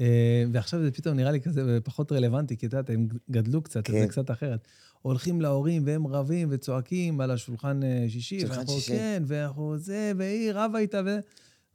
[0.00, 3.88] אה, ועכשיו זה פתאום נראה לי כזה פחות רלוונטי, כי את יודעת, הם גדלו קצת,
[3.88, 4.00] אז כן.
[4.02, 4.68] זה קצת אחרת.
[5.02, 8.40] הולכים להורים והם רבים וצועקים על השולחן שישי.
[8.40, 8.92] שולחן ואנחנו, שישי.
[8.92, 11.18] כן, ואנחנו זה, והיא רבה איתה, ו...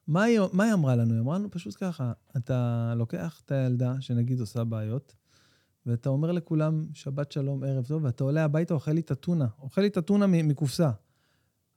[0.08, 1.14] מה היא, מה היא אמרה לנו?
[1.14, 5.16] היא אמרה לנו פשוט ככה, אתה לוקח את הילדה, שנגיד עושה בעיות,
[5.86, 9.48] ואתה אומר לכולם, שבת שלום, ערב טוב, ואתה עולה הביתה, אוכל לי את הטונה.
[9.60, 10.92] אוכל לי את הטונה מקופסה.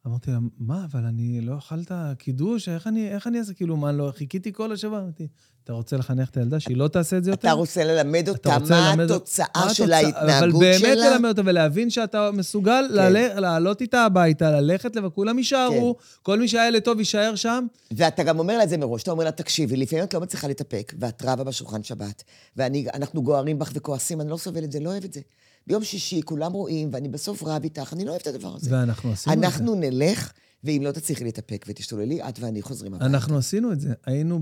[0.07, 2.69] אמרתי לה, מה, אבל אני לא אוכל את הקידוש?
[2.69, 3.55] איך אני, איך אני אעשה?
[3.55, 4.99] כאילו, מה, לא, חיכיתי כל השבוע?
[5.01, 5.27] אמרתי,
[5.65, 7.49] אתה רוצה לחנך את הילדה שהיא לא תעשה את זה יותר?
[7.49, 9.93] אתה רוצה ללמד אותה רוצה מה ללמד- התוצאה של?
[9.93, 11.11] ההתנהגות אבל באמת שלה?
[11.11, 16.71] ללמד אותה ולהבין שאתה מסוגל לעלה- לעלות איתה הביתה, ללכת, וכולם יישארו, כל מי שהיה
[16.71, 17.67] לטוב יישאר שם.
[17.91, 20.49] ואתה גם אומר לה את זה מראש, אתה אומר לה, תקשיבי, לפעמים את לא מצליחה
[20.49, 22.25] להתאפק, ואת רבה בשולחן שבת,
[22.57, 25.21] ואנחנו גוערים בך וכועסים, אני לא סובל את זה, לא אוהב את זה.
[25.67, 28.71] ביום שישי כולם רואים, ואני בסוף רב איתך, אני לא אוהב את הדבר הזה.
[28.73, 29.47] ואנחנו עשינו את זה.
[29.47, 30.33] אנחנו נלך,
[30.65, 33.07] ואם לא תצליחי להתאפק ותשתוללי, את ואני חוזרים הביתה.
[33.11, 33.93] אנחנו עשינו את זה.
[34.07, 34.41] היינו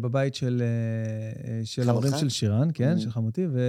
[0.00, 2.04] בבית של, אה, של חמותך?
[2.04, 3.00] ההורים של שירן, כן, Mhm.
[3.00, 3.60] של חמותי, ו...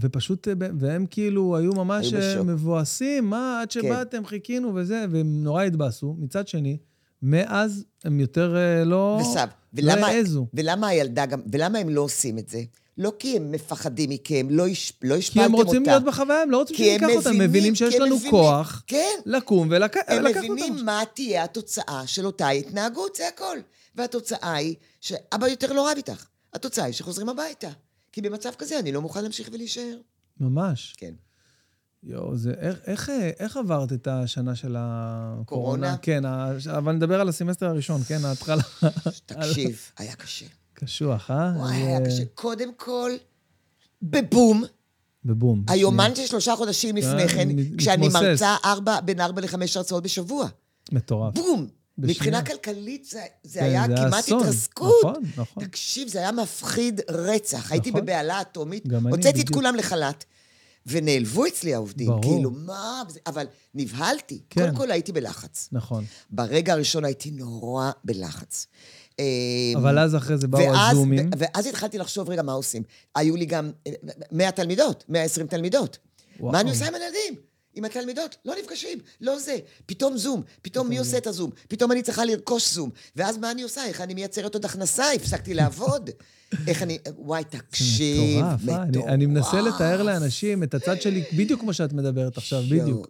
[0.00, 2.34] ופשוט, אה, והם כאילו היו ממש היו אה.
[2.44, 2.46] כן.
[2.46, 6.16] מבואסים, מה, עד שבאתם, חיכינו וזה, והם נורא התבאסו.
[6.18, 6.78] מצד שני,
[7.22, 9.20] מאז הם יותר אה, לא...
[9.20, 10.46] וסב, לא ולמה, העזו.
[10.54, 12.62] ולמה הילדה גם, ולמה הם לא עושים את זה?
[12.98, 15.60] לא כי הם מפחדים מכם, לא, הש, לא כי השפלתם אותה.
[15.62, 17.96] הם רוצים להיות בחוויה, הם לא רוצים כי הם שניקח אותם, הם מבינים שיש כי
[17.96, 20.38] הם לנו מבינים- כוח כן, לקום ולקח הם אותם.
[20.38, 23.58] מבינים מה תהיה התוצאה של אותה התנהגות, זה הכל.
[23.94, 26.26] והתוצאה היא שאבא יותר לא רב איתך.
[26.54, 27.68] התוצאה היא שחוזרים הביתה.
[28.12, 29.96] כי במצב כזה אני לא מוכן להמשיך ולהישאר.
[30.40, 30.94] ממש.
[30.96, 31.14] כן.
[32.02, 32.52] יואו, זה...
[32.60, 35.44] איך, איך, איך עברת את השנה של הקורונה?
[35.44, 35.96] קורונה?
[36.02, 38.62] כן, ה- אבל נדבר על הסמסטר הראשון, כן, ההתחלה.
[39.26, 40.46] תקשיב, היה קשה.
[40.80, 41.52] קשוח, אה?
[41.56, 42.22] וואי, היה קשה.
[42.34, 43.10] קודם כל,
[44.02, 44.64] בבום,
[45.24, 45.64] בבום.
[45.68, 48.08] היומן של שלושה חודשים לפני אה, כן, מת- כשאני.
[48.08, 50.48] מרצה ארבע, בין ארבע לחמש הרצאות בשבוע.
[50.92, 51.34] מטורף.
[51.34, 51.66] בום!
[51.98, 52.14] בשנייה.
[52.16, 54.40] מבחינה כלכלית זה, זה כן, היה זה כמעט אסון.
[54.42, 54.94] התרסקות.
[55.04, 55.64] נכון, נכון.
[55.64, 57.72] תקשיב, זה היה מפחיד רצח.
[57.72, 58.00] הייתי נכון.
[58.02, 59.48] בבהלה אטומית, הוצאתי את.
[59.48, 60.24] כולם לחל"ת,
[60.86, 62.06] ונעלבו אצלי העובדים.
[62.06, 62.22] ברור.
[62.22, 63.02] כאילו, מה...
[63.26, 64.42] אבל נבהלתי.
[64.50, 64.60] כן.
[64.60, 65.68] קודם כל הייתי בלחץ.
[65.72, 66.04] נכון.
[66.30, 68.66] ברגע הראשון הייתי נורא בלחץ.
[69.18, 69.24] אמ,
[69.76, 71.30] אבל אז אחרי זה באו ואז- הזומים.
[71.38, 72.82] ואז התחלתי לחשוב, רגע, מה עושים?
[73.14, 73.92] היו לי גם אה,
[74.32, 75.98] 100 תלמידות, 120 תלמידות.
[76.40, 76.52] וואו.
[76.52, 77.34] מה אני עושה עם הילדים?
[77.76, 78.36] עם התלמידות?
[78.44, 79.56] לא נפגשים, לא זה.
[79.86, 81.50] פתאום זום, פתאום מי עושה את הזום?
[81.68, 82.90] פתאום אני צריכה לרכוש זום.
[83.16, 83.86] ואז מה אני עושה?
[83.86, 85.04] איך אני מייצרת עוד הכנסה?
[85.12, 86.10] הפסקתי לעבוד.
[86.66, 86.98] איך אני...
[87.18, 88.82] וואי, תקשיב, מטורף, אה?
[89.08, 93.08] אני- מנסה לתאר לאנשים את הצד שלי, בדיוק כמו שאת מדברת עכשיו, בדיוק.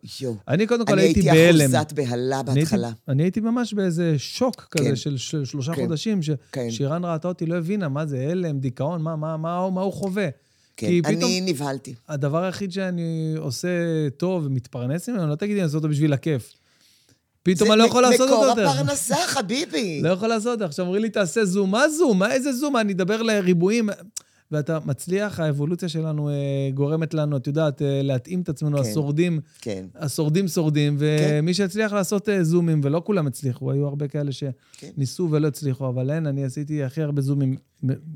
[0.49, 1.75] אני קודם כל אני הייתי בהלם.
[1.75, 2.91] אחוזת בהלה אני הייתי- בהתחלה.
[3.09, 4.97] אני הייתי ממש באיזה שוק כזה כן.
[4.97, 5.83] של של שלושה כן.
[5.83, 6.21] חודשים,
[6.53, 6.71] כן.
[6.71, 10.29] ששירן ראתה אותי, לא הבינה מה זה הלם, דיכאון, מה הוא חווה.
[10.77, 11.95] כן, כי פתאום, אני נבהלתי.
[12.09, 13.69] הדבר היחיד שאני עושה
[14.17, 16.53] טוב ומתפרנס ממנו, לא תגידי, אני עושה אותו בשביל הכיף.
[17.43, 18.69] פתאום זה אני לא יכול לעשות אותו מקור יותר.
[18.69, 20.01] הפרנסה, חביבי.
[20.03, 21.71] לא יכול לעשות, עכשיו אומרים לי, תעשה זום.
[21.71, 22.19] מה זום?
[22.19, 22.77] מה, איזה זום?
[22.77, 23.89] אני אדבר לריבועים.
[24.53, 26.35] ואתה מצליח, האבולוציה שלנו אה,
[26.75, 28.83] גורמת לנו, את יודעת, אה, להתאים את עצמנו, כן.
[28.83, 29.87] השורדים, כן.
[29.95, 34.31] השורדים שורדים, ומי שהצליח לעשות אה, זומים, ולא כולם הצליחו, היו הרבה כאלה
[34.79, 34.89] כן.
[34.95, 37.57] שניסו ולא הצליחו, אבל אין, אני עשיתי הכי הרבה זומים,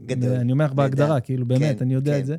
[0.07, 0.31] גדול.
[0.31, 1.20] אני אומר לך בהגדרה.
[1.20, 2.20] כאילו, באמת, כן, אני יודע כן.
[2.20, 2.37] את זה.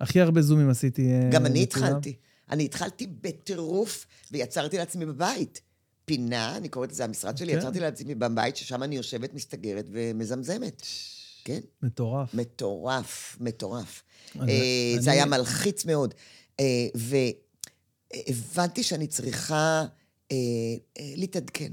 [0.00, 1.62] הכי הרבה זומים עשיתי גם אני.
[1.62, 2.14] התחלתי.
[2.50, 5.60] אני התחלתי בטירוף, ויצרתי לעצמי בבית.
[6.04, 7.58] פינה, אני קוראת לזה המשרד שלי, כן.
[7.58, 10.82] יצרתי לעצמי בבית, ששם אני יושבת, מסתגרת ומזמזמת.
[11.48, 12.34] כן, מטורף.
[12.34, 14.02] מטורף, מטורף.
[14.36, 16.14] אה, אני- זה היה מלחיץ מאוד.
[16.60, 16.86] אה,
[18.14, 19.84] והבנתי שאני צריכה
[20.32, 20.36] אה,
[21.16, 21.72] להתעדכן.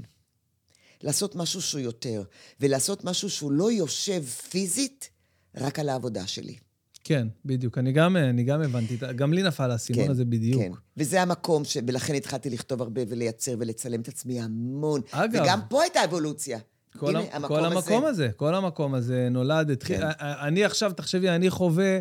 [1.02, 2.22] לעשות משהו שהוא יותר,
[2.60, 5.10] ולעשות משהו שהוא לא יושב פיזית
[5.56, 6.56] רק על העבודה שלי.
[7.04, 7.78] כן, בדיוק.
[7.78, 10.62] אני גם, אני גם הבנתי, גם לי נפל האסימון הזה בדיוק.
[10.62, 10.72] כן.
[10.96, 11.76] וזה המקום, ש...
[11.86, 15.00] ולכן התחלתי לכתוב הרבה ולייצר ולצלם את עצמי המון.
[15.10, 15.42] אגב.
[15.42, 16.58] וגם פה הייתה אבולוציה.
[16.96, 18.24] כל, הנה, המקום, כל המקום הזה.
[18.24, 20.00] הזה, כל המקום הזה נולד, התחיל...
[20.00, 20.06] כן.
[20.20, 21.98] אני עכשיו, תחשבי, אני חווה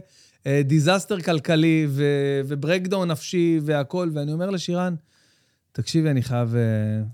[0.47, 4.95] אה, disaster כלכלי ו- ו breakdown נפשי והכול, ואני אומר לשירן,
[5.71, 6.61] תקשיבי, אני חייב, אה,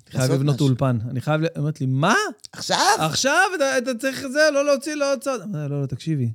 [0.09, 0.97] חייב לבנות משהו." אולפן.
[1.09, 1.41] אני חייב...
[1.41, 2.15] היא אומרת לי, מה?
[2.51, 2.77] עכשיו?
[2.99, 5.31] עכשיו אתה, אתה צריך זה, לא להוציא, לא להוציא.
[5.31, 6.31] לא, לא, לא, תקשיבי.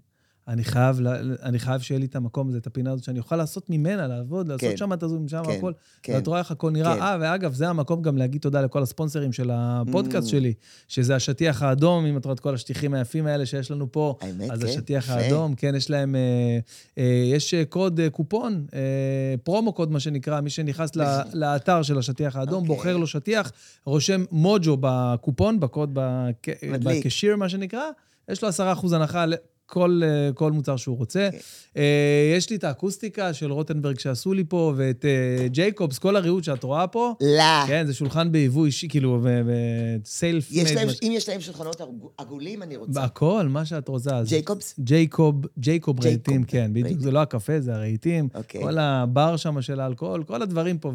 [0.49, 1.01] אני חייב,
[1.43, 4.49] אני חייב שיהיה לי את המקום הזה, את הפינה הזאת, שאני אוכל לעשות ממנה, לעבוד,
[4.49, 4.77] לעשות כן.
[4.77, 5.73] שם את הזום, שם כן, הכל.
[6.03, 6.13] כן.
[6.15, 6.95] ואת רואה איך הכל נראה.
[6.97, 7.03] כן.
[7.03, 10.31] אה, ואגב, זה המקום גם להגיד תודה לכל הספונסרים של הפודקאסט Mm.
[10.31, 10.55] שלי,
[10.89, 14.15] שזה השטיח האדום, אם את רואה את כל השטיחים היפים האלה שיש לנו פה.
[14.21, 15.15] האמת, אז כן, השטיח יפה.
[15.15, 16.59] האדום, כן, יש להם, אה,
[16.99, 17.05] אה,
[17.35, 18.81] יש אה, קוד אה, קופון, אה,
[19.43, 21.03] פרומו קוד, מה שנקרא, מי שנכנס ל-
[21.35, 22.77] לאתר של השטיח האדום, אוקיי.
[22.77, 23.53] בוחר לו שטיח,
[23.87, 26.47] רושם מוג'ו בקופון, בקוד, בק-.
[26.83, 27.83] בקשיר, מה שנקרא,
[28.29, 28.53] יש לו 10%
[28.93, 29.25] הנחה
[29.67, 31.29] כל, אה, כל מוצר שהוא רוצה.
[31.33, 31.39] כן.
[31.77, 36.45] אה, יש לי את האקוסטיקה של רוטנברג שעשו לי פה, ואת אה, ג'ייקובס, כל הריהוט
[36.45, 37.15] שאת רואה פה.
[37.21, 37.67] לא.
[37.67, 39.21] כן, זה שולחן ביבוא אישי, כאילו,
[40.75, 41.81] להם, אם יש להם שולחנות
[42.19, 43.05] עגולים, אני רוצה.
[43.05, 44.23] הכל, מה שאת רוצה.
[44.25, 44.75] ג'ייקובס?
[44.81, 47.03] ג'ייקוב, ג'ייקוב רהיטים, כן, בדיוק, רהיטים.
[47.03, 48.29] זה לא הקפה, זה הרהיטים.
[48.35, 48.63] אוקיי.
[48.63, 50.93] כל הבר שם של האלכוהול, כל הדברים פה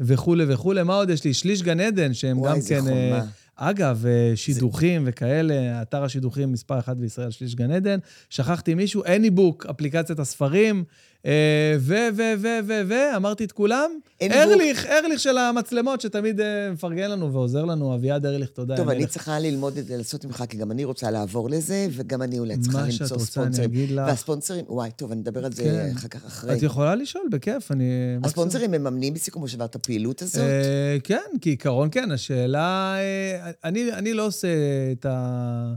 [0.00, 0.82] וכולי וכולי.
[0.82, 1.34] מה עוד יש לי?
[1.34, 2.88] שליש גן עדן, שהם וואי, גם כן...
[2.88, 3.26] אה, חומה.
[3.56, 7.98] אגב, אה, שידוכים וכאלה, אתר השידוכים מספר אחת בישראל, שליש גן עדן.
[8.30, 10.84] שכחתי מישהו, Anybook, אפליקציית הספרים,
[11.24, 13.90] ו, ו, ו, ו, ו, אמרתי את כולם.
[14.22, 18.76] ארליך, ארליך של המצלמות, שתמיד אה, מפרגן לנו ועוזר לנו, אביעד ארליך, תודה.
[18.76, 19.06] טוב, אני.
[19.06, 22.58] צריכה ללמוד את זה, לעשות ממך, כי גם אני רוצה לעבור לזה, וגם אני אולי
[22.58, 23.70] צריכה מה למצוא שאת רוצה, אני ספונסרים.
[23.70, 24.02] אגיד לך.
[24.06, 25.92] והספונסרים, וואי, טוב, אני אדבר על זה כן.
[25.96, 26.56] אחר כך, אחרי.
[26.56, 27.84] את יכולה לשאול, בכיף, אני...
[28.24, 30.40] הספונסרים מממנים בסיכום מושבה את הפעילות הזאת?
[30.40, 32.10] אה, כן, כעיקרון כן.
[32.10, 34.48] השאלה, אה, אני, לא עושה
[34.92, 35.74] את, ה, אה,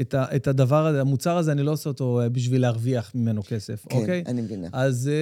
[0.00, 3.42] את, ה, את הדבר הזה, המוצר הזה, אני לא עושה אותו אה, בשביל להרוויח ממנו
[3.48, 4.24] כסף, כן, אוקיי?
[4.26, 4.68] אני מבינה.
[4.72, 5.14] אז אה,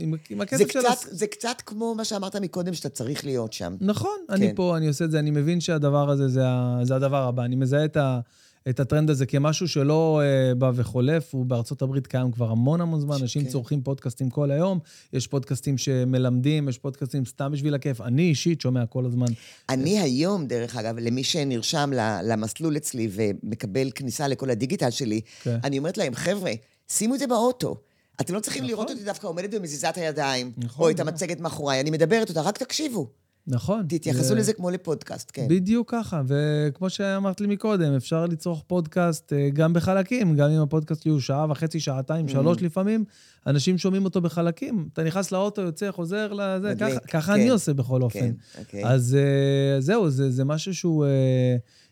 [0.00, 0.78] עם, עם זה הכסף של...
[0.80, 3.76] קצת, הס- זה קצת כמו מה שאמרת מקודם, שאתה צריך להיות שם.
[3.80, 4.52] נכון, אני כן.
[4.56, 6.42] פה, אני עושה את זה, אני מבין שהדבר הזה זה,
[6.82, 7.44] זה הדבר הבא.
[7.44, 8.20] אני מזהה את, ה,
[8.68, 13.00] את הטרנד הזה כמשהו שלא אה, בא וחולף, הוא בארצות הברית קיים כבר המון המון
[13.00, 13.48] זמן, אנשים כן.
[13.48, 14.78] צורכים פודקאסטים כל היום,
[15.12, 18.00] יש פודקאסטים שמלמדים, יש פודקאסטים סתם בשביל הכיף.
[18.00, 19.26] אני אישית שומע כל הזמן
[19.68, 21.90] אני היום, דרך אגב, למי שנרשם
[22.24, 25.58] למסלול אצלי ומקבל כניסה לכל הדיגיטל שלי, כן.
[25.64, 26.52] אני אומרת להם, חבר'ה,
[26.88, 27.76] שימו את זה באוטו.
[28.20, 28.74] אתם לא צריכים נכון.
[28.74, 31.08] לראות אותי דווקא עומדת ומזיזה את הידיים, נכון, או את נכון.
[31.08, 33.10] המצגת מאחוריי, אני מדברת אותה, רק תקשיבו.
[33.46, 33.86] נכון.
[33.88, 35.46] תתייחסו זה- לזה כמו לפודקאסט, כן.
[35.48, 41.06] בדיוק ככה, וכמו שאמרת לי מקודם, אפשר לצרוך פודקאסט אה, גם בחלקים, גם אם הפודקאסט
[41.06, 42.30] יהיו שעה וחצי, שעתיים, Mm.
[42.30, 43.04] שלוש לפעמים,
[43.46, 44.88] אנשים שומעים אותו בחלקים.
[44.92, 47.40] אתה נכנס לאוטו, יוצא, חוזר לזה, ככה, ככה כן.
[47.40, 48.18] אני עושה בכל אופן.
[48.20, 48.84] כן, אוקיי.
[48.86, 51.04] אז אה, זהו, זה, זה משהו שהוא,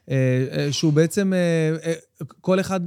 [0.08, 1.32] אה, שהוא בעצם,
[2.40, 2.80] כל אחד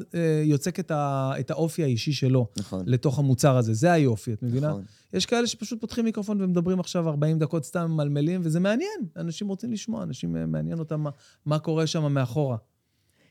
[0.44, 2.84] יוצק את האופי האישי שלו נכון.
[2.88, 3.74] לתוך המוצר הזה.
[3.74, 4.68] זה היופי, את מבינה?
[4.70, 4.84] נכון.
[5.14, 9.00] יש כאלה שפשוט פותחים מיקרופון ומדברים עכשיו 40 דקות סתם ממלמלים, וזה מעניין.
[9.18, 11.10] אנשים רוצים לשמוע, אנשים, אה, מעניין אותם מה,
[11.46, 12.58] מה קורה שם מאחורה.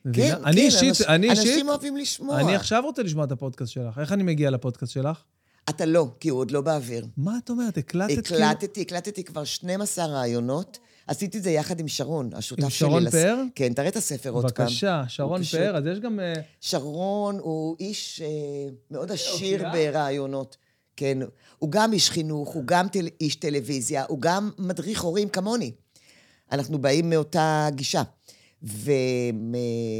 [0.04, 0.36] מבינה?
[0.36, 2.40] כן, אני כן, אישית, אנש- אני אישית, אנשים אוהבים לשמוע.
[2.40, 3.98] אני עכשיו רוצה לשמוע את הפודקאסט שלך.
[3.98, 5.22] איך אני מגיע לפודקאסט שלך?
[5.70, 7.06] אתה לא, כי הוא עוד לא באוויר.
[7.16, 7.78] מה את אומרת?
[7.78, 8.44] הקלטת כאילו?
[8.44, 10.78] הקלטתי, הקלטתי כבר 12 ראיונות.
[11.06, 12.78] עשיתי את זה יחד עם שרון, השותף עם שלי.
[12.78, 13.42] שרון לס- פאר?
[13.54, 14.66] כן, תראה את הספר עוד פעם.
[14.66, 16.20] בבקשה, שרון פשוט- פאר, אז יש גם...
[16.20, 18.26] אה, שרון הוא איש אה,
[18.90, 19.90] מאוד עשיר אוקיי.
[19.92, 20.56] ברעיונות.
[20.98, 21.18] כן,
[21.58, 25.72] הוא גם איש חינוך, הוא גם טל, איש טלוויזיה, הוא גם מדריך הורים כמוני.
[26.52, 28.02] אנחנו באים מאותה גישה.
[28.62, 28.90] ו...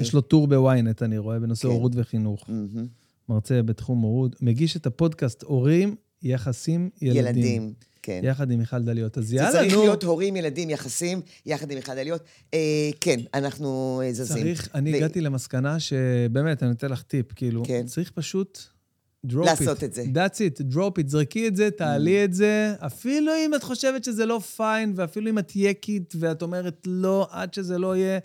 [0.01, 1.69] יש לו טור בוויינט, אני רואה, בנושא כן.
[1.69, 2.45] הורות וחינוך.
[2.49, 2.87] מהמם.
[3.29, 4.43] מרצה בתחום הורות.
[4.43, 7.25] מגיש את הפודקאסט הורים, יחסים, ילדים.
[7.25, 7.73] ילדים,
[8.03, 8.21] כן.
[8.25, 9.19] יחד עם מיכל דליות.
[9.19, 9.81] אז זה יאללה, צריך נו.
[9.81, 12.23] להיות הורים, ילדים, יחסים, יחד עם אחד עליות.
[12.55, 14.43] אה, כן, אנחנו אה, זזים.
[14.43, 17.87] צריך, אני ו- הגעתי למסקנה שבאמת, אני אתן לך טיפ, כאילו, כן.
[17.87, 18.59] צריך פשוט
[19.31, 19.45] drop it.
[19.45, 20.03] לעשות את זה.
[20.03, 24.27] That's it, drop it, זרקי את זה, תעלי את זה, אפילו אם את חושבת שזה
[24.27, 28.19] לא פיין, ואפילו אם את יקית ואת אומרת לא, עד שזה לא יהיה,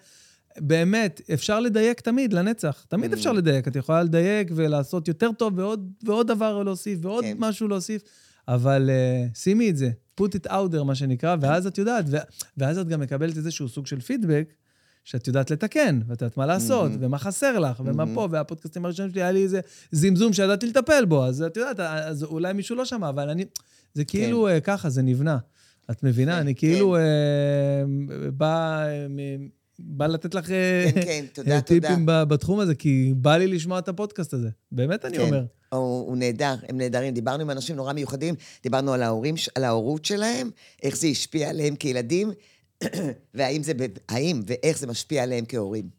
[0.57, 2.85] באמת, אפשר לדייק תמיד, לנצח.
[2.89, 7.35] תמיד אפשר לדייק, את יכולה לדייק ולעשות יותר טוב ועוד, ועוד דבר להוסיף, ועוד כן.
[7.39, 8.01] משהו להוסיף,
[8.47, 12.17] אבל uh, שימי את זה, put it out there, מה שנקרא, ואז את יודעת, ו-
[12.57, 14.53] ואז את גם מקבלת איזשהו סוג של פידבק,
[15.03, 16.97] שאת יודעת לתקן, ואת יודעת מה לעשות, Mm-hmm.
[16.99, 19.59] ומה חסר לך, ומה פה, והפודקאסטים הראשונים שלי, היה לי איזה
[19.91, 23.45] זמזום שידעתי לטפל בו, אז את יודעת, אז אולי מישהו לא שמע, אבל אני...
[23.93, 25.37] זה כאילו אה, ככה, זה נבנה.
[25.91, 26.31] את מבינה?
[26.33, 27.01] כן, אני כאילו אה,
[28.33, 28.83] בא...
[28.85, 29.47] אה, מ-
[29.79, 31.87] בא לתת לך אה, כן, כן, תודה, אה, תודה.
[31.87, 34.49] טיפים ב- בתחום הזה, כי בא לי לשמוע את הפודקאסט הזה.
[34.71, 35.23] באמת אני כן.
[35.23, 35.45] אומר.
[35.69, 37.13] הוא, הוא נהדר, הם נהדרים.
[37.13, 40.49] דיברנו עם אנשים נורא מיוחדים, דיברנו על ההורים, על ההורות שלהם,
[40.83, 42.31] איך זה השפיע עליהם כילדים,
[43.33, 43.73] והאם זה,
[44.09, 45.89] האם ואיך זה משפיע עליהם כהורים.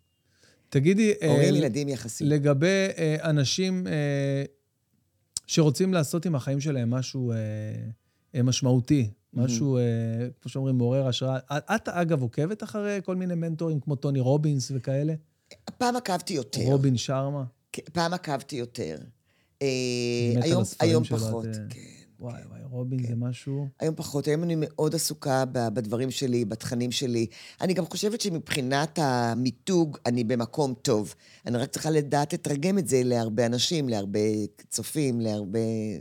[0.69, 2.27] תגידי, אה, הורים, ילדים, יחסים.
[2.27, 4.45] לגבי אה, אנשים אה,
[5.47, 7.37] שרוצים לעשות עם החיים שלהם משהו אה,
[8.35, 9.83] אה, משמעותי, משהו, אה,
[10.41, 11.39] כמו שאומרים, מעורר השראה.
[11.51, 15.15] את, אגב, עוקבת אחרי כל מיני מנטורים כמו טוני רובינס וכאלה?
[15.79, 16.61] פעם עקבתי יותר.
[16.63, 17.45] רובין שרמה?
[17.73, 18.97] כן, פעם עקבתי יותר.
[19.63, 19.69] אה,
[20.43, 21.81] היום, היום פחות, את, אה, כן.
[22.21, 23.69] וואי, וואי, רובין זה משהו...
[23.81, 27.27] היום פחות, היום אני מאוד עסוקה בדברים שלי, בתכנים שלי.
[27.61, 31.15] אני גם חושבת שמבחינת המיתוג, אני במקום טוב.
[31.47, 34.21] אני רק צריכה לדעת לתרגם את זה להרבה אנשים, להרבה
[34.71, 35.59] צופים, להרבה...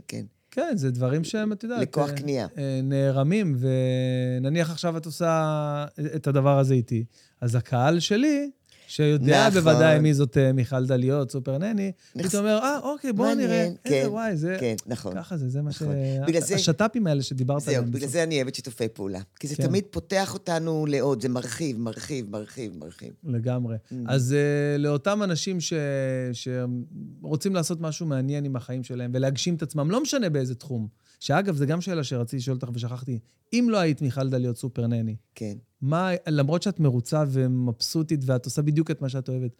[0.08, 0.24] כן.
[0.50, 1.80] כן, זה דברים שהם, את יודעת...
[1.82, 2.46] לכוח אה, קנייה.
[2.58, 5.86] אה, נערמים, ונניח עכשיו את עושה
[6.16, 7.04] את הדבר הזה איתי,
[7.40, 8.50] אז הקהל שלי,
[8.86, 9.60] שיודע נכון.
[9.60, 13.62] בוודאי מי זאת אה, מיכל דליות, סופר נני, נכס- פתאום אומר, אה, אוקיי, בואו נראה.
[13.64, 14.56] איזה כן, וואי, זה...
[14.60, 15.14] כן, נכון.
[15.14, 15.82] ככה זה, זה מה ש...
[15.82, 15.94] נכון.
[16.26, 17.90] בגלל זה- השת"פים האלה שדיברת זהו, עליהם.
[17.90, 18.12] בגלל בסוף.
[18.12, 19.20] זה אני אוהבת שיתופי פעולה.
[19.40, 19.66] כי זה כן.
[19.66, 23.10] תמיד פותח אותנו לעוד, זה מרחיב, מרחיב, מרחיב, מרחיב.
[23.24, 23.76] לגמרי.
[23.76, 23.94] Mm.
[24.06, 25.72] אז uh, לאותם אנשים ש...
[27.22, 30.88] שרוצים לעשות משהו מעניין עם החיים שלהם ולהגשים את עצמם, לא משנה באיזה תחום.
[31.20, 33.18] שאגב, זו גם שאלה שרציתי לשאול אותך ושכחתי.
[33.52, 35.54] אם לא היית מיכל דליות סופר נני, כן.
[35.84, 39.50] מה, למרות שאת מרוצה ומבסוטית ואת עושה בדיוק את מה שאת אוהבת,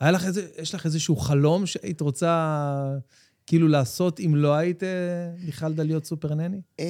[0.00, 2.96] היה לך איזה, יש לך איזשהו חלום שהיית רוצה
[3.46, 4.88] כאילו לעשות אם לא היית אה,
[5.44, 6.60] מיכל דליות סופר נני?
[6.80, 6.86] אה,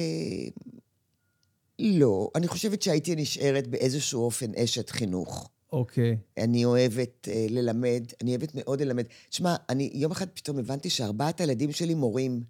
[1.79, 5.49] לא, אני חושבת שהייתי נשארת באיזשהו אופן אשת חינוך.
[5.71, 6.17] אוקיי.
[6.37, 9.03] אני אוהבת אה, ללמד, אני אוהבת מאוד ללמד.
[9.29, 12.43] תשמע, אני יום אחד פתאום הבנתי שארבעת הילדים שלי מורים.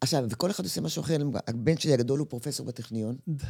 [0.00, 1.16] עכשיו, וכל אחד עושה משהו אחר.
[1.46, 3.16] הבן שלי הגדול הוא פרופסור בטכניון.
[3.28, 3.46] די.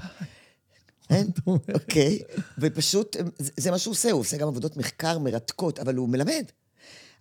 [1.10, 1.26] אין?
[1.74, 2.18] אוקיי?
[2.58, 6.44] ופשוט, זה, מה שהוא עושה, הוא עושה גם עבודות מחקר מרתקות, אבל הוא מלמד.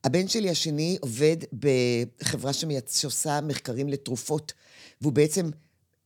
[0.03, 2.99] הבן שלי השני עובד בחברה שמייצ...
[3.01, 4.53] שעושה מחקרים לתרופות,
[5.01, 5.49] והוא בעצם,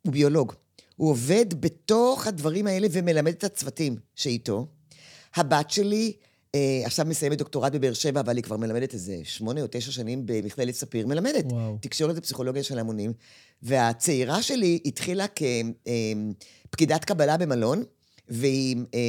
[0.01, 0.53] הוא ביולוג.
[0.95, 4.67] הוא עובד בתוך הדברים האלה ומלמד את הצוותים שאיתו.
[5.35, 6.13] הבת שלי
[6.55, 10.23] אה, עכשיו מסיימת דוקטורט בבאר שבע, אבל היא כבר מלמדת איזה שמונה או תשע שנים
[10.25, 11.45] במכללת ספיר, מלמדת.
[11.45, 11.77] וואו.
[11.81, 13.13] תקשורת ופסיכולוגיה של המונים.
[13.61, 15.25] והצעירה שלי התחילה
[16.71, 17.83] כפקידת קבלה במלון,
[18.27, 18.99] והיא אה,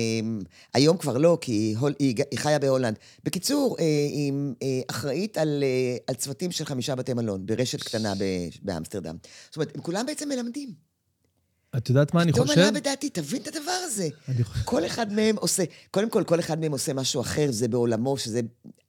[0.74, 2.98] היום כבר לא, כי הול- היא, היא חיה בהולנד.
[3.24, 4.32] בקיצור, אה, היא
[4.62, 9.16] אה, אחראית על, אה, על צוותים של חמישה בתי מלון, ברשת קטנה ב- באמסטרדם.
[9.46, 10.89] זאת אומרת, הם כולם בעצם מלמדים.
[11.76, 12.60] את יודעת מה אני פתאום חושב?
[12.60, 14.08] עלה בדעתי, תבין את הדבר הזה.
[14.64, 18.40] כל אחד מהם עושה, קודם כל, כל אחד מהם עושה משהו אחר, זה בעולמו, שזה,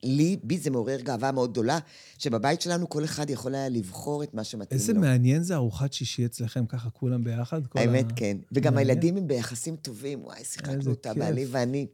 [0.02, 1.78] לי, בי זה מעורר גאווה מאוד גדולה,
[2.18, 5.00] שבבית שלנו כל אחד יכול היה לבחור את מה שמתאים איזה לו.
[5.00, 7.60] מעניין זה ארוחת שישי אצלכם, ככה כולם ביחד?
[7.74, 8.36] האמת, ה- כן.
[8.52, 8.90] וגם מעניין.
[8.90, 11.22] הילדים הם ביחסים טובים, וואי, איזה שיחקנו אותה, כיף.
[11.22, 11.86] בעלי ואני.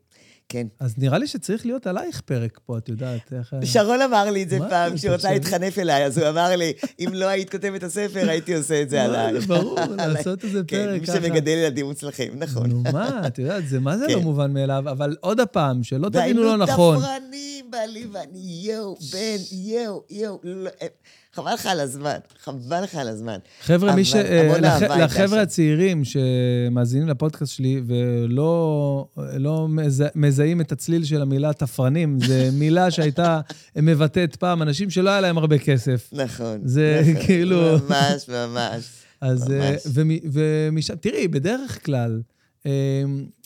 [0.49, 0.67] כן.
[0.81, 3.55] אז נראה לי שצריך להיות עלייך פרק פה, את יודעת, איך...
[3.65, 5.33] שרון אמר לי את זה פעם, כשהוא רצה?
[5.33, 8.91] להתחנף אליי, אז הוא אמר לי, אם לא היית כותבת את הספר, הייתי עושה את
[8.91, 9.41] זה מה, עליי.
[9.41, 11.17] זה ברור, לעשות איזה כן, פרק מי ככה.
[11.17, 12.67] שמגדל ילדים מוצלחים, נכון.
[12.67, 14.13] נו מה, את יודעת, זה מה זה כן.
[14.13, 16.99] לא מובן מאליו, אבל עוד הפעם, שלא תבינו והיינו לא נכון.
[16.99, 20.41] תפרנים, בעלי ואני, יואו, בן, יואו, יואו.
[20.45, 20.87] לא, אה,
[21.35, 23.39] חבל לך על הזמן, חבל לך על הזמן.
[23.63, 24.15] חבר'ה, מי ש...
[24.15, 24.59] אה,
[24.99, 25.43] לחבר'ה.
[25.43, 32.91] הצעירים שמאזינים לפודקאסט שלי ולא לא מז- מזהים את הצליל של המילה תפרנים, זו מילה
[32.91, 33.41] שהייתה
[33.77, 36.11] מבטאת פעם אנשים שלא היה להם הרבה כסף.
[36.13, 36.61] נכון.
[36.65, 38.85] זה נכון, כאילו- ממש, ממש.
[39.21, 39.83] אז אה, ממש.
[39.95, 42.21] ומ- ומשם, תראי, בדרך כלל,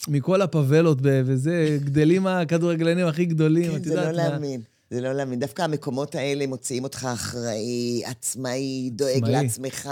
[0.07, 4.29] מכל הפאבלות ב- וזה, גדלים הכדורגלנים הכי גדולים, כן, את זה יודעת לא מה.
[4.29, 4.61] להאמין.
[4.91, 5.39] זה לא להאמין.
[5.39, 9.31] דווקא המקומות האלה מוציאים אותך אחראי, עצמאי, דואג עצמאי.
[9.31, 9.89] לעצמך,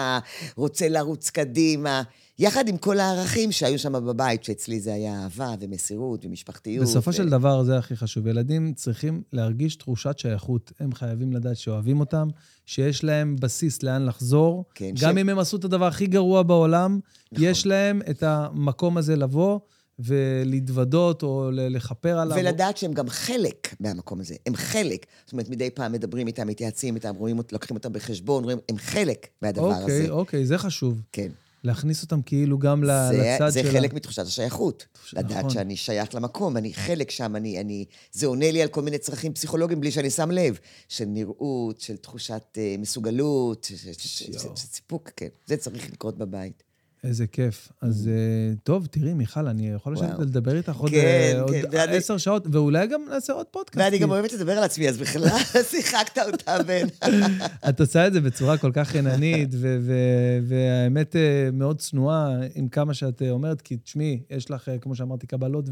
[0.56, 2.04] רוצה לרוץ קדימה.
[2.40, 6.86] יחד עם כל הערכים שהיו שם בבית, שאצלי זה היה אהבה ומסירות ומשפחתיות.
[6.86, 8.28] בסופו ו- של דבר זה הכי חשוב.
[8.28, 10.72] ילדים צריכים להרגיש תחושת שייכות.
[10.80, 12.28] הם חייבים לדעת שאוהבים אותם,
[12.66, 14.66] שיש להם בסיס לאן לחזור.
[14.76, 17.00] כן, גם ש- אם הם עשו את הדבר הכי גרוע בעולם,
[17.32, 17.46] נכון.
[17.48, 19.60] יש להם את המקום הזה לבוא
[20.00, 22.38] ולהתוודות או לכפר עליו.
[22.38, 24.36] ולדעת שהם גם חלק מהמקום הזה.
[24.46, 25.06] הם חלק.
[25.26, 29.28] זאת אומרת, מדי פעם מדברים איתם, מתייעצים איתם, רואים, לוקחים אותם בחשבון, רואים, הם חלק
[29.42, 30.10] מהדבר אוקיי, הזה.
[30.12, 31.02] אוקיי, זה חשוב.
[31.12, 31.28] כן.
[31.64, 32.92] להכניס אותם כאילו גם זה,
[33.36, 33.72] לצד זה של...
[33.72, 34.86] חלק מתחושת השייכות.
[34.94, 35.50] תחוש- לדעת נכון.
[35.50, 37.86] שאני שייך למקום, אני חלק שם, אני, אני...
[38.12, 40.58] זה עונה לי על כל מיני צרכים פסיכולוגיים בלי שאני שם לב.
[40.90, 44.58] של נראות, של תחושת uh, מסוגלות, ש- ש- ש- ש- יואו.
[44.58, 45.28] ש- סיפוק, כן.
[45.46, 46.64] זה צריך לקרות בבית.
[47.04, 47.72] איזה כיף.
[47.82, 50.20] אז אה, טוב, תראי, מיכל, אני יכול לשבת.
[50.20, 53.78] ולדבר איתך עוד כן, אה, כן, עשר שעות, ואולי גם נעשה עוד פודקאסט.
[53.78, 55.28] ואני גם אוהבת לדבר על עצמי, אז בכלל
[55.72, 56.88] שיחקת אותה בין...
[57.70, 62.70] את עושה את זה בצורה כל כך חיננית, ו- ו- והאמת אה, מאוד צנועה עם
[62.70, 65.66] כמה שאת אומרת, כי תשמעי, יש לך, כמו שאמרתי, קבלות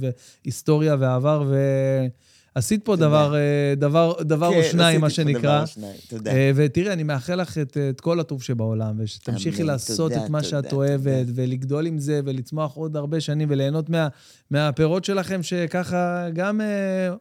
[0.45, 1.53] והיסטוריה ועבר,
[2.55, 3.07] ועשית פה תודה.
[3.07, 3.39] דבר, אה,
[3.77, 5.61] דבר, דבר או כן, שניים, מה עשיתי פה דבר שנקרא.
[5.61, 6.31] או שניים, תודה.
[6.31, 10.37] אה, ותראי, אני מאחל לך את, את כל הטוב שבעולם, ושתמשיכי לעשות תודה, את מה
[10.39, 10.75] תודה, שאת תודה.
[10.75, 14.07] אוהבת, ולגדול עם זה, ולצמוח עוד הרבה שנים, וליהנות מה,
[14.51, 15.99] מהפירות שלכם, שככה
[16.33, 16.67] גם אה,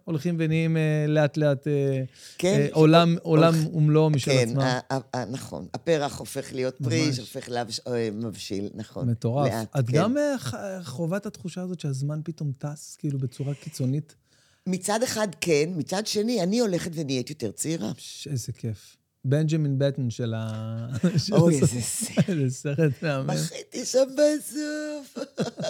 [0.05, 2.03] הולכים ונהיים אה, לאט-לאט אה,
[2.39, 4.61] כן, אה, עולם, עולם הולך- ומלואו משל כן, עצמם.
[5.15, 5.67] ה- נכון.
[5.75, 7.13] הפרח הופך להיות פרי.
[7.13, 8.09] שהופך להבש- אה,
[8.75, 9.11] נכון.
[9.11, 9.53] מטורף.
[9.53, 9.97] לאט, את כן.
[9.99, 10.35] גם אה,
[10.85, 14.15] חווה את התחושה הזאת שהזמן פתאום טס, כאילו, בצורה קיצונית?
[14.69, 17.93] מצד אחד כן, מצד שני, אני הולכת ונהיית יותר צעירה.
[18.31, 18.97] איזה כיף.
[19.25, 20.89] בנג'מין בטן של ה...
[21.33, 21.55] אוי.
[21.55, 22.29] איזה סרט.
[22.29, 23.27] איזה סרט מהמם.
[23.27, 25.25] בכיתי שם בסוף.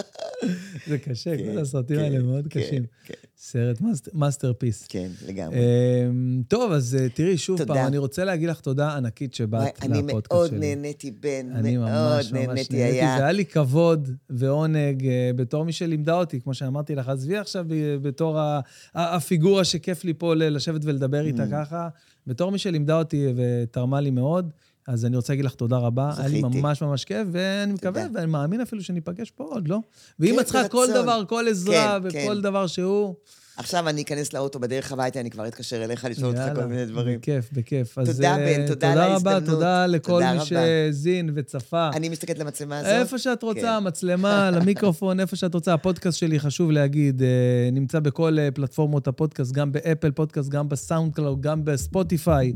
[0.89, 2.85] זה קשה, כן, כל הסרטים כן, האלה מאוד כן, קשים.
[3.05, 3.15] כן.
[3.41, 3.79] סרט
[4.15, 4.87] masterpiece.
[4.89, 5.57] כן, לגמרי.
[5.59, 7.75] אמ, טוב, אז אה, תראי, שוב תודה.
[7.75, 10.59] פעם, אני רוצה להגיד לך תודה ענקית שבאת וואי, אני לפודקאסט מאוד שלי.
[10.75, 12.47] נהניתי, בן, אני מאוד ממש ממש נהניתי.
[12.49, 12.77] נהניתי.
[12.83, 13.15] היה...
[13.17, 17.65] זה היה לי כבוד ועונג אה, בתור מי שלימדה אותי, כמו שאמרתי לך, עזבי עכשיו
[17.69, 18.61] ב- בתור ה-
[18.95, 21.51] הפיגורה שכיף לי פה לשבת ולדבר איתה ממ.
[21.53, 21.89] ככה.
[22.27, 24.51] בתור מי שלימדה אותי ותרמה לי מאוד,
[24.89, 26.11] אז אני רוצה להגיד לך תודה רבה.
[26.19, 26.61] היה לי זכיתי.
[26.61, 28.19] ממש ממש כיף, ואני מקווה, תודה.
[28.21, 29.79] ואני מאמין אפילו שניפגש פה עוד, לא?
[30.21, 30.87] ואם כן, את צריכה כל.
[30.95, 32.41] דבר, כל עזרה כן, וכל כן.
[32.41, 33.15] דבר שהוא,
[33.59, 37.19] עכשיו אני אכנס לאוטו בדרך הביתה, אני כבר אתקשר אליך לשאול אותך כל מיני דברים.
[37.19, 37.99] בכיף, בכיף.
[38.05, 39.45] תודה, אה, בן, תודה על תודה רבה, ההזדמנות.
[39.45, 40.45] תודה לכל מי.
[40.45, 41.91] שהאזין וצפה.
[41.95, 42.91] אני מסתכלת למצלמה הזאת.
[42.93, 43.87] איפה שאת רוצה, כן.
[43.87, 45.75] מצלמה, למיקרופון, איפה שאת רוצה.
[45.75, 47.29] הפודקאסט שלי, חשוב להגיד, אה,
[47.73, 52.53] נמצא בכל אה, פלטפורמות הפודקאסט, גם באפל פודקאסט, גם בסאונד קלאוד, גם בספוטיפיי,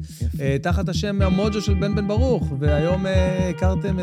[0.63, 2.53] תחת השם המוג'ו של בן בן ברוך.
[2.59, 3.07] והיום
[3.51, 4.01] הכרתם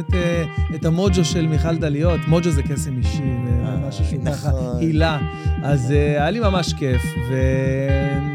[0.76, 2.20] את, המוג'ו של מיכל דליות.
[2.28, 3.24] מוג'ו זה קסם אישי,
[3.88, 4.78] משהו שהוא ככה נכון.
[4.78, 5.20] הילה.
[5.64, 7.02] אז אה, היה לי ממש כיף.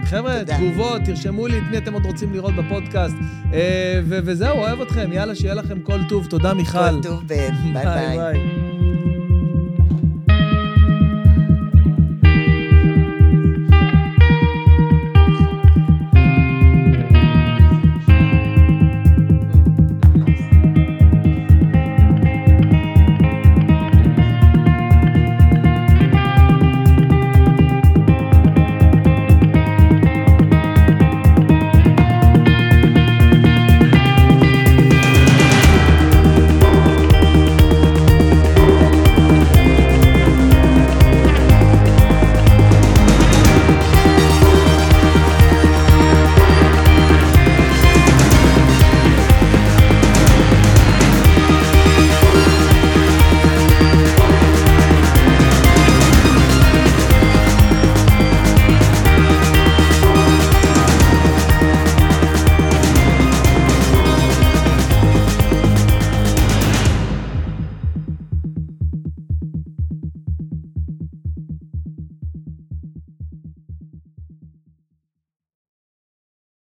[0.04, 0.44] וחבר'ה.
[0.44, 3.16] תגובות, תרשמו לי את מי אתם עוד רוצים לראות בפודקאסט.
[3.52, 5.12] אה, וזהו, אוהב אתכם.
[5.12, 6.26] יאללה, שיהיה לכם כל טוב.
[6.26, 6.78] תודה, מיכל.
[6.78, 7.50] כל טוב, ביי.
[7.72, 8.83] ביי.